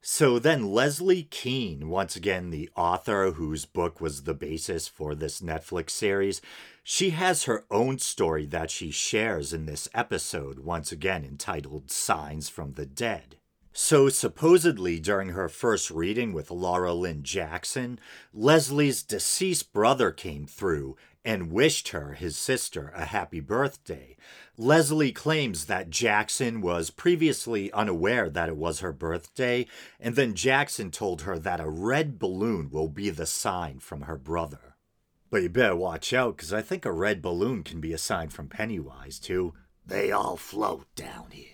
[0.00, 5.42] So then Leslie Kean, once again the author whose book was the basis for this
[5.42, 6.40] Netflix series,
[6.88, 12.48] she has her own story that she shares in this episode, once again entitled Signs
[12.48, 13.34] from the Dead.
[13.72, 17.98] So, supposedly, during her first reading with Laura Lynne Jackson,
[18.32, 24.16] Leslie's deceased brother came through and wished her, his sister, a happy birthday.
[24.56, 29.66] Leslie claims that Jackson was previously unaware that it was her birthday,
[29.98, 34.16] and then Jackson told her that a red balloon will be the sign from her
[34.16, 34.75] brother.
[35.30, 38.28] But you better watch out, because I think a red balloon can be a sign
[38.28, 39.54] from Pennywise, too.
[39.84, 41.48] They all float down here.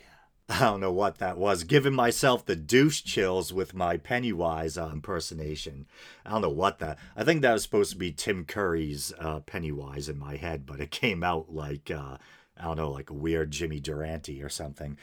[0.49, 1.65] I don't know what that was.
[1.65, 5.87] Giving myself the douche chills with my Pennywise uh, impersonation.
[6.27, 6.99] I don't know what that.
[7.17, 10.81] I think that was supposed to be Tim Curry's uh, Pennywise in my head, but
[10.81, 12.19] it came out like uh,
[12.59, 14.99] I don't know, like a weird Jimmy Durante or something.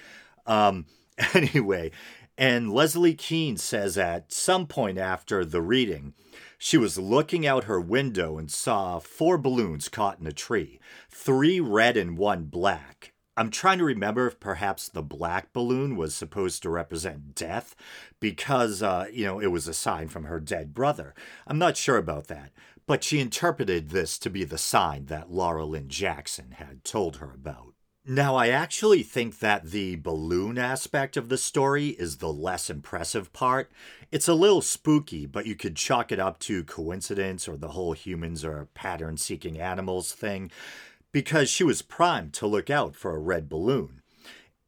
[0.45, 0.85] Um,
[1.33, 1.91] anyway,
[2.37, 6.13] and Leslie Kean says at some point after the reading,
[6.61, 10.77] she was looking out her window and saw four balloons caught in a tree,
[11.09, 13.13] three red and one black.
[13.37, 17.77] I'm trying to remember if perhaps the black balloon was supposed to represent death
[18.19, 21.15] because, uh, you know, it was a sign from her dead brother.
[21.47, 22.51] I'm not sure about that,
[22.85, 27.31] but she interpreted this to be the sign that Laura Lynne Jackson had told her
[27.33, 27.68] about.
[28.05, 33.31] Now, I actually think that the balloon aspect of the story is the less impressive
[33.33, 33.71] part.
[34.11, 37.93] It's a little spooky, but you could chalk it up to coincidence or the whole
[37.93, 40.49] humans are pattern seeking animals thing
[41.11, 43.98] because she was primed to look out for a red balloon.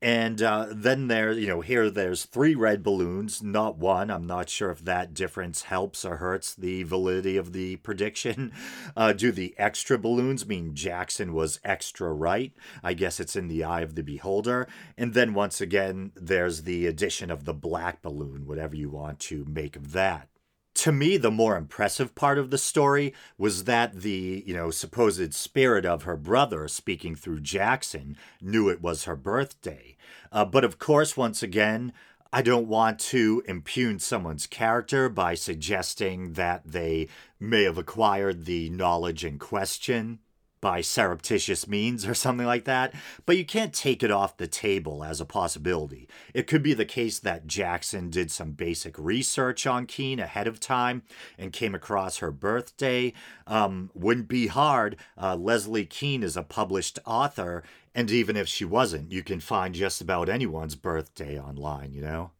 [0.01, 4.09] And uh, then there, you know, here there's three red balloons, not one.
[4.09, 8.51] I'm not sure if that difference helps or hurts the validity of the prediction.
[8.97, 12.53] Uh, do the extra balloons mean Jackson was extra right?
[12.83, 14.67] I guess it's in the eye of the beholder.
[14.97, 19.45] And then once again, there's the addition of the black balloon, whatever you want to
[19.45, 20.30] make of that
[20.73, 25.33] to me the more impressive part of the story was that the you know supposed
[25.33, 29.95] spirit of her brother speaking through jackson knew it was her birthday.
[30.31, 31.91] Uh, but of course once again
[32.31, 37.07] i don't want to impugn someone's character by suggesting that they
[37.39, 40.19] may have acquired the knowledge in question
[40.61, 42.93] by surreptitious means or something like that,
[43.25, 46.07] but you can't take it off the table as a possibility.
[46.33, 50.59] It could be the case that Jackson did some basic research on Kean ahead of
[50.59, 51.01] time
[51.37, 53.13] and came across her birthday.
[53.47, 54.97] Um, wouldn't be hard.
[55.19, 57.63] Uh, Leslie Kean is a published author,
[57.95, 62.31] and even if she wasn't, you can find just about anyone's birthday online, you know?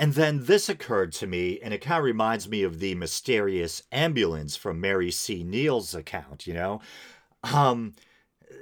[0.00, 3.82] And then this occurred to me, and it kind of reminds me of the mysterious
[3.90, 5.42] ambulance from Mary C.
[5.42, 6.80] Neal's account, you know?
[7.52, 7.94] Um,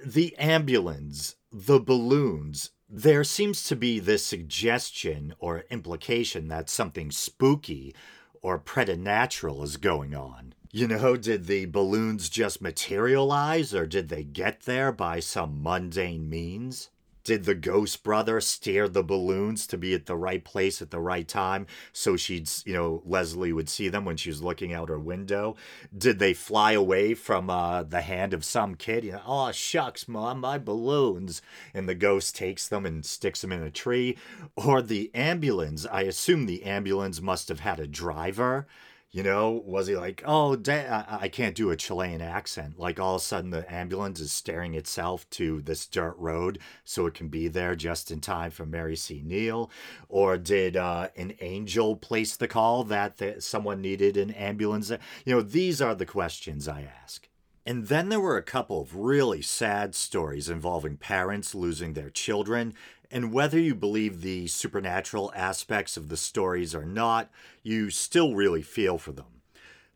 [0.04, 7.94] the ambulance, the balloons, there seems to be this suggestion or implication that something spooky
[8.42, 10.54] or preternatural is going on.
[10.72, 16.28] You know, did the balloons just materialize or did they get there by some mundane
[16.28, 16.90] means?
[17.26, 21.00] Did the ghost brother steer the balloons to be at the right place at the
[21.00, 24.88] right time so she'd, you know, Leslie would see them when she was looking out
[24.88, 25.56] her window?
[25.98, 29.02] Did they fly away from uh, the hand of some kid?
[29.02, 31.42] You know, oh, shucks, mom, my balloons.
[31.74, 34.16] And the ghost takes them and sticks them in a tree.
[34.54, 38.68] Or the ambulance, I assume the ambulance must have had a driver
[39.16, 42.78] you know, was he like, oh, da- I-, I can't do a Chilean accent?
[42.78, 47.06] Like all of a sudden the ambulance is staring itself to this dirt road so
[47.06, 49.22] it can be there just in time for Mary C.
[49.24, 49.70] Neal?
[50.10, 54.90] Or did uh, an angel place the call that th- someone needed an ambulance?
[55.24, 57.26] You know, these are the questions I ask.
[57.68, 62.74] And then there were a couple of really sad stories involving parents losing their children
[63.10, 67.30] and whether you believe the supernatural aspects of the stories or not,
[67.62, 69.42] you still really feel for them.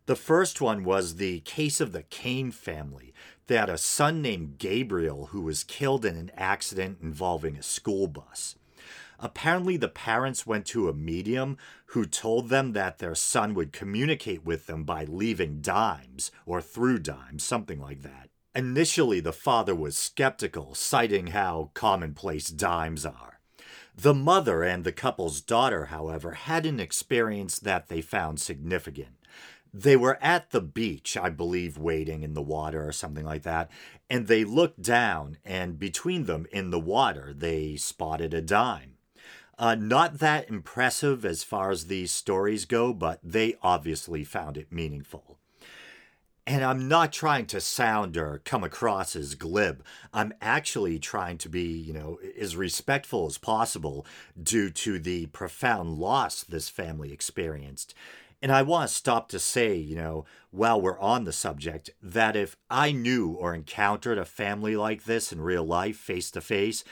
[0.07, 3.13] The first one was the case of the Kane family.
[3.47, 8.07] They had a son named Gabriel who was killed in an accident involving a school
[8.07, 8.55] bus.
[9.19, 11.57] Apparently, the parents went to a medium
[11.87, 16.97] who told them that their son would communicate with them by leaving dimes or through
[16.97, 18.30] dimes, something like that.
[18.53, 23.39] Initially, the father was skeptical, citing how commonplace dimes are.
[23.95, 29.15] The mother and the couple's daughter, however, had an experience that they found significant.
[29.73, 33.71] They were at the beach, I believe, wading in the water or something like that,
[34.09, 38.97] and they looked down, and between them in the water, they spotted a dime.
[39.57, 44.73] Uh, not that impressive as far as these stories go, but they obviously found it
[44.73, 45.37] meaningful.
[46.51, 49.85] And I'm not trying to sound or come across as glib.
[50.13, 54.05] I'm actually trying to be, you know, as respectful as possible
[54.37, 57.93] due to the profound loss this family experienced.
[58.41, 62.35] And I want to stop to say, you know, while we're on the subject, that
[62.35, 66.83] if I knew or encountered a family like this in real life, face to face,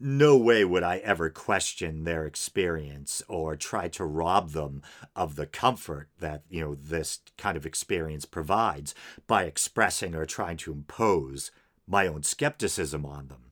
[0.00, 4.82] no way would I ever question their experience or try to rob them
[5.16, 8.94] of the comfort that, you know, this kind of experience provides
[9.26, 11.50] by expressing or trying to impose
[11.86, 13.48] my own skepticism on them.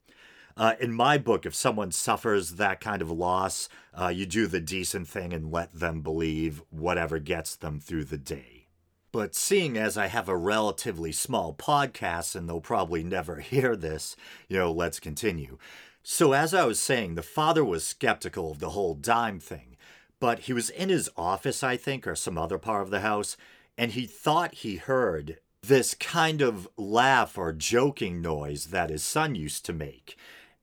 [0.56, 3.68] Uh, in my book, if someone suffers that kind of loss,
[3.98, 8.16] uh, you do the decent thing and let them believe whatever gets them through the
[8.16, 8.66] day.
[9.12, 14.16] But seeing as I have a relatively small podcast and they'll probably never hear this,
[14.48, 15.58] you know, let's continue.
[16.08, 19.76] So, as I was saying, the father was skeptical of the whole dime thing,
[20.20, 23.36] but he was in his office, I think, or some other part of the house,
[23.76, 29.34] and he thought he heard this kind of laugh or joking noise that his son
[29.34, 30.16] used to make.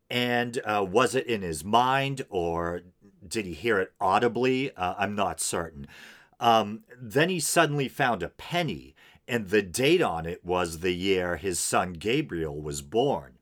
[0.09, 2.83] And uh, was it in his mind or
[3.27, 4.73] did he hear it audibly?
[4.77, 5.87] Uh, I'm not certain.
[6.39, 8.95] Um, then he suddenly found a penny,
[9.27, 13.33] and the date on it was the year his son Gabriel was born.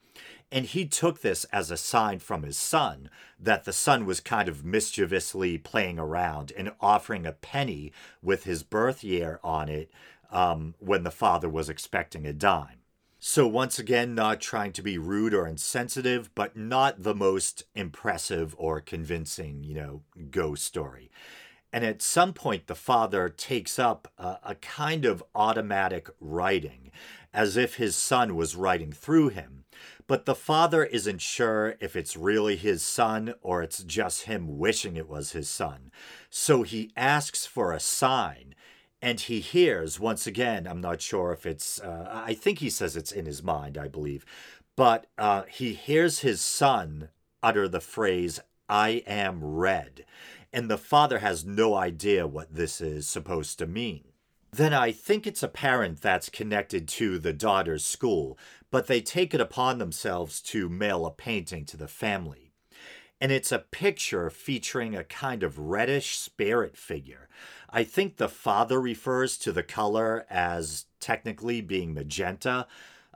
[0.51, 3.09] And he took this as a sign from his son
[3.39, 8.61] that the son was kind of mischievously playing around and offering a penny with his
[8.61, 9.89] birth year on it
[10.29, 12.79] um, when the father was expecting a dime.
[13.23, 18.55] So, once again, not trying to be rude or insensitive, but not the most impressive
[18.57, 20.01] or convincing, you know,
[20.31, 21.11] ghost story.
[21.71, 26.91] And at some point, the father takes up a, a kind of automatic writing,
[27.31, 29.60] as if his son was writing through him.
[30.11, 34.97] But the father isn't sure if it's really his son or it's just him wishing
[34.97, 35.89] it was his son.
[36.29, 38.53] So he asks for a sign
[39.01, 42.97] and he hears once again i'm not sure if it's uh, i think he says
[42.97, 44.25] it's in his mind i believe
[44.75, 47.07] but uh, he hears his son
[47.41, 50.05] utter the phrase i am red
[50.51, 54.03] and the father has no idea what this is supposed to mean
[54.51, 58.38] then i think it's a parent that's connected to the daughter's school
[58.72, 62.52] but they take it upon themselves to mail a painting to the family
[63.22, 67.30] and it's a picture featuring a kind of reddish spirit figure.
[67.69, 72.65] I think the father refers to the color as technically being magenta,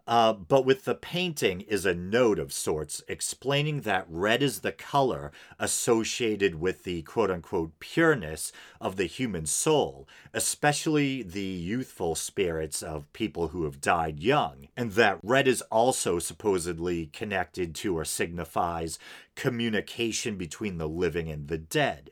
[0.07, 4.72] uh, but with the painting is a note of sorts explaining that red is the
[4.72, 12.84] color associated with the quote unquote pureness of the human soul, especially the youthful spirits
[12.84, 18.06] of people who have died young, and that red is also supposedly connected to or
[18.06, 18.99] signifies
[19.36, 22.11] communication between the living and the dead.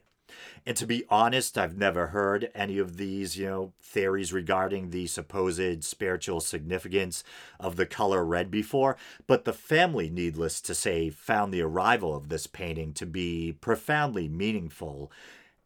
[0.66, 5.08] And to be honest, I've never heard any of these, you know, theories regarding the
[5.08, 7.24] supposed spiritual significance
[7.60, 8.98] of the color red before,
[9.28, 14.28] but the family, needless to say, found the arrival of this painting to be profoundly
[14.28, 15.12] meaningful.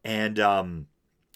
[0.03, 0.87] And um,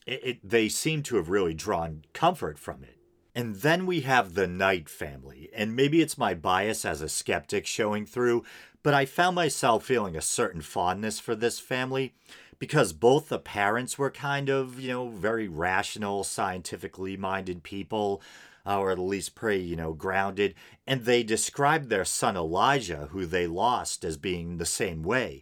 [0.06, 2.98] it, it, they seem to have really drawn comfort from it.
[3.34, 7.66] And then we have the Knight family, and maybe it's my bias as a skeptic
[7.66, 8.44] showing through,
[8.84, 12.14] but I found myself feeling a certain fondness for this family
[12.62, 18.22] because both the parents were kind of, you know, very rational, scientifically minded people,
[18.68, 20.54] uh, or at least pretty, you know, grounded.
[20.86, 25.42] And they described their son Elijah, who they lost, as being the same way.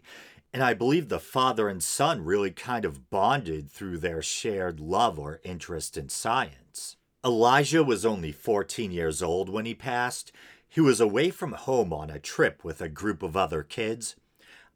[0.54, 5.18] And I believe the father and son really kind of bonded through their shared love
[5.18, 6.96] or interest in science.
[7.22, 10.32] Elijah was only 14 years old when he passed.
[10.66, 14.16] He was away from home on a trip with a group of other kids.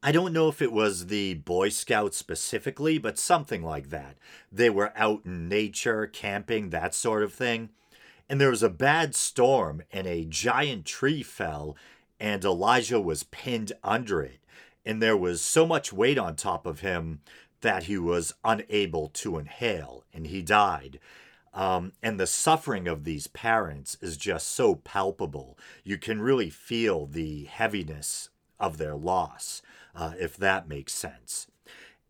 [0.06, 4.18] I don't know if it was the Boy Scouts specifically, but something like that.
[4.52, 7.70] They were out in nature, camping, that sort of thing.
[8.28, 11.74] And there was a bad storm, and a giant tree fell,
[12.20, 14.40] and Elijah was pinned under it.
[14.84, 17.20] And there was so much weight on top of him
[17.62, 21.00] that he was unable to inhale, and he died.
[21.54, 25.58] Um, and the suffering of these parents is just so palpable.
[25.82, 28.28] You can really feel the heaviness
[28.60, 29.62] of their loss
[29.94, 31.46] uh, if that makes sense.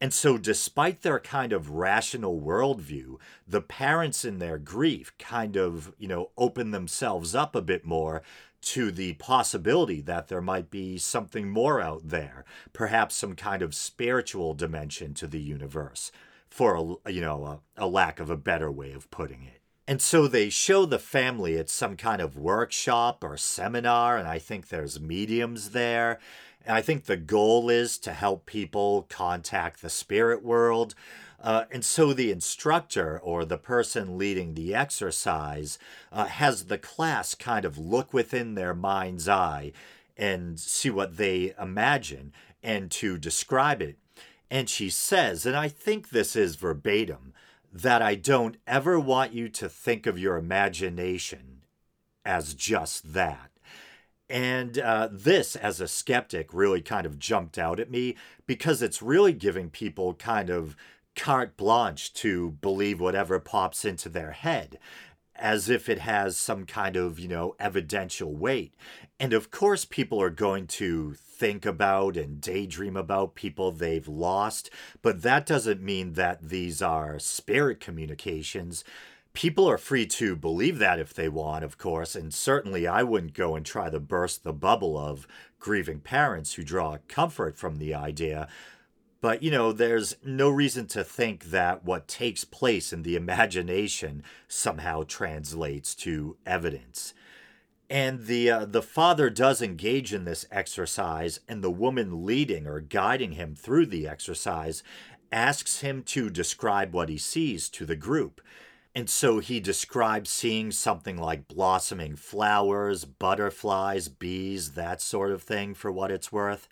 [0.00, 3.16] And so, despite their kind of rational worldview,
[3.46, 8.22] the parents in their grief kind of, you know, open themselves up a bit more
[8.62, 13.74] to the possibility that there might be something more out there, perhaps some kind of
[13.74, 16.10] spiritual dimension to the universe,
[16.48, 17.44] for a, you know,
[17.76, 19.60] a, a lack of a better way of putting it.
[19.86, 24.38] And so they show the family at some kind of workshop or seminar, and I
[24.38, 26.18] think there's mediums there.
[26.66, 30.94] I think the goal is to help people contact the spirit world.
[31.40, 35.78] Uh, and so the instructor or the person leading the exercise
[36.10, 39.72] uh, has the class kind of look within their mind's eye
[40.16, 42.32] and see what they imagine
[42.62, 43.98] and to describe it.
[44.50, 47.34] And she says, and I think this is verbatim,
[47.72, 51.62] that I don't ever want you to think of your imagination
[52.24, 53.50] as just that.
[54.30, 59.02] And uh, this, as a skeptic, really kind of jumped out at me because it's
[59.02, 60.76] really giving people kind of
[61.14, 64.78] carte blanche to believe whatever pops into their head
[65.36, 68.74] as if it has some kind of, you know, evidential weight.
[69.18, 74.70] And of course, people are going to think about and daydream about people they've lost,
[75.02, 78.84] but that doesn't mean that these are spirit communications.
[79.34, 83.34] People are free to believe that if they want, of course, and certainly I wouldn't
[83.34, 85.26] go and try to burst the bubble of
[85.58, 88.46] grieving parents who draw comfort from the idea.
[89.20, 94.22] But, you know, there's no reason to think that what takes place in the imagination
[94.46, 97.12] somehow translates to evidence.
[97.90, 102.80] And the uh, the father does engage in this exercise, and the woman leading or
[102.80, 104.82] guiding him through the exercise
[105.32, 108.40] asks him to describe what he sees to the group.
[108.94, 115.74] And so he describes seeing something like blossoming flowers, butterflies, bees, that sort of thing,
[115.74, 116.68] for what it's worth.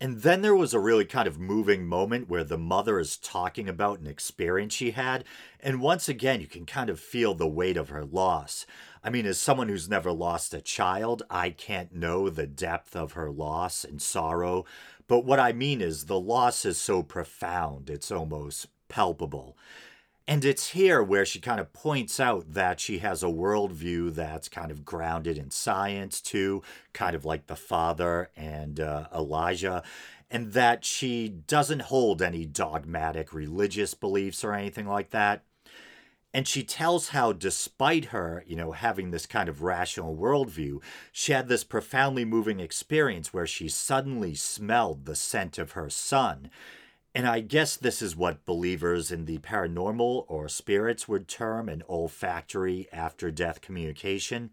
[0.00, 3.68] And then there was a really kind of moving moment where the mother is talking
[3.68, 5.24] about an experience she had.
[5.60, 8.66] And once again, you can kind of feel the weight of her loss.
[9.02, 13.12] I mean, as someone who's never lost a child, I can't know the depth of
[13.12, 14.64] her loss and sorrow.
[15.06, 19.56] But what I mean is, the loss is so profound, it's almost palpable.
[20.26, 24.48] And it's here where she kind of points out that she has a worldview that's
[24.48, 26.62] kind of grounded in science, too,
[26.94, 29.82] kind of like the father and uh, Elijah,
[30.30, 35.42] and that she doesn't hold any dogmatic religious beliefs or anything like that.
[36.32, 40.82] And she tells how, despite her, you know, having this kind of rational worldview,
[41.12, 46.50] she had this profoundly moving experience where she suddenly smelled the scent of her son
[47.14, 51.84] and I guess this is what believers in the paranormal or spirits would term an
[51.88, 54.50] olfactory after death communication.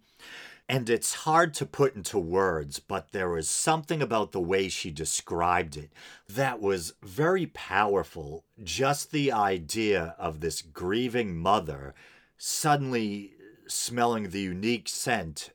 [0.69, 4.91] And it's hard to put into words, but there was something about the way she
[4.91, 5.91] described it
[6.29, 8.45] that was very powerful.
[8.63, 11.95] Just the idea of this grieving mother
[12.37, 13.33] suddenly
[13.67, 15.49] smelling the unique scent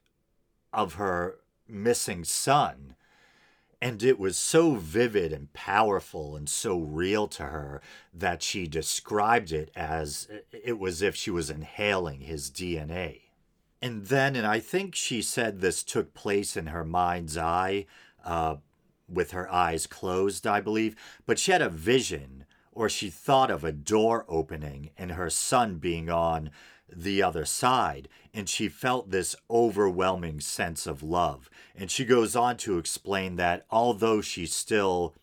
[0.73, 1.37] of her
[1.69, 2.95] missing son
[3.86, 7.80] and it was so vivid and powerful and so real to her
[8.12, 13.20] that she described it as it was if she was inhaling his DNA.
[13.80, 17.86] And then, and I think she said this took place in her mind's eye,
[18.24, 18.56] uh,
[19.08, 23.62] with her eyes closed, I believe, but she had a vision or she thought of
[23.62, 26.50] a door opening and her son being on
[26.92, 31.48] the other side, and she felt this overwhelming sense of love.
[31.77, 35.15] And she goes on to explain that although she still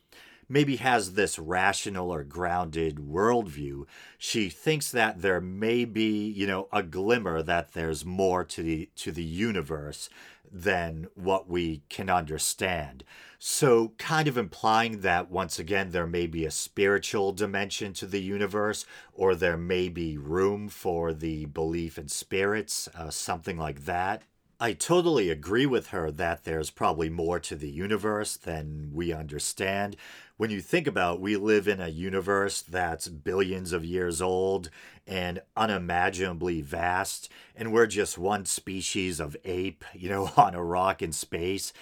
[0.48, 3.86] maybe has this rational or grounded worldview,
[4.18, 8.90] she thinks that there may be, you know, a glimmer that there's more to the
[8.98, 10.10] to the universe
[10.52, 13.04] than what we can understand.
[13.40, 18.22] So, kind of implying that once again, there may be a spiritual dimension to the
[18.22, 24.24] universe, or there may be room for the belief in spirits, uh, something like that.
[24.64, 29.98] I totally agree with her that there's probably more to the universe than we understand.
[30.38, 34.70] When you think about we live in a universe that's billions of years old
[35.06, 37.28] and unimaginably vast
[37.58, 41.74] and we're just one species of ape, you know, on a rock in space.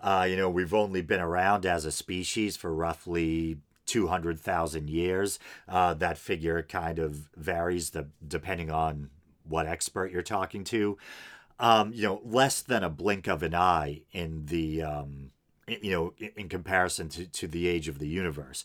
[0.00, 3.56] Uh, you know, we've only been around as a species for roughly
[3.86, 5.40] 200,000 years.
[5.68, 9.10] Uh, that figure kind of varies the, depending on
[9.42, 10.96] what expert you're talking to.
[11.60, 15.32] Um, you know, less than a blink of an eye in the, um,
[15.66, 18.64] you know, in comparison to, to the age of the universe.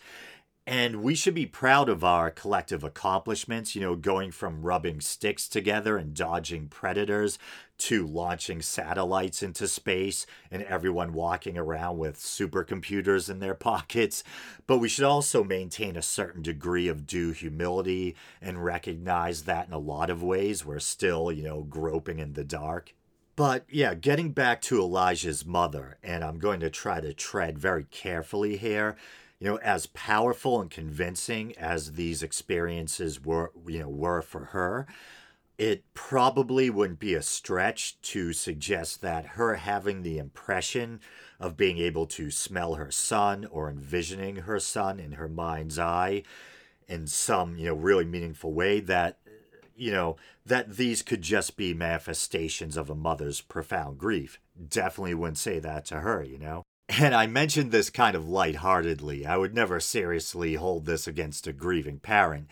[0.65, 5.49] And we should be proud of our collective accomplishments, you know, going from rubbing sticks
[5.49, 7.38] together and dodging predators
[7.77, 14.23] to launching satellites into space and everyone walking around with supercomputers in their pockets.
[14.67, 19.73] But we should also maintain a certain degree of due humility and recognize that in
[19.73, 22.93] a lot of ways we're still, you know, groping in the dark.
[23.35, 27.85] But yeah, getting back to Elijah's mother, and I'm going to try to tread very
[27.85, 28.95] carefully here
[29.43, 34.87] you know, as powerful and convincing as these experiences were, you know, were for her,
[35.57, 40.99] it probably wouldn't be a stretch to suggest that her having the impression
[41.39, 46.23] of being able to smell her son or envisioning her son in her mind's eye
[46.88, 49.19] in some, you know, really meaningful way that
[49.75, 50.15] you know,
[50.45, 54.39] that these could just be manifestations of a mother's profound grief.
[54.69, 56.63] Definitely wouldn't say that to her, you know.
[56.89, 59.25] And I mentioned this kind of lightheartedly.
[59.25, 62.47] I would never seriously hold this against a grieving parent.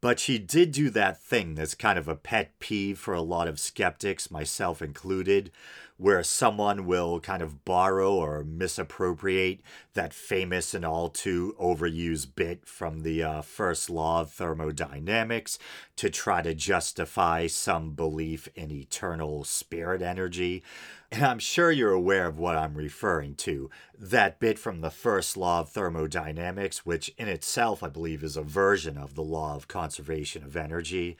[0.00, 3.48] But she did do that thing that's kind of a pet peeve for a lot
[3.48, 5.50] of skeptics, myself included,
[5.96, 9.60] where someone will kind of borrow or misappropriate
[9.94, 15.58] that famous and all too overused bit from the uh, first law of thermodynamics
[15.96, 20.62] to try to justify some belief in eternal spirit energy.
[21.12, 23.70] And I'm sure you're aware of what I'm referring to.
[23.98, 28.42] That bit from the first law of thermodynamics, which in itself, I believe, is a
[28.42, 31.16] version of the law of conservation of energy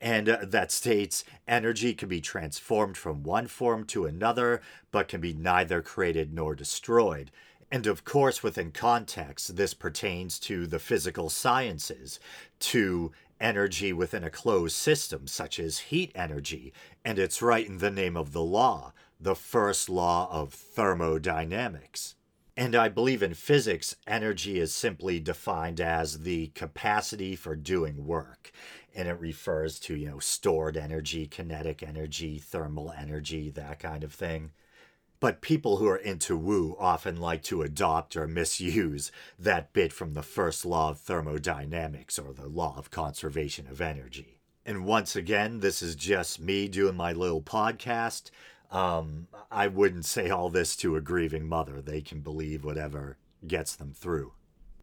[0.00, 4.60] and uh, that states energy can be transformed from one form to another,
[4.90, 7.30] but can be neither created nor destroyed.
[7.70, 12.18] And of course, within context, this pertains to the physical sciences,
[12.60, 16.72] to energy within a closed system, such as heat energy,
[17.04, 22.14] and it's right in the name of the law, the first law of thermodynamics.
[22.56, 28.52] And I believe in physics, energy is simply defined as the capacity for doing work
[28.98, 34.12] and it refers to, you know, stored energy, kinetic energy, thermal energy, that kind of
[34.12, 34.50] thing.
[35.20, 40.14] But people who are into woo often like to adopt or misuse that bit from
[40.14, 44.40] the first law of thermodynamics or the law of conservation of energy.
[44.66, 48.30] And once again, this is just me doing my little podcast.
[48.70, 51.80] Um, I wouldn't say all this to a grieving mother.
[51.80, 53.16] They can believe whatever
[53.46, 54.32] gets them through.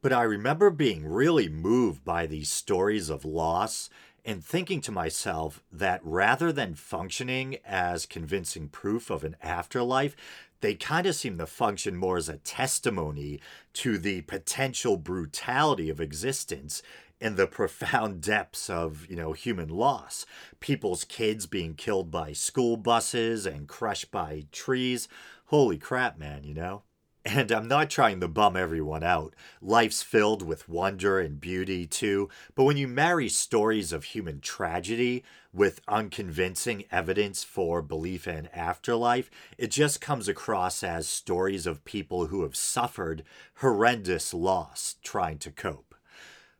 [0.01, 3.89] But I remember being really moved by these stories of loss
[4.23, 10.15] and thinking to myself that rather than functioning as convincing proof of an afterlife,
[10.61, 13.39] they kind of seem to function more as a testimony
[13.73, 16.81] to the potential brutality of existence
[17.21, 20.25] and the profound depths of, you know, human loss.
[20.59, 25.07] People's kids being killed by school buses and crushed by trees.
[25.45, 26.83] Holy crap, man, you know?
[27.27, 29.33] And I'm not trying to bum everyone out.
[29.59, 32.29] Life's filled with wonder and beauty too.
[32.53, 39.31] But when you marry stories of human tragedy with unconvincing evidence for belief in afterlife,
[39.57, 43.23] it just comes across as stories of people who have suffered
[43.55, 45.94] horrendous loss trying to cope.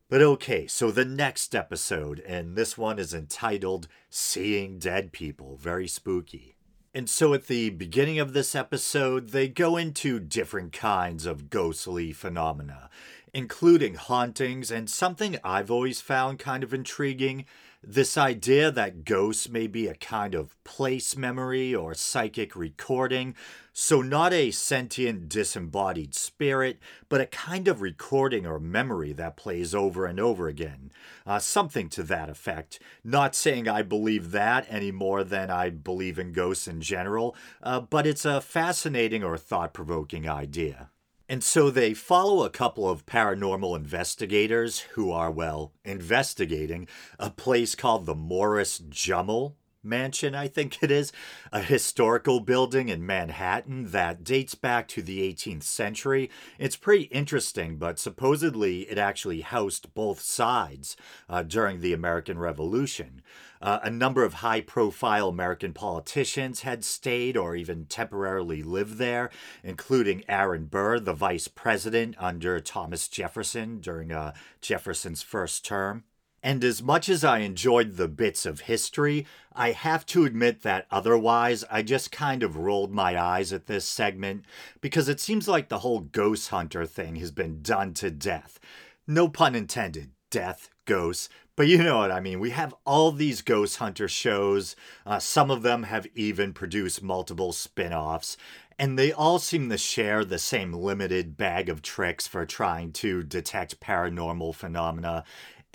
[0.07, 5.57] But okay, so the next episode, and this one is entitled Seeing Dead People.
[5.57, 6.56] Very spooky.
[6.94, 12.14] And so at the beginning of this episode, they go into different kinds of ghostly
[12.14, 12.91] phenomena,
[13.34, 17.45] including hauntings and something I've always found kind of intriguing
[17.88, 23.36] this idea that ghosts may be a kind of place memory or psychic recording.
[23.74, 26.80] So, not a sentient, disembodied spirit,
[27.10, 30.91] but a kind of recording or memory that plays over and over again.
[31.26, 32.80] Uh, something to that effect.
[33.03, 37.82] Not saying I believe that any more than I believe in ghosts in general, uh,
[37.82, 40.90] but it's a fascinating or thought provoking idea.
[41.28, 46.88] And so they follow a couple of paranormal investigators who are, well, investigating
[47.18, 51.12] a place called the Morris Jumel Mansion, I think it is,
[51.52, 56.30] a historical building in Manhattan that dates back to the 18th century.
[56.57, 60.98] It's pretty interesting, but supposedly it actually housed both sides
[61.30, 63.22] uh, during the American Revolution.
[63.62, 69.30] Uh, a number of high profile American politicians had stayed or even temporarily lived there,
[69.64, 76.03] including Aaron Burr, the vice president under Thomas Jefferson during uh, Jefferson's first term.
[76.46, 80.86] And as much as I enjoyed the bits of history, I have to admit that
[80.92, 84.46] otherwise I just kind of rolled my eyes at this segment
[84.80, 88.60] because it seems like the whole ghost hunter thing has been done to death.
[89.08, 92.40] No pun intended, death, ghosts, but you know what I mean.
[92.40, 94.76] We have all these ghost hunter shows.
[95.04, 98.38] Uh, some of them have even produced multiple spin offs.
[98.78, 103.24] And they all seem to share the same limited bag of tricks for trying to
[103.24, 105.24] detect paranormal phenomena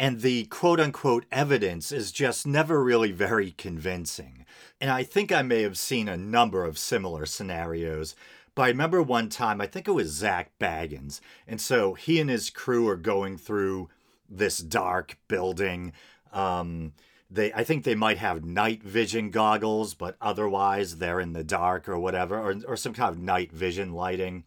[0.01, 4.47] and the quote unquote evidence is just never really very convincing.
[4.81, 8.17] And I think I may have seen a number of similar scenarios.
[8.55, 11.21] But I remember one time, I think it was Zak Bagans.
[11.47, 13.91] And so he and his crew are going through
[14.27, 15.93] this dark building.
[16.33, 16.95] Um,
[17.31, 21.91] they, I think they might have night vision goggles, but otherwise they're in the dark
[21.91, 24.45] or whatever, or, or some kind of night vision lighting.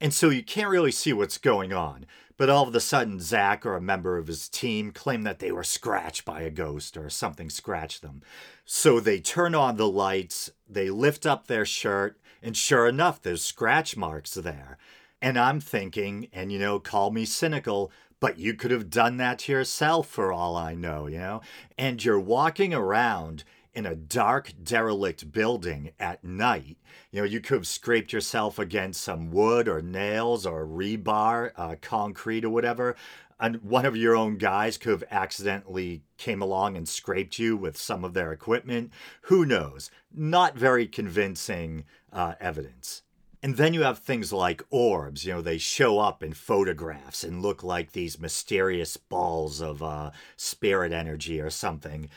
[0.00, 2.06] And so you can't really see what's going on.
[2.40, 5.52] But all of a sudden, Zak or a member of his team claim that they
[5.52, 8.22] were scratched by a ghost or something scratched them.
[8.64, 13.44] So they turn on the lights, they lift up their shirt, and sure enough, there's
[13.44, 14.78] scratch marks there.
[15.20, 19.40] And I'm thinking, and you know, call me cynical, but you could have done that
[19.40, 21.42] to yourself for all I know, you know?
[21.76, 23.44] And you're walking around
[23.74, 26.76] in a dark, derelict building at night.
[27.12, 31.76] You know, you could have scraped yourself against some wood or nails or rebar, uh,
[31.80, 32.96] concrete or whatever.
[33.40, 37.76] and one of your own guys could have accidentally came along and scraped you with
[37.76, 38.92] some of their equipment.
[39.22, 39.90] Who knows?
[40.14, 43.02] Not very convincing uh, evidence.
[43.42, 45.24] And then you have things like orbs.
[45.24, 50.10] You know, they show up in photographs and look like these mysterious balls of uh,
[50.36, 52.10] spirit energy or something.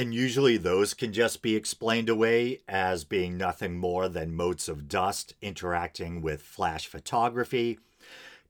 [0.00, 4.88] And usually those can just be explained away as being nothing more than motes of
[4.88, 7.78] dust interacting with flash photography.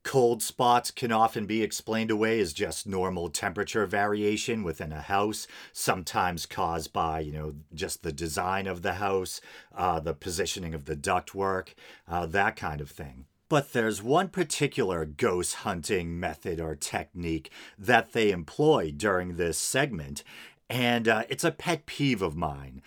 [0.04, 5.48] Cold spots can often be explained away as just normal temperature variation within a house,
[5.72, 9.40] sometimes caused by, you know, just the design of the house,
[9.74, 11.74] uh, the positioning of the ductwork,
[12.06, 13.26] uh, that kind of thing.
[13.50, 20.22] But there's one particular ghost hunting method or technique that they employ during this segment,
[20.70, 22.80] and uh, it's a pet peeve of mine.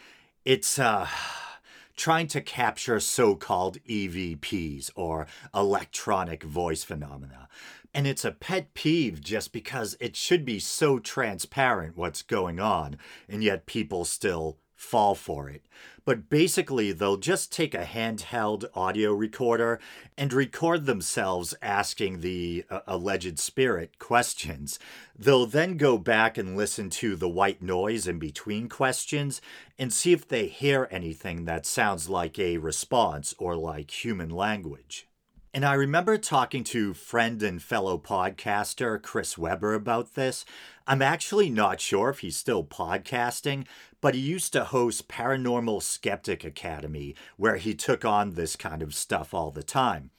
[0.45, 1.07] It's uh,
[1.97, 7.49] trying to capture so called EVPs or electronic voice phenomena.
[7.93, 12.97] And it's a pet peeve just because it should be so transparent what's going on,
[13.29, 15.63] and yet people still fall for it.
[16.05, 19.79] But basically, they'll just take a handheld audio recorder
[20.17, 24.79] and record themselves asking the uh, alleged spirit questions.
[25.17, 29.41] They'll then go back and listen to the white noise in between questions
[29.79, 35.07] and see if they hear anything that sounds like a response or like human language.
[35.55, 40.45] And I remember talking to friend and fellow podcaster Chris Webber about this.
[40.87, 43.67] I'm actually not sure if he's still podcasting,
[44.03, 48.93] but he used to host Paranormal Skeptic Academy, where he took on this kind of
[48.93, 50.09] stuff all the time.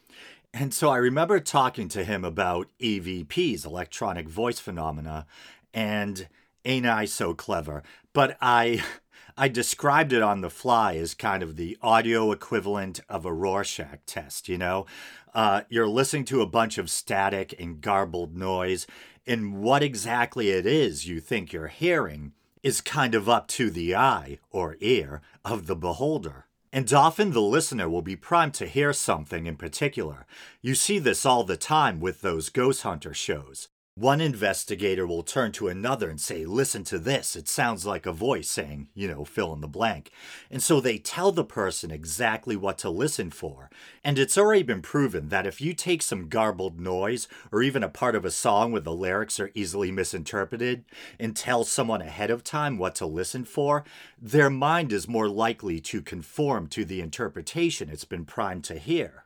[0.55, 5.27] And so I remember talking to him about EVPs, electronic voice phenomena,
[5.75, 6.29] and
[6.65, 7.83] ain't I so clever?
[8.15, 8.83] But I
[9.37, 13.99] I described it on the fly as kind of the audio equivalent of a Rorschach
[14.07, 14.87] test, you know?
[15.35, 18.87] Uh, you're listening to a bunch of static and garbled noise,
[19.27, 22.33] and what exactly it is you think you're hearing
[22.65, 26.47] is kind of up to the eye or ear of the beholder.
[26.73, 30.27] And often the listener will be primed to hear something in particular.
[30.61, 33.69] You see this all the time with those ghost hunter shows.
[33.97, 37.37] One investigator will turn to another and say, Listen to this.
[37.37, 40.11] It sounds like a voice saying, you know, fill in the blank.
[40.51, 43.71] And so they tell the person exactly what to listen for.
[44.03, 47.89] And it's already been proven that if you take some garbled noise or even a
[47.89, 50.85] part of a song where the lyrics are easily misinterpreted
[51.21, 53.85] and tell someone ahead of time what to listen for,
[54.21, 59.24] their mind is more likely to conform to the interpretation it's been primed to hear.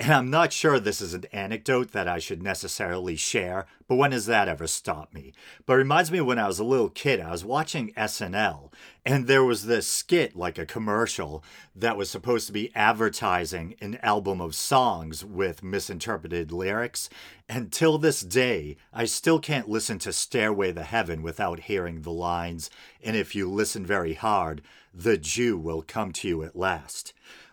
[0.00, 4.12] And I'm not sure this is an anecdote that I should necessarily share, but when
[4.12, 5.34] has that ever stopped me?
[5.66, 8.72] But it reminds me when I was a little kid, I was watching SNL,
[9.04, 11.44] and there was this skit, like a commercial,
[11.76, 17.10] that was supposed to be advertising an album of songs with misinterpreted lyrics.
[17.46, 22.10] And till this day, I still can't listen to Stairway to Heaven without hearing the
[22.10, 22.70] lines,
[23.02, 24.62] and if you listen very hard,
[24.94, 27.12] the Jew will come to you at last.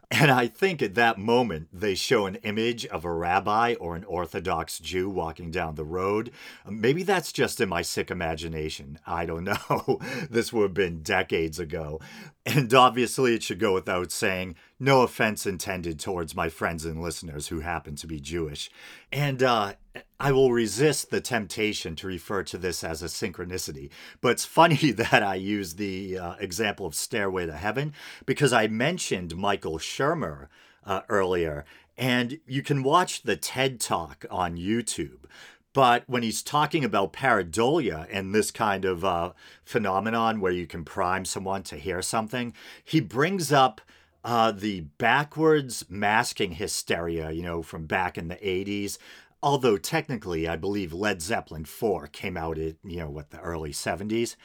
[0.09, 4.05] And I think at that moment, they show an image of a rabbi or an
[4.05, 6.31] Orthodox Jew walking down the road.
[6.65, 8.99] Uh, maybe that's just in my sick imagination.
[9.05, 9.99] I don't know.
[10.29, 11.99] this would have been decades ago.
[12.45, 17.47] And obviously, it should go without saying no offense intended towards my friends and listeners
[17.47, 18.69] who happen to be Jewish.
[19.11, 19.73] And uh,
[20.19, 23.89] I will resist the temptation to refer to this as a synchronicity.
[24.21, 27.93] But it's funny that I use the uh, example of Stairway to Heaven
[28.25, 30.47] because I mentioned Michael Shermer
[30.85, 31.65] uh, earlier.
[31.97, 35.25] And you can watch the TED Talk on YouTube.
[35.73, 39.33] But when he's talking about pareidolia and this kind of uh,
[39.63, 43.81] phenomenon where you can prime someone to hear something, he brings up
[44.23, 48.97] uh, the backwards masking hysteria, you know, from back in the 80s.
[49.41, 53.71] Although technically, I believe Led Zeppelin 4 came out in, you know, what, the early
[53.71, 54.35] 70s.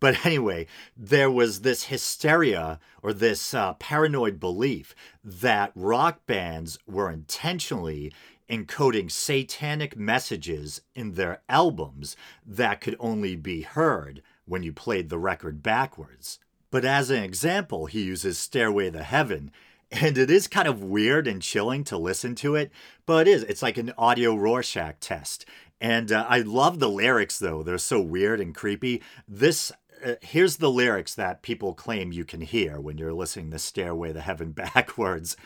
[0.00, 0.66] But anyway,
[0.96, 8.12] there was this hysteria or this uh, paranoid belief that rock bands were intentionally
[8.50, 15.18] encoding satanic messages in their albums that could only be heard when you played the
[15.18, 16.40] record backwards.
[16.70, 19.50] But as an example, he uses Stairway to Heaven,
[19.90, 22.70] and it is kind of weird and chilling to listen to it,
[23.06, 23.42] but it is.
[23.44, 25.44] It's like an audio Rorschach test.
[25.80, 27.62] And uh, I love the lyrics, though.
[27.62, 29.02] They're so weird and creepy.
[29.26, 29.72] This
[30.04, 34.12] uh, here's the lyrics that people claim you can hear when you're listening to Stairway
[34.12, 35.36] to Heaven backwards.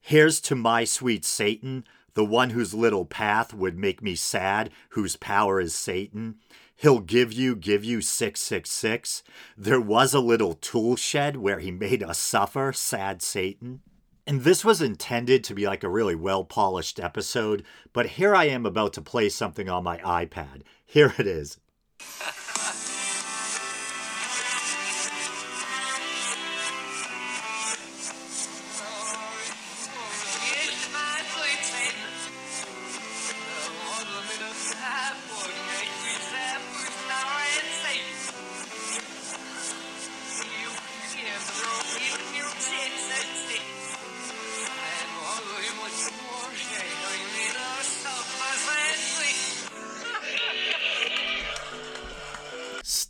[0.00, 1.84] Here's to my sweet Satan,
[2.14, 6.36] the one whose little path would make me sad, whose power is Satan.
[6.76, 9.22] He'll give you, give you 666.
[9.56, 13.80] There was a little tool shed where he made us suffer, sad Satan.
[14.26, 18.44] And this was intended to be like a really well polished episode, but here I
[18.44, 20.62] am about to play something on my iPad.
[20.84, 21.58] Here it is.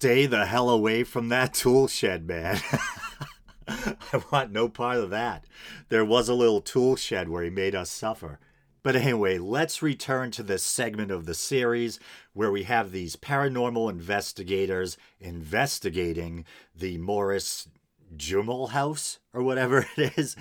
[0.04, 2.60] Stay the hell away from that tool shed, man.
[3.66, 5.46] I want no part of that.
[5.88, 8.38] There was a little tool shed where he made us suffer.
[8.82, 11.98] But anyway, let's return to this segment of the series
[12.34, 16.44] where we have these paranormal investigators investigating
[16.76, 17.68] the Morris
[18.14, 20.36] Jumel house or whatever it is.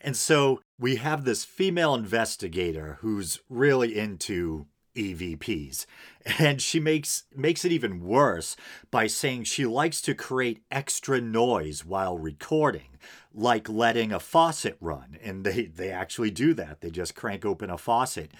[0.00, 5.86] And so we have this female investigator who's really into EVPs.
[6.38, 8.54] And she makes makes it even worse
[8.90, 12.98] by saying she likes to create extra noise while recording,
[13.32, 15.16] like letting a faucet run.
[15.22, 16.82] And they, they actually do that.
[16.82, 18.32] They just crank open a faucet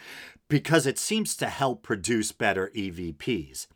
[0.47, 3.67] because it seems to help produce better EVPs.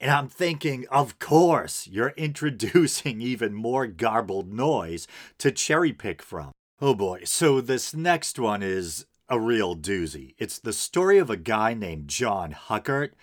[0.00, 6.52] And I'm thinking, of course, you're introducing even more garbled noise to cherry pick from.
[6.80, 7.22] Oh boy.
[7.24, 10.34] So this next one is a real doozy.
[10.38, 13.14] It's the story of a guy named John Huckert.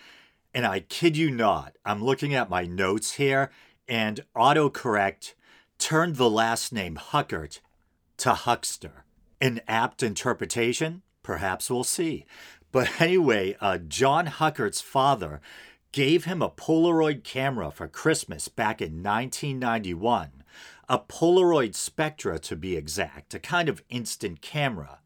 [0.54, 3.52] And I kid you not, I'm looking at my notes here,
[3.90, 5.34] and autocorrect
[5.78, 7.60] turned the last name Huckert
[8.18, 9.04] to Huckster.
[9.42, 11.02] An apt interpretation?
[11.24, 12.26] Perhaps we'll see.
[12.72, 15.42] But anyway, uh, John Huckert's father
[15.92, 20.44] gave him a Polaroid camera for Christmas back in 1991.
[20.88, 25.00] A Polaroid Spectra, to be exact, a kind of instant camera.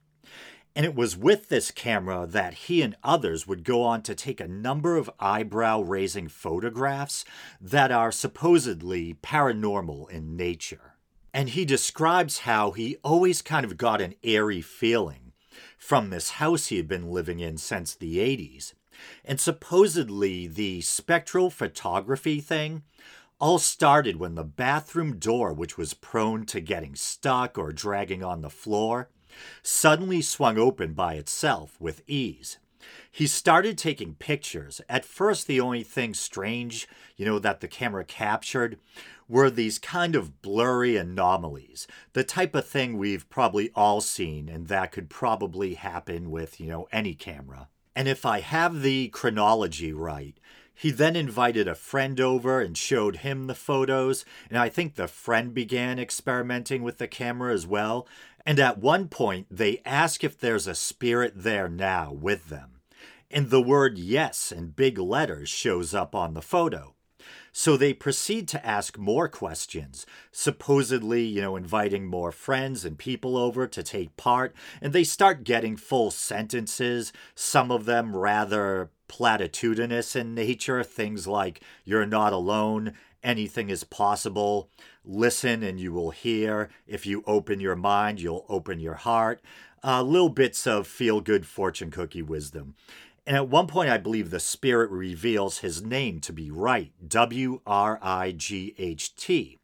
[0.75, 4.39] And it was with this camera that he and others would go on to take
[4.39, 7.25] a number of eyebrow raising photographs
[7.59, 10.93] that are supposedly paranormal in nature.
[11.33, 15.33] And he describes how he always kind of got an airy feeling
[15.77, 18.73] from this house he had been living in since the 80s.
[19.23, 22.83] And supposedly, the spectral photography thing
[23.39, 28.41] all started when the bathroom door, which was prone to getting stuck or dragging on
[28.41, 29.09] the floor,
[29.61, 32.57] suddenly swung open by itself with ease.
[33.11, 34.81] He started taking pictures.
[34.87, 36.87] At first, the only thing strange,
[37.17, 38.79] you know, that the camera captured
[39.27, 44.67] were these kind of blurry anomalies, the type of thing we've probably all seen, and
[44.67, 47.67] that could probably happen with, you know, any camera.
[47.95, 50.35] And if I have the chronology right,
[50.73, 55.09] he then invited a friend over and showed him the photos, and I think the
[55.09, 58.07] friend began experimenting with the camera as well.
[58.45, 62.81] And at one point, they ask if there's a spirit there now with them.
[63.29, 66.95] And the word yes in big letters shows up on the photo.
[67.51, 73.35] So they proceed to ask more questions, supposedly, you know, inviting more friends and people
[73.37, 80.15] over to take part, and they start getting full sentences, some of them rather platitudinous
[80.15, 82.93] in nature, things like, you're not alone,
[83.23, 84.69] anything is possible,
[85.03, 89.41] listen and you will hear, if you open your mind, you'll open your heart.
[89.83, 92.75] Uh, little bits of feel good fortune cookie wisdom.
[93.25, 97.61] And at one point, I believe the spirit reveals his name to be Wright, W
[97.65, 99.57] R I G H T.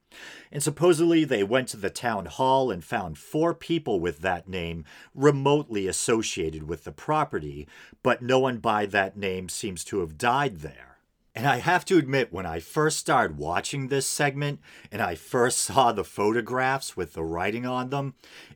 [0.52, 4.86] And supposedly they went to the town hall and found four people with that name
[5.14, 7.68] remotely associated with the property,
[8.03, 10.94] but no one by that name seems to have died there.
[11.38, 15.60] And I have to admit, when I first started watching this segment and I first
[15.60, 18.14] saw the photographs with the writing on them,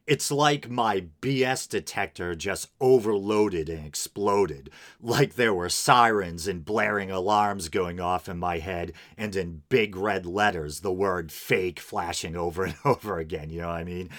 [0.07, 4.69] it's like my BS detector just overloaded and exploded.
[5.01, 9.97] Like there were sirens and blaring alarms going off in my head, and in big
[9.97, 13.49] red letters, the word fake flashing over and over again.
[13.49, 14.09] You know what I mean?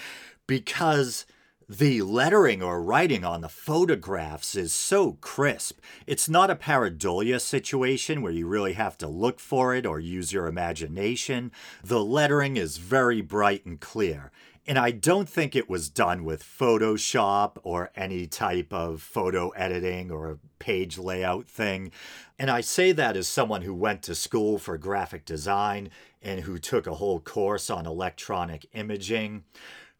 [0.47, 1.24] Because
[1.70, 5.78] the lettering or writing on the photographs is so crisp.
[6.05, 10.32] It's not a pareidolia situation where you really have to look for it or use
[10.32, 11.52] your imagination.
[11.84, 14.32] The lettering is very bright and clear.
[14.66, 20.10] And I don't think it was done with Photoshop or any type of photo editing
[20.10, 21.92] or page layout thing.
[22.36, 25.90] And I say that as someone who went to school for graphic design
[26.20, 29.44] and who took a whole course on electronic imaging.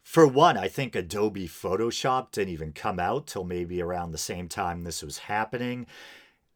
[0.03, 4.47] For one, I think Adobe Photoshop didn't even come out till maybe around the same
[4.47, 5.87] time this was happening.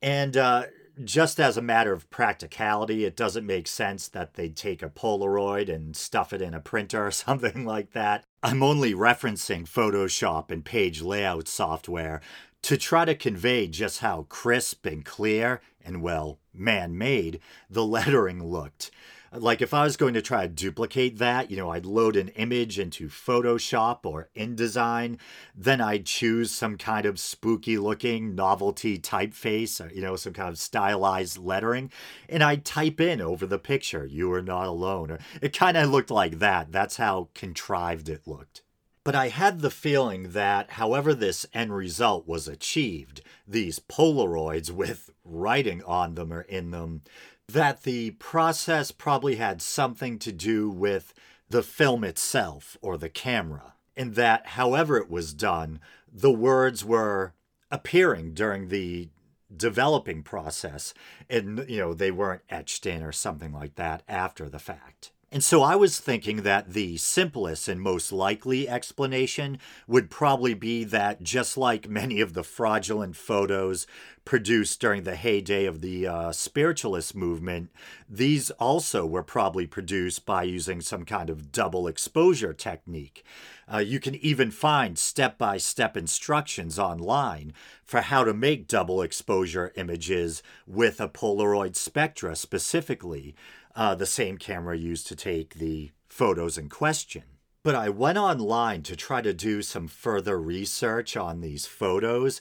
[0.02, 0.66] And uh,
[1.04, 5.74] just as a matter of practicality, it doesn't make sense that they'd take a Polaroid
[5.74, 8.26] and stuff it in a printer or something like that.
[8.44, 12.22] I'm only referencing Photoshop and page layout software
[12.64, 17.40] to try to convey just how crisp and clear and, well, man made
[17.70, 18.92] the lettering looked.
[19.38, 22.30] Like if I was going to try to duplicate that, you know, I'd load an
[22.30, 25.20] image into Photoshop or InDesign,
[25.56, 30.50] then I'd choose some kind of spooky looking novelty typeface, or, you know, some kind
[30.50, 31.92] of stylized lettering,
[32.30, 35.12] and I'd type in over the picture, you are not alone.
[35.12, 36.72] Or it kind of looked like that.
[36.72, 38.62] That's how contrived it looked.
[39.04, 45.12] But I had the feeling that, however, this end result was achieved, these Polaroids with
[45.24, 47.04] writing on them or in them,
[47.48, 51.14] that the process probably had something to do with
[51.50, 55.80] the film itself or the camera, and that however it was done,
[56.12, 57.34] the words were
[57.72, 59.10] appearing during the
[59.56, 60.94] developing process
[61.30, 65.12] and you know they weren't etched in or something like that after the fact.
[65.32, 69.58] And so I was thinking that the simplest and most likely explanation
[69.88, 73.88] would probably be that just like many of the fraudulent photos
[74.24, 77.70] produced during the heyday of the uh, spiritualist movement,
[78.08, 83.24] these also were probably produced by using some kind of double exposure technique.
[83.72, 87.52] Uh, you can even find step by step instructions online
[87.84, 93.36] for how to make double exposure images with a Polaroid spectra specifically
[93.76, 97.24] uh, the same camera used to take the photos in question.
[97.64, 102.40] But I went online to try to do some further research on these photos,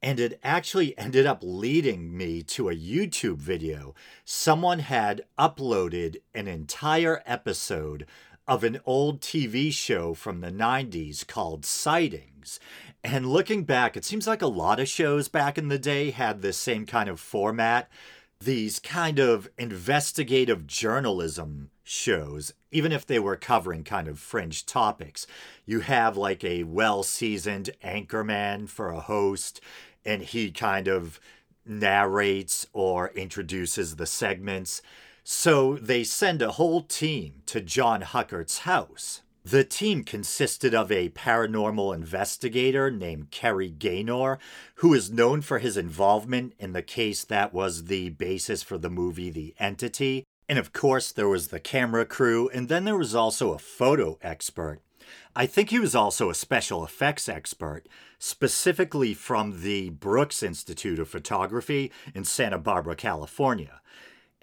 [0.00, 3.94] and it actually ended up leading me to a YouTube video.
[4.24, 8.06] Someone had uploaded an entire episode
[8.46, 12.60] of an old TV show from the 90s called Sightings.
[13.02, 16.42] And looking back, it seems like a lot of shows back in the day had
[16.42, 17.90] this same kind of format
[18.44, 25.26] these kind of investigative journalism shows, even if they were covering kind of fringe topics.
[25.66, 29.60] You have like a well seasoned anchorman for a host,
[30.04, 31.20] and he kind of
[31.66, 34.82] narrates or introduces the segments.
[35.22, 39.22] So they send a whole team to John Huckert's house.
[39.46, 44.38] The team consisted of a paranormal investigator named Kerry Gaynor,
[44.76, 48.88] who is known for his involvement in the case that was the basis for the
[48.88, 50.24] movie The Entity.
[50.48, 54.18] And of course, there was the camera crew, and then there was also a photo
[54.22, 54.80] expert.
[55.36, 57.86] I think he was also a special effects expert,
[58.18, 63.82] specifically from the Brooks Institute of Photography in Santa Barbara, California.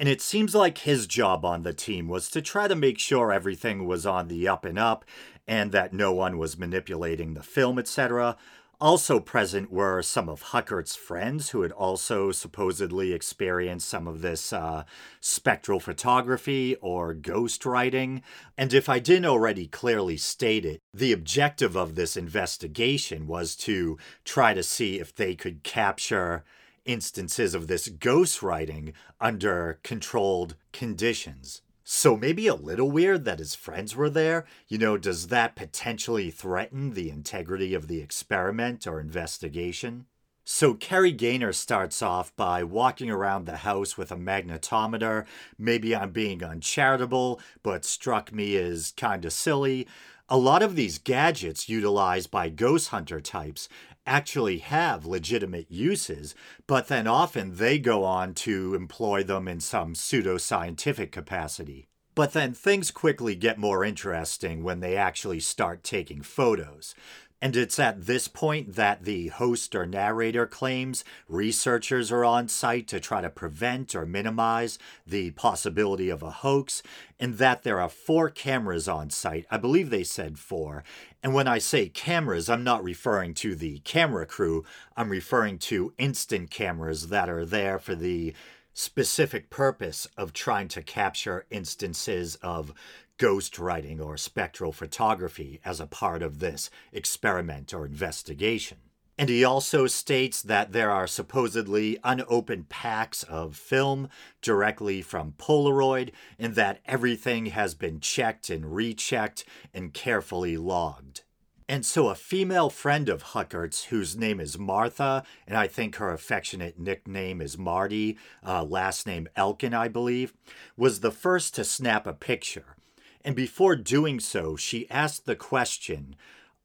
[0.02, 3.32] And it seems like his job on the team was to try to make sure
[3.32, 5.06] everything was on the up and up
[5.48, 8.36] and that no one was manipulating the film, etc.
[8.80, 14.52] Also present were some of Huckert's friends who had also supposedly experienced some of this
[14.52, 14.86] uh,
[15.20, 18.24] spectral photography or ghost writing.
[18.58, 24.00] And if I didn't already clearly state it, the objective of this investigation was to
[24.26, 26.44] try to see if they could capture
[26.86, 31.62] instances of this ghostwriting under controlled conditions.
[31.84, 34.46] So maybe a little weird that his friends were there.
[34.68, 40.06] You know, does that potentially threaten the integrity of the experiment or investigation?
[40.44, 45.26] So Kerry Gaynor starts off by walking around the house with a magnetometer.
[45.58, 49.88] Maybe I'm being uncharitable, but struck me as kind of silly.
[50.30, 53.68] A lot of these gadgets utilized by ghost hunter types
[54.06, 56.36] actually have legitimate uses,
[56.68, 61.88] but then often they go on to employ them in some pseudoscientific capacity.
[62.14, 66.94] But then things quickly get more interesting when they actually start taking photos.
[67.42, 72.88] And it's at this point that the host or narrator claims researchers are on site
[72.90, 74.78] to try to prevent or minimize
[75.08, 76.84] the possibility of a hoax,
[77.20, 79.48] and that there are four cameras on site.
[79.50, 80.84] I believe they said four.
[81.24, 84.64] And when I say cameras, I'm not referring to the camera crew,
[84.96, 88.36] I'm referring to instant cameras that are there for the
[88.74, 92.74] specific purpose of trying to capture instances of
[93.22, 98.80] ghost writing or spectral photography as a part of this experiment or investigation.
[99.16, 104.10] And he also states that there are supposedly unopened packs of film
[104.42, 111.22] directly from Polaroid, and that everything has been checked and rechecked and carefully logged.
[111.70, 116.12] And so, a female friend of Huckert's, whose name is Martha, and I think her
[116.12, 120.34] affectionate nickname is Marty, uh, last name Elkin, I believe,
[120.76, 122.78] was the first to snap a picture.
[123.24, 126.16] And before doing so, she asked the question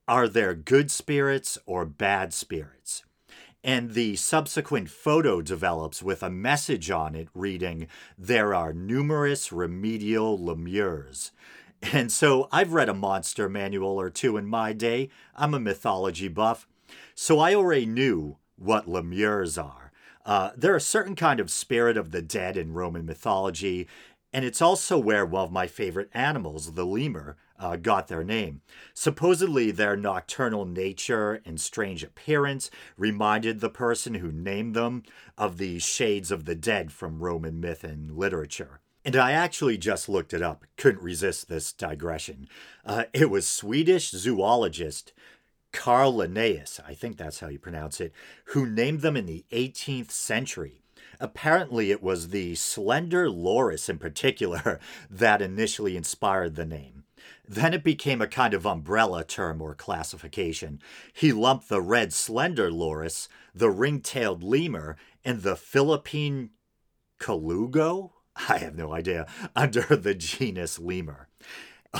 [0.08, 3.02] Are there good spirits or bad spirits?
[3.66, 10.38] and the subsequent photo develops with a message on it reading, There are numerous remedial
[10.38, 11.32] lemures.
[11.82, 15.10] And so I've read a monster manual or two in my day.
[15.34, 16.68] I'm a mythology buff.
[17.16, 19.90] So I already knew what lemures are.
[20.24, 23.88] Uh, they're a certain kind of spirit of the dead in Roman mythology,
[24.36, 28.60] and it's also where one of my favorite animals, the lemur, uh, got their name.
[28.92, 35.04] Supposedly, their nocturnal nature and strange appearance reminded the person who named them
[35.38, 38.80] of the shades of the dead from Roman myth and literature.
[39.06, 42.46] And I actually just looked it up, couldn't resist this digression.
[42.84, 45.14] Uh, it was Swedish zoologist
[45.72, 48.12] Carl Linnaeus, I think that's how you pronounce it,
[48.46, 50.82] who named them in the 18th century.
[51.20, 54.80] Apparently, it was the slender loris in particular
[55.10, 57.04] that initially inspired the name.
[57.48, 60.80] Then it became a kind of umbrella term or classification.
[61.12, 66.50] He lumped the red slender loris, the ring tailed lemur, and the Philippine
[67.20, 68.12] colugo?
[68.48, 71.28] I have no idea, under the genus lemur.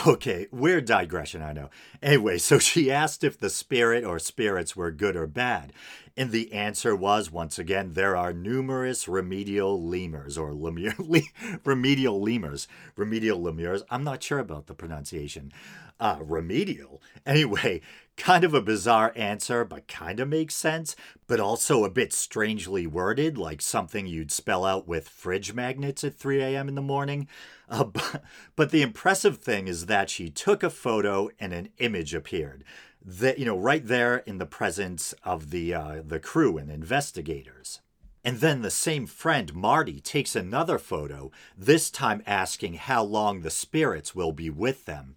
[0.06, 1.70] Okay, weird digression, I know.
[2.02, 5.72] Anyway, so she asked if the spirit or spirits were good or bad.
[6.16, 11.20] And the answer was once again, there are numerous remedial lemurs or lemur, le,
[11.62, 13.82] remedial lemurs, remedial lemurs.
[13.90, 15.52] I'm not sure about the pronunciation.
[16.00, 17.02] Uh, remedial.
[17.26, 17.82] Anyway,
[18.16, 20.96] kind of a bizarre answer, but kind of makes sense,
[21.26, 26.14] but also a bit strangely worded, like something you'd spell out with fridge magnets at
[26.14, 26.68] 3 a.m.
[26.68, 27.28] in the morning.
[27.68, 28.22] Uh, but,
[28.56, 32.64] but the impressive thing is that she took a photo and an image appeared
[33.06, 37.80] that you know right there in the presence of the uh, the crew and investigators.
[38.24, 43.50] And then the same friend, Marty, takes another photo, this time asking how long the
[43.50, 45.14] spirits will be with them.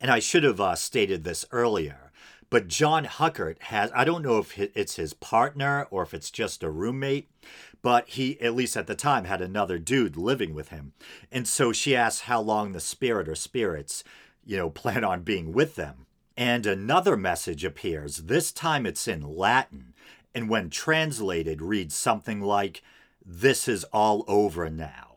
[0.00, 2.10] And I should have uh, stated this earlier,
[2.50, 6.64] but John Huckert has, I don't know if it's his partner or if it's just
[6.64, 7.30] a roommate,
[7.80, 10.94] but he, at least at the time, had another dude living with him.
[11.30, 14.02] And so she asks how long the spirit or spirits,
[14.44, 16.06] you know, plan on being with them.
[16.38, 18.18] And another message appears.
[18.18, 19.92] This time it's in Latin.
[20.32, 22.80] And when translated, reads something like,
[23.26, 25.16] This is all over now.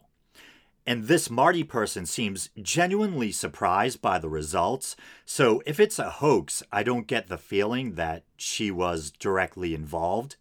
[0.84, 4.96] And this Marty person seems genuinely surprised by the results.
[5.24, 10.38] So if it's a hoax, I don't get the feeling that she was directly involved.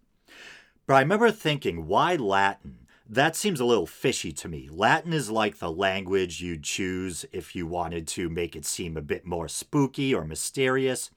[0.86, 2.79] But I remember thinking, why Latin?
[3.10, 4.68] That seems a little fishy to me.
[4.70, 9.02] Latin is like the language you'd choose if you wanted to make it seem a
[9.02, 11.10] bit more spooky or mysterious.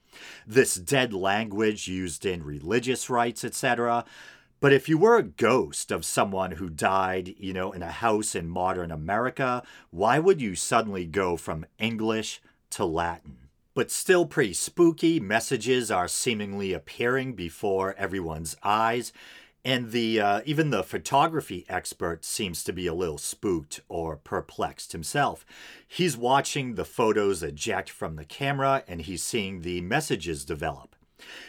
[0.44, 4.04] This dead language used in religious rites, etc.
[4.58, 8.34] But if you were a ghost of someone who died, you know, in a house
[8.34, 13.36] in modern America, why would you suddenly go from English to Latin?
[13.72, 19.12] But still pretty spooky, messages are seemingly appearing before everyone's eyes
[19.64, 24.92] and the uh, even the photography expert seems to be a little spooked or perplexed
[24.92, 25.46] himself.
[25.86, 30.94] He's watching the photos eject from the camera and he's seeing the messages develop.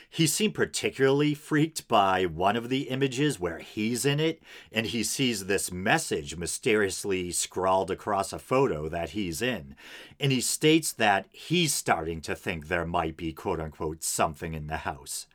[0.10, 5.04] He seemed particularly freaked by one of the images where he's in it and he
[5.04, 9.76] sees this message mysteriously scrawled across a photo that he's in.
[10.18, 14.68] And he states that he's starting to think there might be quote unquote something in
[14.68, 15.28] the house.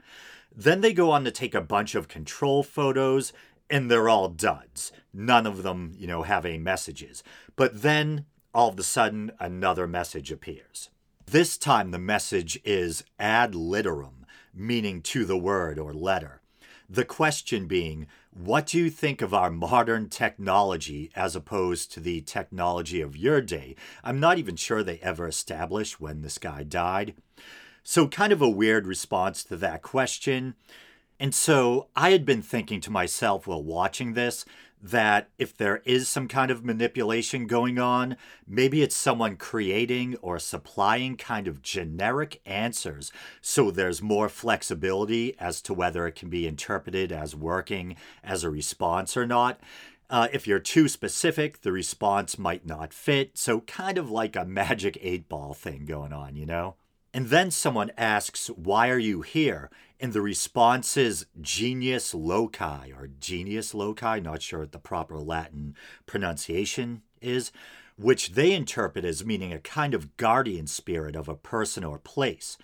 [0.54, 3.32] Then they go on to take a bunch of control photos,
[3.68, 4.92] and they're all duds.
[5.12, 7.22] None of them, you know, have any messages.
[7.56, 10.90] But then, all of a sudden, another message appears.
[11.26, 16.40] This time, the message is ad literam, meaning to the word or letter.
[16.88, 22.20] The question being, what do you think of our modern technology as opposed to the
[22.22, 23.76] technology of your day?
[24.02, 27.14] I'm not even sure they ever established when this guy died.
[27.82, 30.54] So, kind of a weird response to that question.
[31.20, 34.46] And so I had been thinking to myself while watching this
[34.82, 38.16] that if there is some kind of manipulation going on,
[38.48, 45.60] maybe it's someone creating or supplying kind of generic answers so there's more flexibility as
[45.60, 49.60] to whether it can be interpreted as working as a response or not.
[50.08, 53.36] Uh, if you're too specific, the response might not fit.
[53.36, 56.74] So, kind of like a magic eight ball thing going on, you know?
[57.12, 59.70] And then someone asks, Why are you here?
[59.98, 65.74] And the response is genius loci or genius loci, not sure what the proper Latin
[66.06, 67.52] pronunciation is,
[67.96, 72.56] which they interpret as meaning a kind of guardian spirit of a person or place.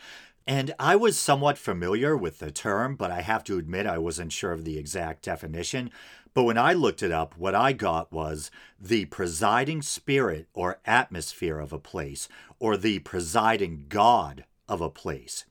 [0.47, 4.33] And I was somewhat familiar with the term, but I have to admit I wasn't
[4.33, 5.91] sure of the exact definition.
[6.37, 11.59] But when I looked it up, what I got was the presiding spirit or atmosphere
[11.59, 15.47] of a place, or the presiding god of a place.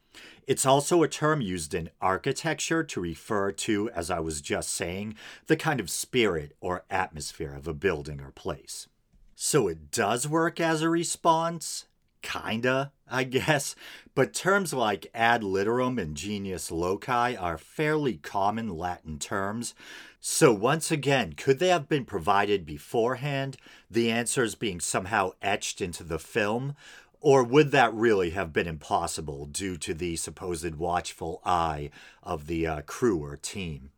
[0.45, 5.15] It's also a term used in architecture to refer to, as I was just saying,
[5.47, 8.87] the kind of spirit or atmosphere of a building or place.
[9.35, 11.87] So it does work as a response,
[12.25, 13.75] kinda, I guess,
[14.15, 19.75] but terms like ad literam and genius loci are fairly common Latin terms.
[20.19, 23.57] So, once again, could they have been provided beforehand,
[23.91, 26.75] the answers being somehow etched into the film?
[27.21, 31.91] Or would that really have been impossible due to the supposed watchful eye
[32.23, 33.91] of the uh, crew or team?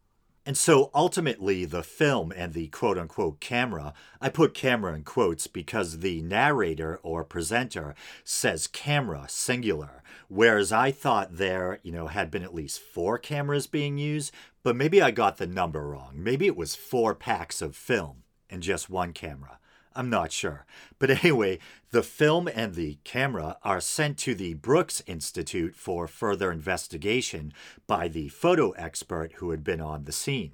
[0.47, 5.45] And so ultimately, the film and the quote unquote camera, I put camera in quotes
[5.45, 12.31] because the narrator or presenter says camera singular, whereas I thought there, you know, had
[12.31, 16.13] been at least four cameras being used, but maybe I got the number wrong.
[16.15, 19.59] Maybe it was four packs of film and just one camera.
[19.97, 20.65] I'm not sure.
[20.99, 21.57] But anyway,
[21.89, 27.51] the film and the camera are sent to the Brooks Institute for further investigation
[27.87, 30.53] by the photo expert who had been on the scene.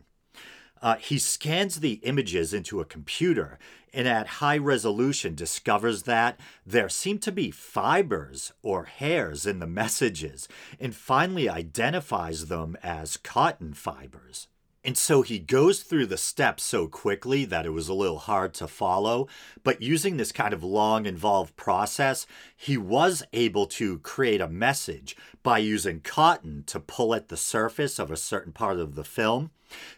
[0.82, 3.60] Uh, he scans the images into a computer
[3.94, 9.68] and at high resolution discovers that there seem to be fibers or hairs in the
[9.68, 10.48] messages
[10.80, 14.48] and finally identifies them as cotton fibers.
[14.86, 18.54] And so he goes through the steps so quickly that it was a little hard
[18.56, 19.28] to follow.
[19.64, 25.16] But using this kind of long, involved process, he was able to create a message
[25.42, 29.52] by using cotton to pull at the surface of a certain part of the film,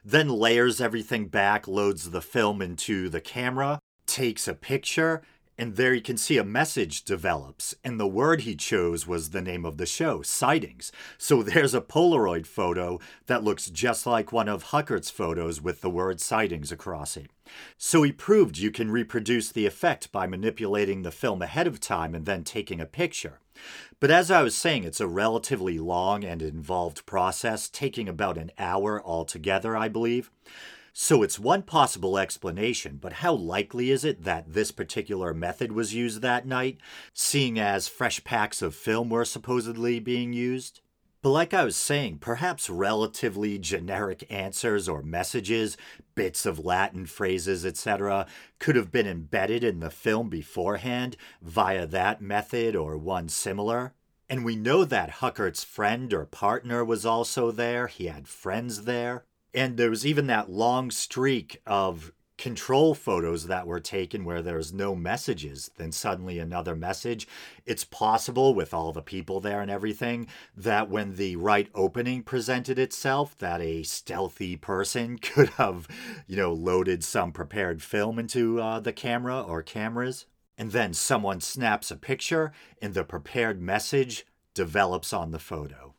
[0.04, 5.24] then layers everything back, loads the film into the camera, takes a picture,
[5.58, 7.76] and there you can see a message develops.
[7.84, 10.92] And the word he chose was the name of the show, Sightings.
[11.18, 15.90] So there's a Polaroid photo that looks just like one of Huckert's photos with the
[15.90, 17.30] word Sightings across it.
[17.78, 22.16] So he proved you can reproduce the effect by manipulating the film ahead of time
[22.16, 23.40] and then taking a picture.
[24.00, 28.52] But as I was saying, it's a relatively long and involved process, taking about an
[28.58, 30.32] hour altogether, I believe.
[30.98, 35.94] So it's one possible explanation, but how likely is it that this particular method was
[35.94, 36.78] used that night,
[37.14, 40.80] seeing as fresh packs of film were supposedly being used?
[41.22, 45.76] But like I was saying, perhaps relatively generic answers or messages,
[46.16, 48.26] bits of Latin phrases, etc.,
[48.60, 53.94] could have been embedded in the film beforehand via that method or one similar.
[54.30, 59.26] And we know that Huckert's friend or partner was also there, he had friends there.
[59.56, 64.74] And there was even that long streak of control photos that were taken where there's
[64.74, 67.26] no messages, then suddenly another message.
[67.66, 70.28] It's possible with all the people there and everything
[70.58, 75.88] that when the right opening presented itself, that a stealthy person could have,
[76.28, 80.26] you know, loaded some prepared film into uh, the camera or cameras.
[80.58, 82.52] And then someone snaps a picture
[82.82, 85.95] and the prepared message develops on the photo.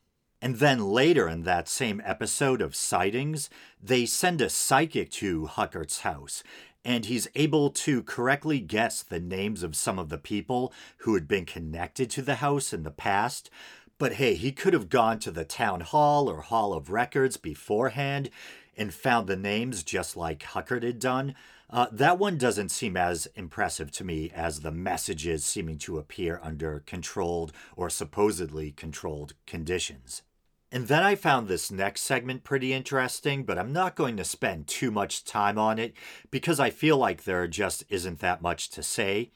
[0.47, 3.51] And then later in that same episode of Sightings,
[3.83, 6.45] they send a psychic to Huckert's house,
[6.85, 11.27] and he's able to correctly guess the names of some of the people who had
[11.27, 13.51] been connected to the house in the past.
[13.99, 18.31] But hey, he could have gone to the town hall or hall of records beforehand
[18.77, 21.35] and found the names just like Huckert had done.
[21.69, 26.39] Uh, that one doesn't seem as impressive to me as the messages seeming to appear
[26.41, 30.23] under controlled or supposedly controlled conditions.
[30.73, 34.67] And then I found this next segment pretty interesting, but I'm not going to spend
[34.67, 35.95] too much time on it
[36.31, 39.31] because I feel like there just isn't that much to say.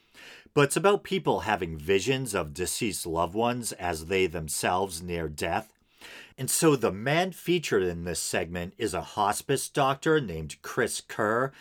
[0.52, 5.72] But it's about people having visions of deceased loved ones as they themselves near death.
[6.36, 11.52] And so the man featured in this segment is a hospice doctor named Chris Kerr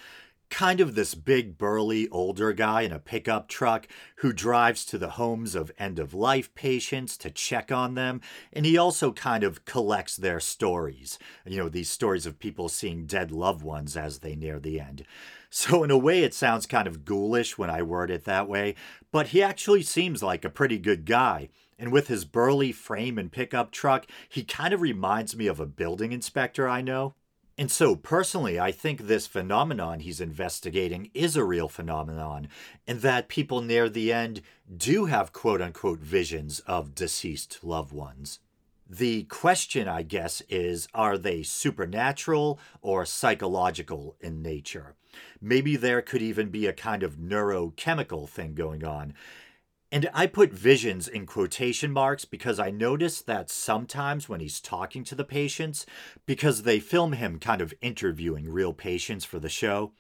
[0.50, 3.88] kind of this big, burly, older guy in a pickup truck
[4.18, 8.22] who drives to the homes of end of life patients to check on them.
[8.52, 13.06] And he also kind of collects their stories, you know, these stories of people seeing
[13.06, 15.04] dead loved ones as they near the end.
[15.52, 18.76] So, in a way, it sounds kind of ghoulish when I word it that way,
[19.12, 21.50] but he actually seems like a pretty good guy.
[21.80, 25.66] And with his burly frame and pickup truck, he kind of reminds me of a
[25.66, 27.16] building inspector I know.
[27.60, 32.48] And so, personally, I think this phenomenon he's investigating is a real phenomenon,
[32.88, 38.40] and that people near the end do have quote unquote visions of deceased loved ones.
[38.90, 44.96] The question, I guess, is are they supernatural or psychological in nature?
[45.42, 49.14] Maybe there could even be a kind of neurochemical thing going on.
[49.92, 55.04] And I put visions in quotation marks because I noticed that sometimes when he's talking
[55.06, 55.86] to the patients,
[56.28, 59.92] because they film him kind of interviewing real patients for the show,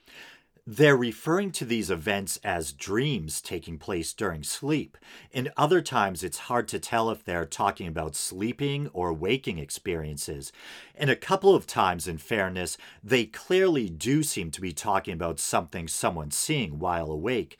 [0.71, 4.99] they're referring to these events as dreams taking place during sleep.
[5.33, 10.51] And other times, it's hard to tell if they're talking about sleeping or waking experiences.
[10.93, 15.39] And a couple of times, in fairness, they clearly do seem to be talking about
[15.39, 17.57] something someone's seeing while awake,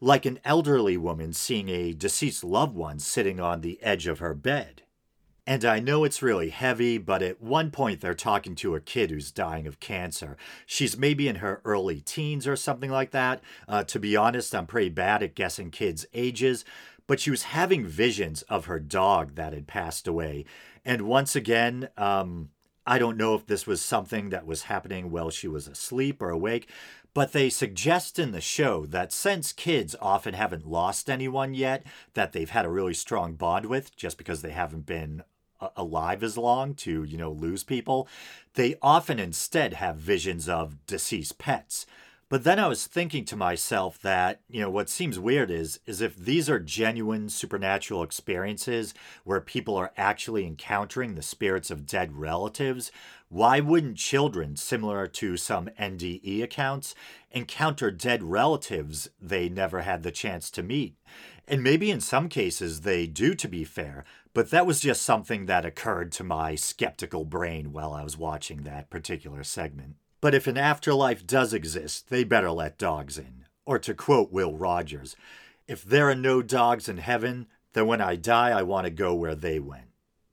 [0.00, 4.34] like an elderly woman seeing a deceased loved one sitting on the edge of her
[4.34, 4.82] bed.
[5.48, 9.10] And I know it's really heavy, but at one point they're talking to a kid
[9.10, 10.36] who's dying of cancer.
[10.66, 13.40] She's maybe in her early teens or something like that.
[13.68, 16.64] Uh, to be honest, I'm pretty bad at guessing kids' ages,
[17.06, 20.46] but she was having visions of her dog that had passed away.
[20.84, 22.50] And once again, um,
[22.84, 26.30] I don't know if this was something that was happening while she was asleep or
[26.30, 26.68] awake,
[27.16, 32.32] but they suggest in the show that since kids often haven't lost anyone yet that
[32.32, 35.22] they've had a really strong bond with just because they haven't been
[35.58, 38.06] uh, alive as long to, you know, lose people,
[38.52, 41.86] they often instead have visions of deceased pets.
[42.28, 46.00] But then I was thinking to myself that, you know, what seems weird is is
[46.00, 52.18] if these are genuine supernatural experiences where people are actually encountering the spirits of dead
[52.18, 52.90] relatives,
[53.28, 56.94] why wouldn't children, similar to some NDE accounts,
[57.30, 60.94] encounter dead relatives they never had the chance to meet?
[61.48, 65.46] And maybe in some cases they do, to be fair, but that was just something
[65.46, 69.96] that occurred to my skeptical brain while I was watching that particular segment.
[70.20, 73.46] But if an afterlife does exist, they better let dogs in.
[73.64, 75.16] Or to quote Will Rogers,
[75.66, 79.14] if there are no dogs in heaven, then when I die, I want to go
[79.14, 79.85] where they went.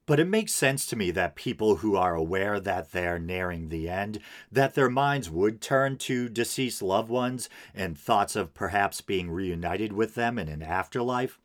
[0.06, 3.88] But it makes sense to me that people who are aware that they're nearing the
[3.88, 4.20] end,
[4.52, 9.94] that their minds would turn to deceased loved ones and thoughts of perhaps being reunited
[9.94, 11.40] with them in an afterlife.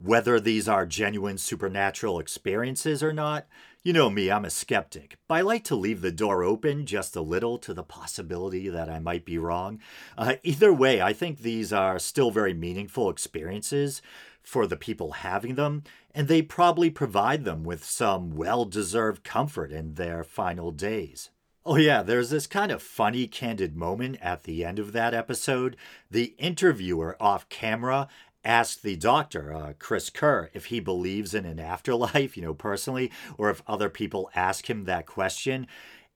[0.00, 3.46] Whether these are genuine supernatural experiences or not,
[3.82, 7.16] you know me, I'm a skeptic, but I like to leave the door open just
[7.16, 9.80] a little to the possibility that I might be wrong.
[10.16, 14.02] Uh, either way, I think these are still very meaningful experiences
[14.48, 15.82] for the people having them,
[16.14, 21.28] and they probably provide them with some well deserved comfort in their final days.
[21.66, 25.76] Oh, yeah, there's this kind of funny, candid moment at the end of that episode.
[26.10, 28.08] The interviewer off camera
[28.42, 33.12] asked the doctor, uh, Chris Kerr, if he believes in an afterlife, you know, personally,
[33.36, 35.66] or if other people ask him that question.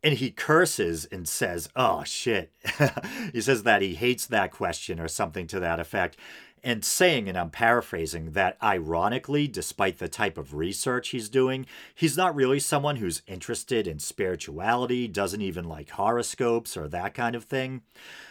[0.03, 2.51] And he curses and says, Oh, shit.
[3.35, 6.17] he says that he hates that question or something to that effect
[6.65, 12.17] and saying, and I'm paraphrasing, that ironically, despite the type of research he's doing, he's
[12.17, 17.45] not really someone who's interested in spirituality, doesn't even like horoscopes or that kind of
[17.45, 17.83] thing,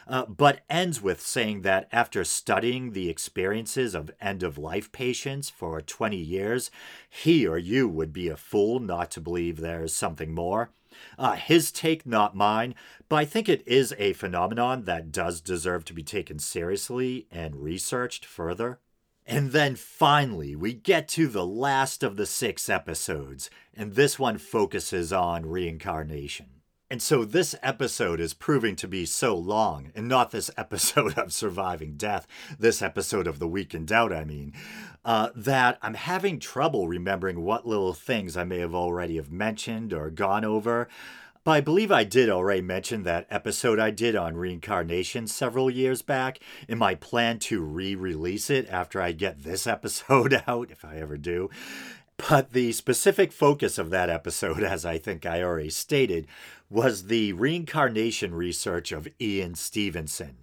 [0.08, 5.50] uh, but ends with saying that after studying the experiences of end of life patients
[5.50, 6.72] for 20 years,
[7.10, 10.70] he or you would be a fool not to believe there's something more.
[11.18, 12.76] Uh, his take, not mine,
[13.10, 17.64] but I think it is a phenomenon that does deserve to be taken seriously and
[17.64, 18.80] researched further.
[19.26, 24.38] And then finally, we get to the last of the six episodes, and this one
[24.38, 26.51] focuses on reincarnation.
[26.92, 31.32] And so this episode is proving to be so long, and not this episode of
[31.32, 32.28] Surviving Death,
[32.60, 34.52] this episode of The Week in Doubt, I mean,
[35.06, 39.94] uh, that I'm having trouble remembering what little things I may have already have mentioned
[39.94, 40.90] or gone over.
[41.46, 46.02] But I believe I did already mention that episode I did on reincarnation several years
[46.02, 50.84] back in my plan to re release it after I get this episode out, if
[50.84, 51.50] I ever do.
[52.30, 56.28] But the specific focus of that episode, as I think I already stated,
[56.72, 60.38] was the reincarnation research of Ian Stevenson.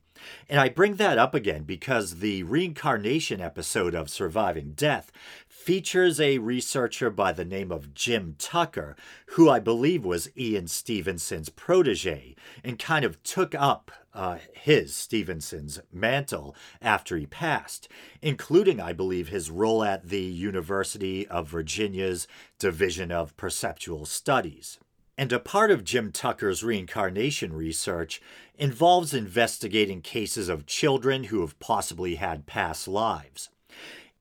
[0.47, 5.11] And I bring that up again because the reincarnation episode of Surviving Death
[5.49, 8.95] features a researcher by the name of Jim Tucker,
[9.29, 15.81] who I believe was Ian Stevenson's protege and kind of took up uh, his, Stevenson's,
[15.91, 17.89] mantle after he passed,
[18.21, 24.79] including, I believe, his role at the University of Virginia's Division of Perceptual Studies.
[25.19, 28.23] And a part of Jim Tucker's reincarnation research
[28.57, 33.49] involves investigating cases of children who have possibly had past lives,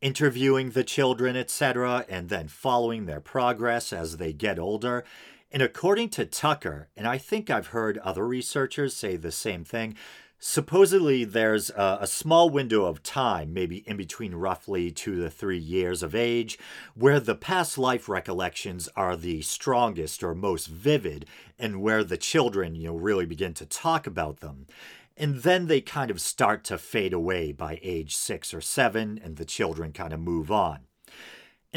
[0.01, 5.06] interviewing the children, etc., and then following their progress as they get older.
[5.51, 9.95] And according to Tucker, and I think I've heard other researchers say the same thing,
[10.40, 15.57] supposedly there's a, a, small window of time, maybe in between roughly two to three
[15.57, 16.57] years of age,
[16.95, 21.25] where the past life recollections are the strongest or most vivid,
[21.57, 24.67] and where the children, you know, really begin to talk about them.
[25.16, 29.38] And then they kind of start to fade away by age six or seven, and
[29.38, 30.86] the children kind of move on.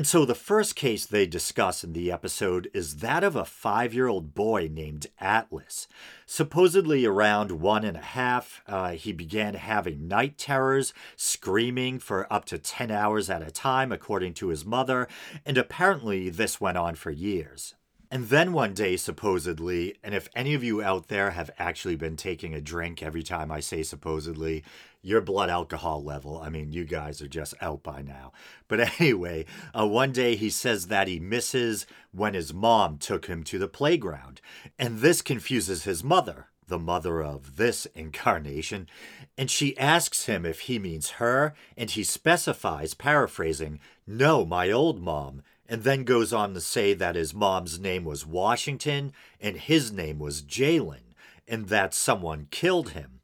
[0.01, 3.93] And so the first case they discuss in the episode is that of a five
[3.93, 5.89] year old boy named Atlas.
[6.25, 12.47] Supposedly around one and a half, uh, he began having night terrors, screaming for up
[12.47, 15.07] to 10 hours at a time, according to his mother,
[15.45, 17.75] and apparently this went on for years.
[18.11, 22.17] And then one day, supposedly, and if any of you out there have actually been
[22.17, 24.65] taking a drink every time I say supposedly,
[25.03, 28.33] your blood alcohol level, I mean, you guys are just out by now.
[28.69, 29.47] But anyway,
[29.79, 33.69] uh, one day he says that he misses when his mom took him to the
[33.69, 34.41] playground.
[34.79, 38.89] And this confuses his mother, the mother of this incarnation,
[39.37, 45.01] and she asks him if he means her, and he specifies, paraphrasing, No, my old
[45.01, 49.93] mom and then goes on to say that his mom's name was Washington and his
[49.93, 51.15] name was Jalen,
[51.47, 53.20] and that someone killed him.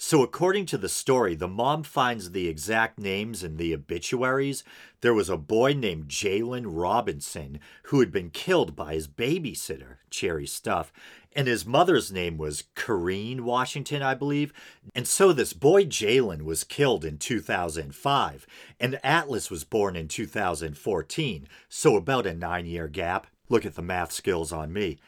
[0.00, 4.62] So, according to the story, the mom finds the exact names in the obituaries.
[5.00, 10.46] There was a boy named Jalen Robinson who had been killed by his babysitter, Cherry
[10.46, 10.92] Stuff,
[11.34, 14.52] and his mother's name was Corrine Washington, I believe.
[14.94, 18.46] And so this boy Jalen was killed in 2005,
[18.78, 23.26] and Atlas was born in 2014, so about a nine year gap.
[23.48, 24.98] Look at the math skills on me.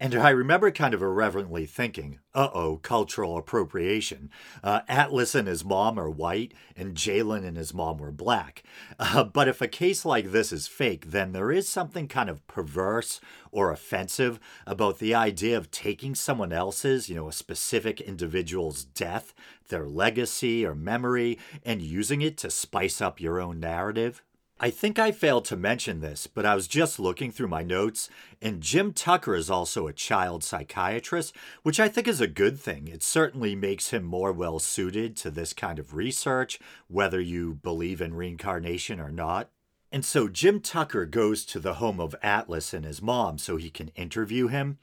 [0.00, 4.30] And I remember kind of irreverently thinking, uh oh, cultural appropriation.
[4.62, 8.62] Uh, Atlas and his mom are white, and Jalen and his mom were black.
[9.00, 12.44] Uh, but if a case like this is fake, then there is something kind of
[12.48, 13.20] perverse
[13.52, 19.34] or offensive about the idea of taking someone else's, you know, a specific individual's death,
[19.68, 24.22] their legacy or memory, and using it to spice up your own narrative.
[24.60, 28.10] I think I failed to mention this, but I was just looking through my notes,
[28.42, 32.88] and Jim Tucker is also a child psychiatrist, which I think is a good thing.
[32.88, 38.00] It certainly makes him more well suited to this kind of research, whether you believe
[38.00, 39.48] in reincarnation or not.
[39.92, 43.70] And so Jim Tucker goes to the home of Atlas and his mom so he
[43.70, 44.78] can interview him.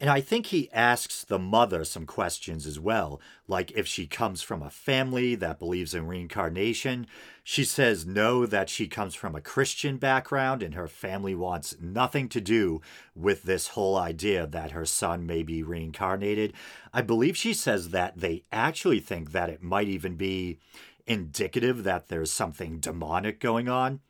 [0.00, 4.40] And I think he asks the mother some questions as well, like if she comes
[4.40, 7.06] from a family that believes in reincarnation.
[7.44, 12.30] She says no, that she comes from a Christian background and her family wants nothing
[12.30, 12.80] to do
[13.14, 16.54] with this whole idea that her son may be reincarnated.
[16.94, 20.58] I believe she says that they actually think that it might even be
[21.06, 24.00] indicative that there's something demonic going on.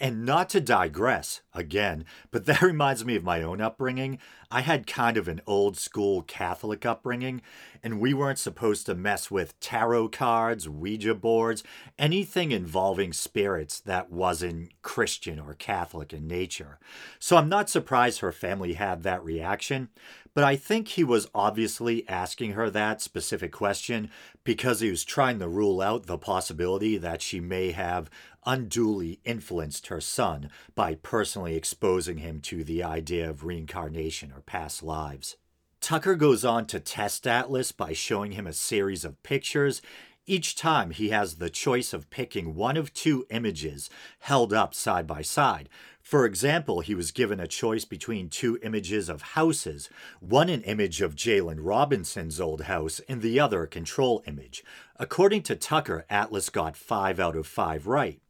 [0.00, 4.18] And not to digress again, but that reminds me of my own upbringing.
[4.50, 7.42] I had kind of an old school Catholic upbringing,
[7.82, 11.62] and we weren't supposed to mess with tarot cards, Ouija boards,
[11.98, 16.78] anything involving spirits that wasn't Christian or Catholic in nature.
[17.18, 19.90] So I'm not surprised her family had that reaction,
[20.32, 24.08] but I think he was obviously asking her that specific question
[24.44, 28.08] because he was trying to rule out the possibility that she may have
[28.46, 34.82] unduly influenced her son by personally exposing him to the idea of reincarnation or past
[34.82, 35.36] lives.
[35.80, 39.80] Tucker goes on to test Atlas by showing him a series of pictures.
[40.26, 45.06] Each time he has the choice of picking one of two images held up side
[45.06, 45.68] by side.
[46.02, 49.88] For example, he was given a choice between two images of houses,
[50.20, 54.64] one an image of Jalen Robinson's old house and the other a control image.
[54.96, 58.20] According to Tucker, Atlas got five out of five right.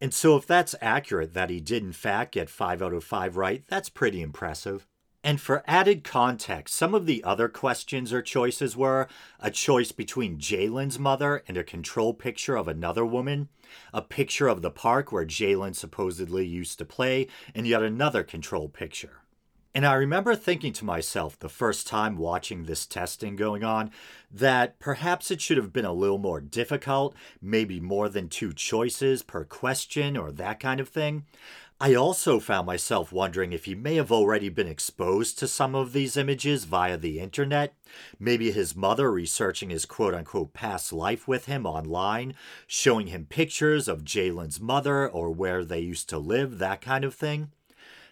[0.00, 3.36] And so, if that's accurate, that he did in fact get five out of five
[3.36, 4.86] right, that's pretty impressive.
[5.22, 9.06] And for added context, some of the other questions or choices were
[9.38, 13.50] a choice between Jalen's mother and a control picture of another woman,
[13.92, 18.70] a picture of the park where Jalen supposedly used to play, and yet another control
[18.70, 19.19] picture.
[19.72, 23.92] And I remember thinking to myself the first time watching this testing going on
[24.28, 29.22] that perhaps it should have been a little more difficult, maybe more than two choices
[29.22, 31.24] per question or that kind of thing.
[31.82, 35.92] I also found myself wondering if he may have already been exposed to some of
[35.92, 37.72] these images via the internet.
[38.18, 42.34] Maybe his mother researching his quote unquote past life with him online,
[42.66, 47.14] showing him pictures of Jalen's mother or where they used to live, that kind of
[47.14, 47.52] thing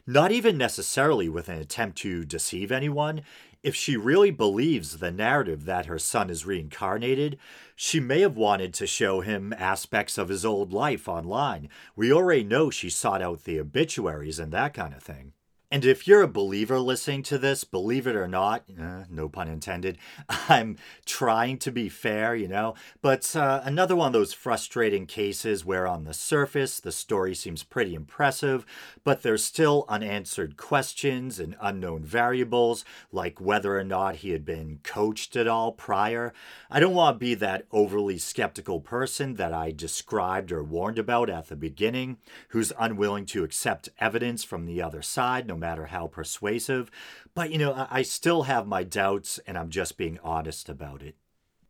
[0.08, 3.20] not even necessarily with an attempt to deceive anyone.
[3.62, 7.38] If she really believes the narrative that her son is reincarnated,
[7.76, 11.68] she may have wanted to show him aspects of his old life online.
[11.94, 15.34] We already know she sought out the obituaries and that kind of thing.
[15.70, 19.48] And if you're a believer listening to this, believe it or not, uh, no pun
[19.48, 19.98] intended,
[20.48, 25.66] I'm trying to be fair, you know, but uh, another one of those frustrating cases
[25.66, 28.64] where on the surface the story seems pretty impressive,
[29.04, 34.80] but there's still unanswered questions and unknown variables, like whether or not he had been
[34.82, 36.32] coached at all prior.
[36.70, 41.28] I don't want to be that overly skeptical person that I described or warned about
[41.28, 42.16] at the beginning,
[42.48, 46.90] who's unwilling to accept evidence from the other side, no matter how persuasive.
[47.34, 51.16] But, you know, I still have my doubts, and I'm just being honest about it.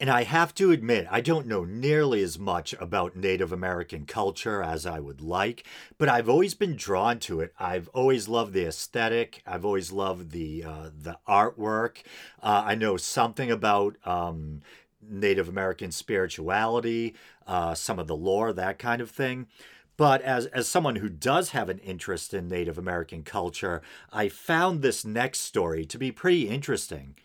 [0.01, 4.63] And I have to admit, I don't know nearly as much about Native American culture
[4.63, 5.65] as I would like,
[5.99, 7.53] but I've always been drawn to it.
[7.59, 9.43] I've always loved the aesthetic.
[9.45, 12.03] I've always loved the uh, the artwork.
[12.41, 14.63] Uh, I know something about um,
[15.03, 17.17] Native American spirituality,
[17.49, 19.49] uh, some of the lore, that kind of thing.
[19.99, 24.81] But as, as someone who does have an interest in Native American culture, I found
[24.81, 27.17] this next story to be pretty interesting.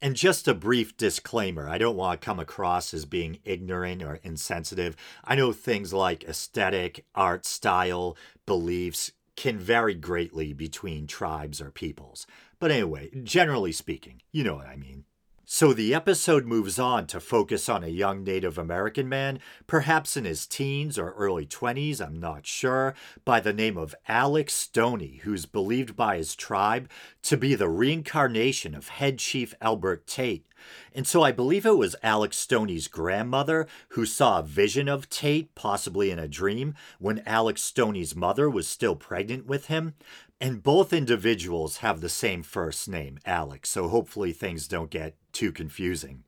[0.00, 4.20] And just a brief disclaimer I don't want to come across as being ignorant or
[4.22, 4.96] insensitive.
[5.24, 12.26] I know things like aesthetic, art style, beliefs can vary greatly between tribes or peoples.
[12.60, 15.04] But anyway, generally speaking, you know what I mean.
[15.44, 20.24] So the episode moves on to focus on a young Native American man, perhaps in
[20.24, 25.46] his teens or early 20s, I'm not sure, by the name of Alex Stoney, who's
[25.46, 26.88] believed by his tribe
[27.22, 30.46] to be the reincarnation of head chief Albert Tate.
[30.94, 35.54] And so I believe it was Alex Stoney's grandmother who saw a vision of Tate,
[35.56, 39.94] possibly in a dream, when Alex Stoney's mother was still pregnant with him.
[40.42, 45.52] And both individuals have the same first name, Alex, so hopefully things don't get too
[45.52, 46.24] confusing.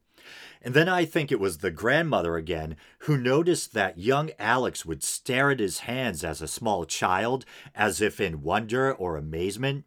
[0.62, 5.02] And then I think it was the grandmother again who noticed that young Alex would
[5.02, 7.44] stare at his hands as a small child,
[7.74, 9.84] as if in wonder or amazement.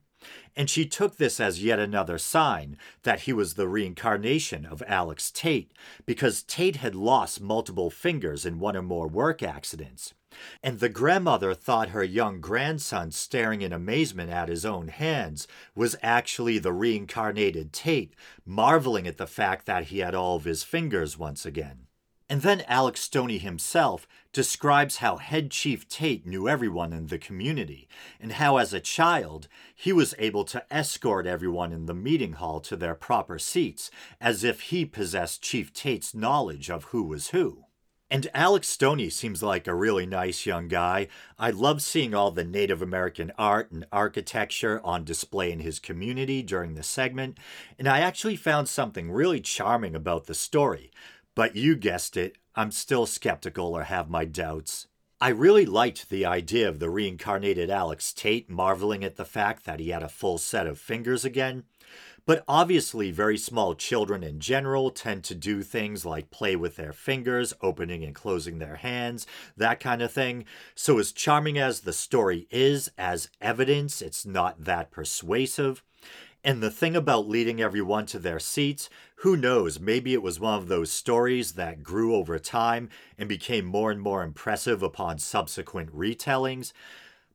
[0.58, 5.32] And she took this as yet another sign that he was the reincarnation of Alex
[5.32, 5.72] Tate,
[6.06, 10.14] because Tate had lost multiple fingers in one or more work accidents.
[10.64, 15.96] And the grandmother thought her young grandson staring in amazement at his own hands was
[16.02, 18.14] actually the reincarnated Tate,
[18.46, 21.88] marveling at the fact that he had all of his fingers once again.
[22.30, 27.88] And then Alex Stoney himself describes how head chief Tate knew everyone in the community,
[28.20, 32.60] and how as a child he was able to escort everyone in the meeting hall
[32.62, 37.67] to their proper seats, as if he possessed Chief Tate's knowledge of who was who.
[38.10, 41.10] And Alex Stoney seems like a really nice young guy.
[41.38, 46.42] I love seeing all the Native American art and architecture on display in his community
[46.42, 47.38] during the segment,
[47.78, 50.90] and I actually found something really charming about the story.
[51.36, 54.88] But you guessed it, I'm still skeptical or have my doubts.
[55.20, 59.80] I really liked the idea of the reincarnated Alex Tate marveling at the fact that
[59.80, 61.64] he had a full set of fingers again.
[62.28, 66.94] But obviously, very small children in general tend to do things like play with their
[66.94, 69.26] fingers, opening and closing their hands,
[69.56, 70.46] that kind of thing.
[70.76, 75.84] So, as charming as the story is, as evidence, it's not that persuasive.
[76.44, 80.56] And the thing about leading everyone to their seats, who knows, maybe it was one
[80.56, 85.96] of those stories that grew over time and became more and more impressive upon subsequent
[85.96, 86.74] retellings.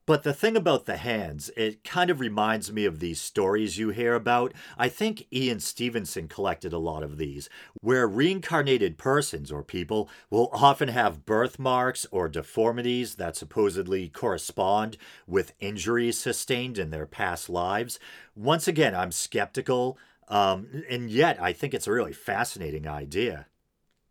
[0.05, 3.91] But the thing about the hands, it kind of reminds me of these stories you
[3.91, 4.53] hear about.
[4.77, 7.49] I think Ian Stevenson collected a lot of these,
[7.81, 15.55] where reincarnated persons or people will often have birthmarks or deformities that supposedly correspond with
[15.61, 18.01] injuries sustained in their past lives.
[18.35, 23.47] Once again, I'm skeptical, um, and yet I think it's a really fascinating idea.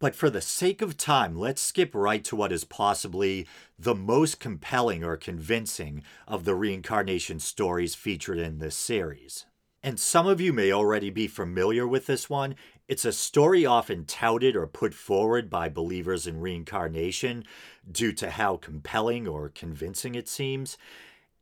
[0.01, 3.47] But for the sake of time, let's skip right to what is possibly
[3.77, 9.45] the most compelling or convincing of the reincarnation stories featured in this series.
[9.83, 12.55] And some of you may already be familiar with this one.
[12.87, 17.43] It's a story often touted or put forward by believers in reincarnation
[17.89, 20.79] due to how compelling or convincing it seems.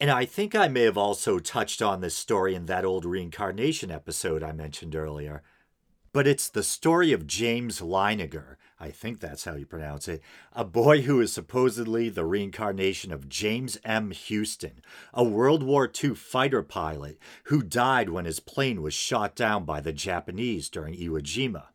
[0.02, 3.90] And I think I may have also touched on this story in that old reincarnation
[3.90, 5.44] episode I mentioned earlier.
[6.12, 10.22] But it's the story of James Leininger, I think that's how you pronounce it,
[10.54, 14.12] a boy who is supposedly the reincarnation of James M.
[14.12, 14.82] Huston,
[15.14, 19.82] a World War II fighter pilot who died when his plane was shot down by
[19.82, 21.66] the Japanese during Iwo Jima.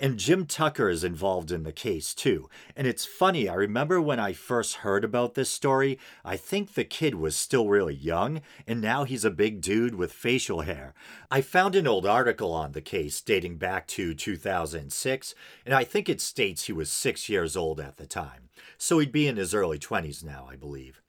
[0.00, 2.48] And Jim Tucker is involved in the case too.
[2.74, 6.84] And it's funny, I remember when I first heard about this story, I think the
[6.84, 10.94] kid was still really young, and now he's a big dude with facial hair.
[11.30, 16.08] I found an old article on the case dating back to 2006, and I think
[16.08, 18.48] it states he was six years old at the time.
[18.78, 21.02] So he'd be in his early 20s now, I believe.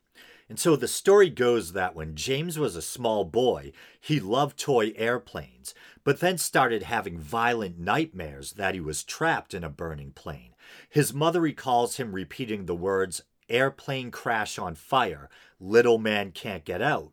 [0.48, 4.92] And so the story goes that when James was a small boy, he loved toy
[4.94, 10.54] airplanes, but then started having violent nightmares that he was trapped in a burning plane.
[10.88, 16.82] His mother recalls him repeating the words, airplane crash on fire, little man can't get
[16.82, 17.12] out.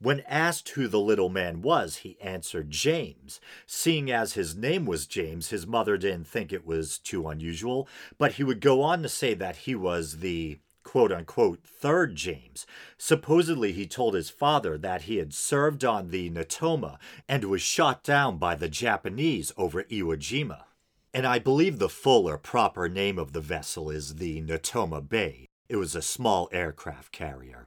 [0.00, 3.40] When asked who the little man was, he answered James.
[3.66, 8.32] Seeing as his name was James, his mother didn't think it was too unusual, but
[8.32, 10.58] he would go on to say that he was the
[10.88, 12.66] quote unquote third James.
[12.96, 16.96] Supposedly, he told his father that he had served on the Natoma
[17.28, 20.62] and was shot down by the Japanese over Iwo Jima.
[21.12, 25.46] And I believe the full or proper name of the vessel is the Natoma Bay.
[25.68, 27.66] It was a small aircraft carrier.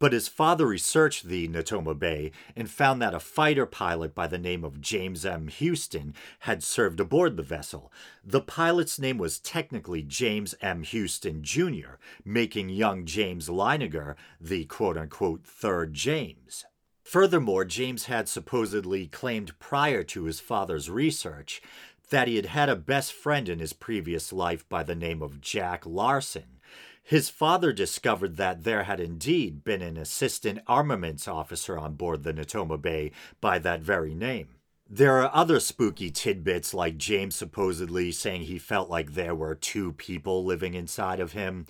[0.00, 4.38] But his father researched the Natoma Bay and found that a fighter pilot by the
[4.38, 5.48] name of James M.
[5.48, 7.92] Huston had served aboard the vessel.
[8.24, 10.84] The pilot's name was technically James M.
[10.84, 16.64] Huston Jr., making young James Leininger the quote unquote third James.
[17.04, 21.60] Furthermore, James had supposedly claimed prior to his father's research
[22.08, 25.42] that he had had a best friend in his previous life by the name of
[25.42, 26.59] Jack Larsen.
[27.10, 32.32] His father discovered that there had indeed been an assistant armaments officer on board the
[32.32, 34.50] Natoma Bay by that very name.
[34.88, 39.94] There are other spooky tidbits, like James supposedly saying he felt like there were two
[39.94, 41.66] people living inside of him,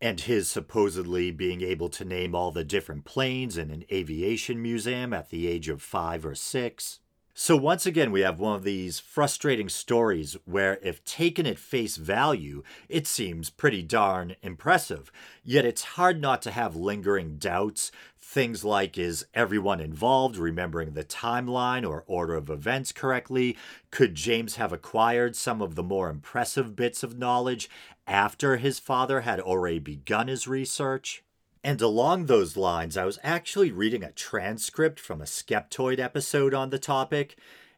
[0.00, 5.12] and his supposedly being able to name all the different planes in an aviation museum
[5.12, 6.98] at the age of five or six.
[7.42, 11.96] So, once again, we have one of these frustrating stories where, if taken at face
[11.96, 15.10] value, it seems pretty darn impressive.
[15.42, 17.92] Yet it's hard not to have lingering doubts.
[18.18, 23.56] Things like is everyone involved remembering the timeline or order of events correctly?
[23.90, 27.70] Could James have acquired some of the more impressive bits of knowledge
[28.06, 31.24] after his father had already begun his research?
[31.62, 36.70] And along those lines, I was actually reading a transcript from a Skeptoid episode on
[36.70, 37.36] the topic,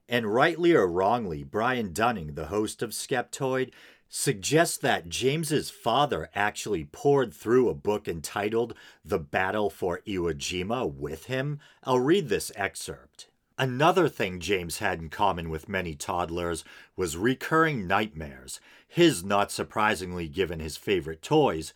[0.09, 3.73] and rightly or wrongly, Brian Dunning, the host of Skeptoid,
[4.09, 10.93] suggests that James's father actually pored through a book entitled The Battle for Iwo Jima
[10.93, 11.59] with him.
[11.83, 13.28] I'll read this excerpt.
[13.59, 16.62] Another thing James had in common with many toddlers
[16.97, 21.73] was recurring nightmares, his not surprisingly given his favorite toys,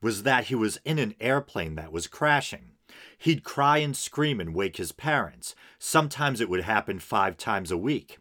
[0.00, 2.72] was that he was in an airplane that was crashing.
[3.18, 5.54] He'd cry and scream and wake his parents.
[5.78, 8.18] Sometimes it would happen five times a week.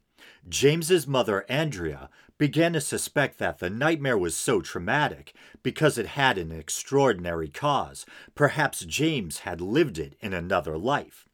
[0.47, 6.37] James's mother, Andrea, began to suspect that the nightmare was so traumatic because it had
[6.37, 8.05] an extraordinary cause.
[8.35, 11.25] Perhaps James had lived it in another life.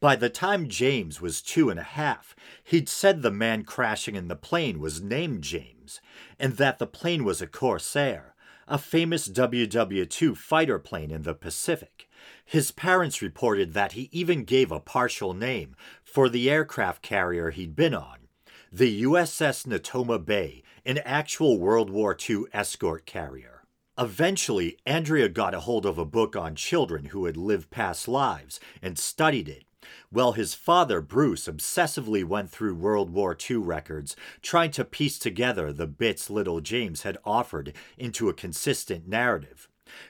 [0.00, 4.28] By the time James was two and a half, he'd said the man crashing in
[4.28, 6.00] the plane was named James,
[6.38, 8.29] and that the plane was a Corsair,
[8.70, 12.08] a famous WW 2 fighter plane in the Pacific.
[12.44, 15.74] His parents reported that he even gave a partial name
[16.04, 18.18] for the aircraft carrier he'd been on
[18.72, 23.64] the USS Natoma Bay, an actual World War II escort carrier.
[23.98, 28.60] Eventually, Andrea got a hold of a book on children who had lived past lives
[28.80, 29.64] and studied it
[30.12, 35.72] well, his father, Bruce, obsessively went through World War II records, trying to piece together
[35.72, 39.68] the bits little James had offered into a consistent narrative.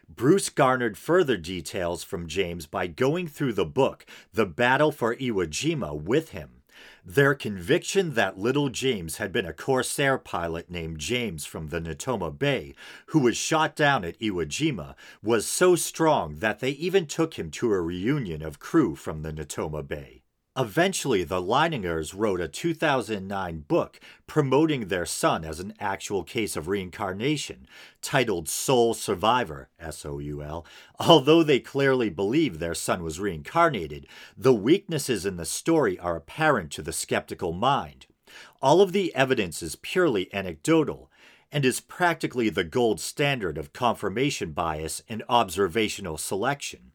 [0.09, 5.47] Bruce garnered further details from James by going through the book, The Battle for Iwo
[5.47, 6.60] Jima, with him.
[7.05, 12.31] Their conviction that little James had been a Corsair pilot named James from the Natoma
[12.31, 12.75] Bay,
[13.07, 17.51] who was shot down at Iwo Jima, was so strong that they even took him
[17.53, 20.20] to a reunion of crew from the Natoma Bay.
[20.57, 26.67] Eventually, the Leiningers wrote a 2009 book promoting their son as an actual case of
[26.67, 27.69] reincarnation,
[28.03, 30.67] titled Soul Survivor, S O U L.
[30.99, 36.73] Although they clearly believe their son was reincarnated, the weaknesses in the story are apparent
[36.73, 38.07] to the skeptical mind.
[38.61, 41.13] All of the evidence is purely anecdotal
[41.53, 46.90] and is practically the gold standard of confirmation bias and observational selection.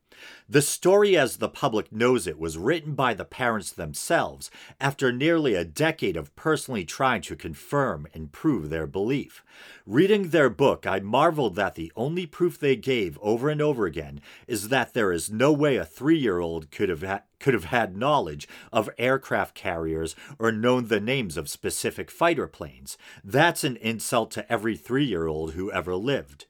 [0.47, 5.55] The story as the public knows it was written by the parents themselves after nearly
[5.55, 9.43] a decade of personally trying to confirm and prove their belief.
[9.85, 14.21] Reading their book, I marveled that the only proof they gave over and over again
[14.47, 17.65] is that there is no way a three year old could have ha- could have
[17.65, 22.97] had knowledge of aircraft carriers or known the names of specific fighter planes.
[23.23, 26.45] That's an insult to every three year old who ever lived.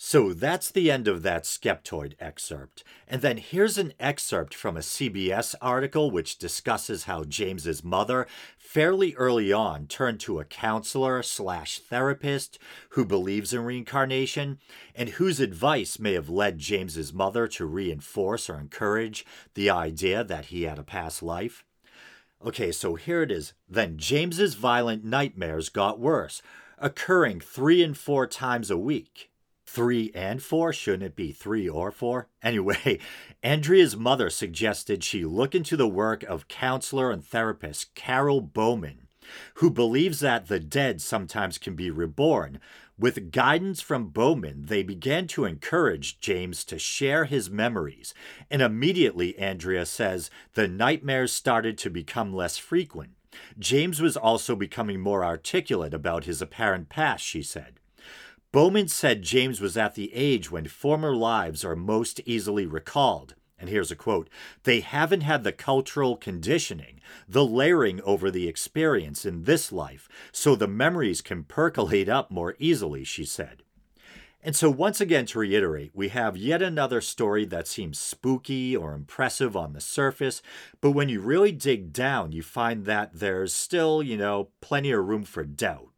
[0.00, 2.84] So that's the end of that Skeptoid excerpt.
[3.08, 9.12] And then here's an excerpt from a CBS article which discusses how James's mother fairly
[9.16, 12.60] early on turned to a counselor slash therapist
[12.90, 14.60] who believes in reincarnation
[14.94, 20.46] and whose advice may have led James's mother to reinforce or encourage the idea that
[20.46, 21.64] he had a past life.
[22.46, 23.52] Okay, so here it is.
[23.68, 26.40] Then James's violent nightmares got worse,
[26.78, 29.32] occurring three and four times a week
[29.68, 30.72] three and four?
[30.72, 32.28] Shouldn't it be three or four?
[32.42, 32.98] Anyway,
[33.42, 39.08] Andrea's mother suggested she look into the work of counselor and therapist Carol Bowman,
[39.54, 42.58] who believes that the dead sometimes can be reborn.
[42.98, 48.14] With guidance from Bowman, they began to encourage James to share his memories,
[48.50, 53.10] and immediately, Andrea says, the nightmares started to become less frequent.
[53.58, 57.77] James was also becoming more articulate about his apparent past, she said.
[58.50, 63.34] Bowman said James was at the age when former lives are most easily recalled.
[63.58, 64.30] And here's a quote
[64.62, 70.54] They haven't had the cultural conditioning, the layering over the experience in this life, so
[70.54, 73.64] the memories can percolate up more easily, she said.
[74.42, 78.94] And so, once again, to reiterate, we have yet another story that seems spooky or
[78.94, 80.40] impressive on the surface,
[80.80, 85.04] but when you really dig down, you find that there's still, you know, plenty of
[85.04, 85.90] room for doubt.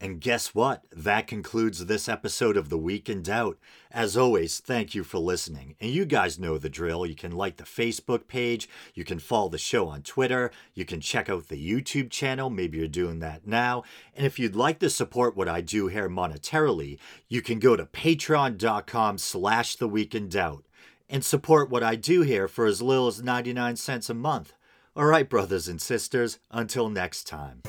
[0.00, 0.84] And guess what?
[0.92, 3.58] That concludes this episode of The Week in Doubt.
[3.90, 5.74] As always, thank you for listening.
[5.80, 7.04] And you guys know the drill.
[7.04, 11.00] You can like the Facebook page, you can follow the show on Twitter, you can
[11.00, 12.48] check out the YouTube channel.
[12.48, 13.82] Maybe you're doing that now.
[14.14, 17.84] And if you'd like to support what I do here monetarily, you can go to
[17.84, 20.64] patreon.com slash The Week in Doubt
[21.08, 24.52] and support what I do here for as little as 99 cents a month.
[24.94, 27.62] All right, brothers and sisters, until next time.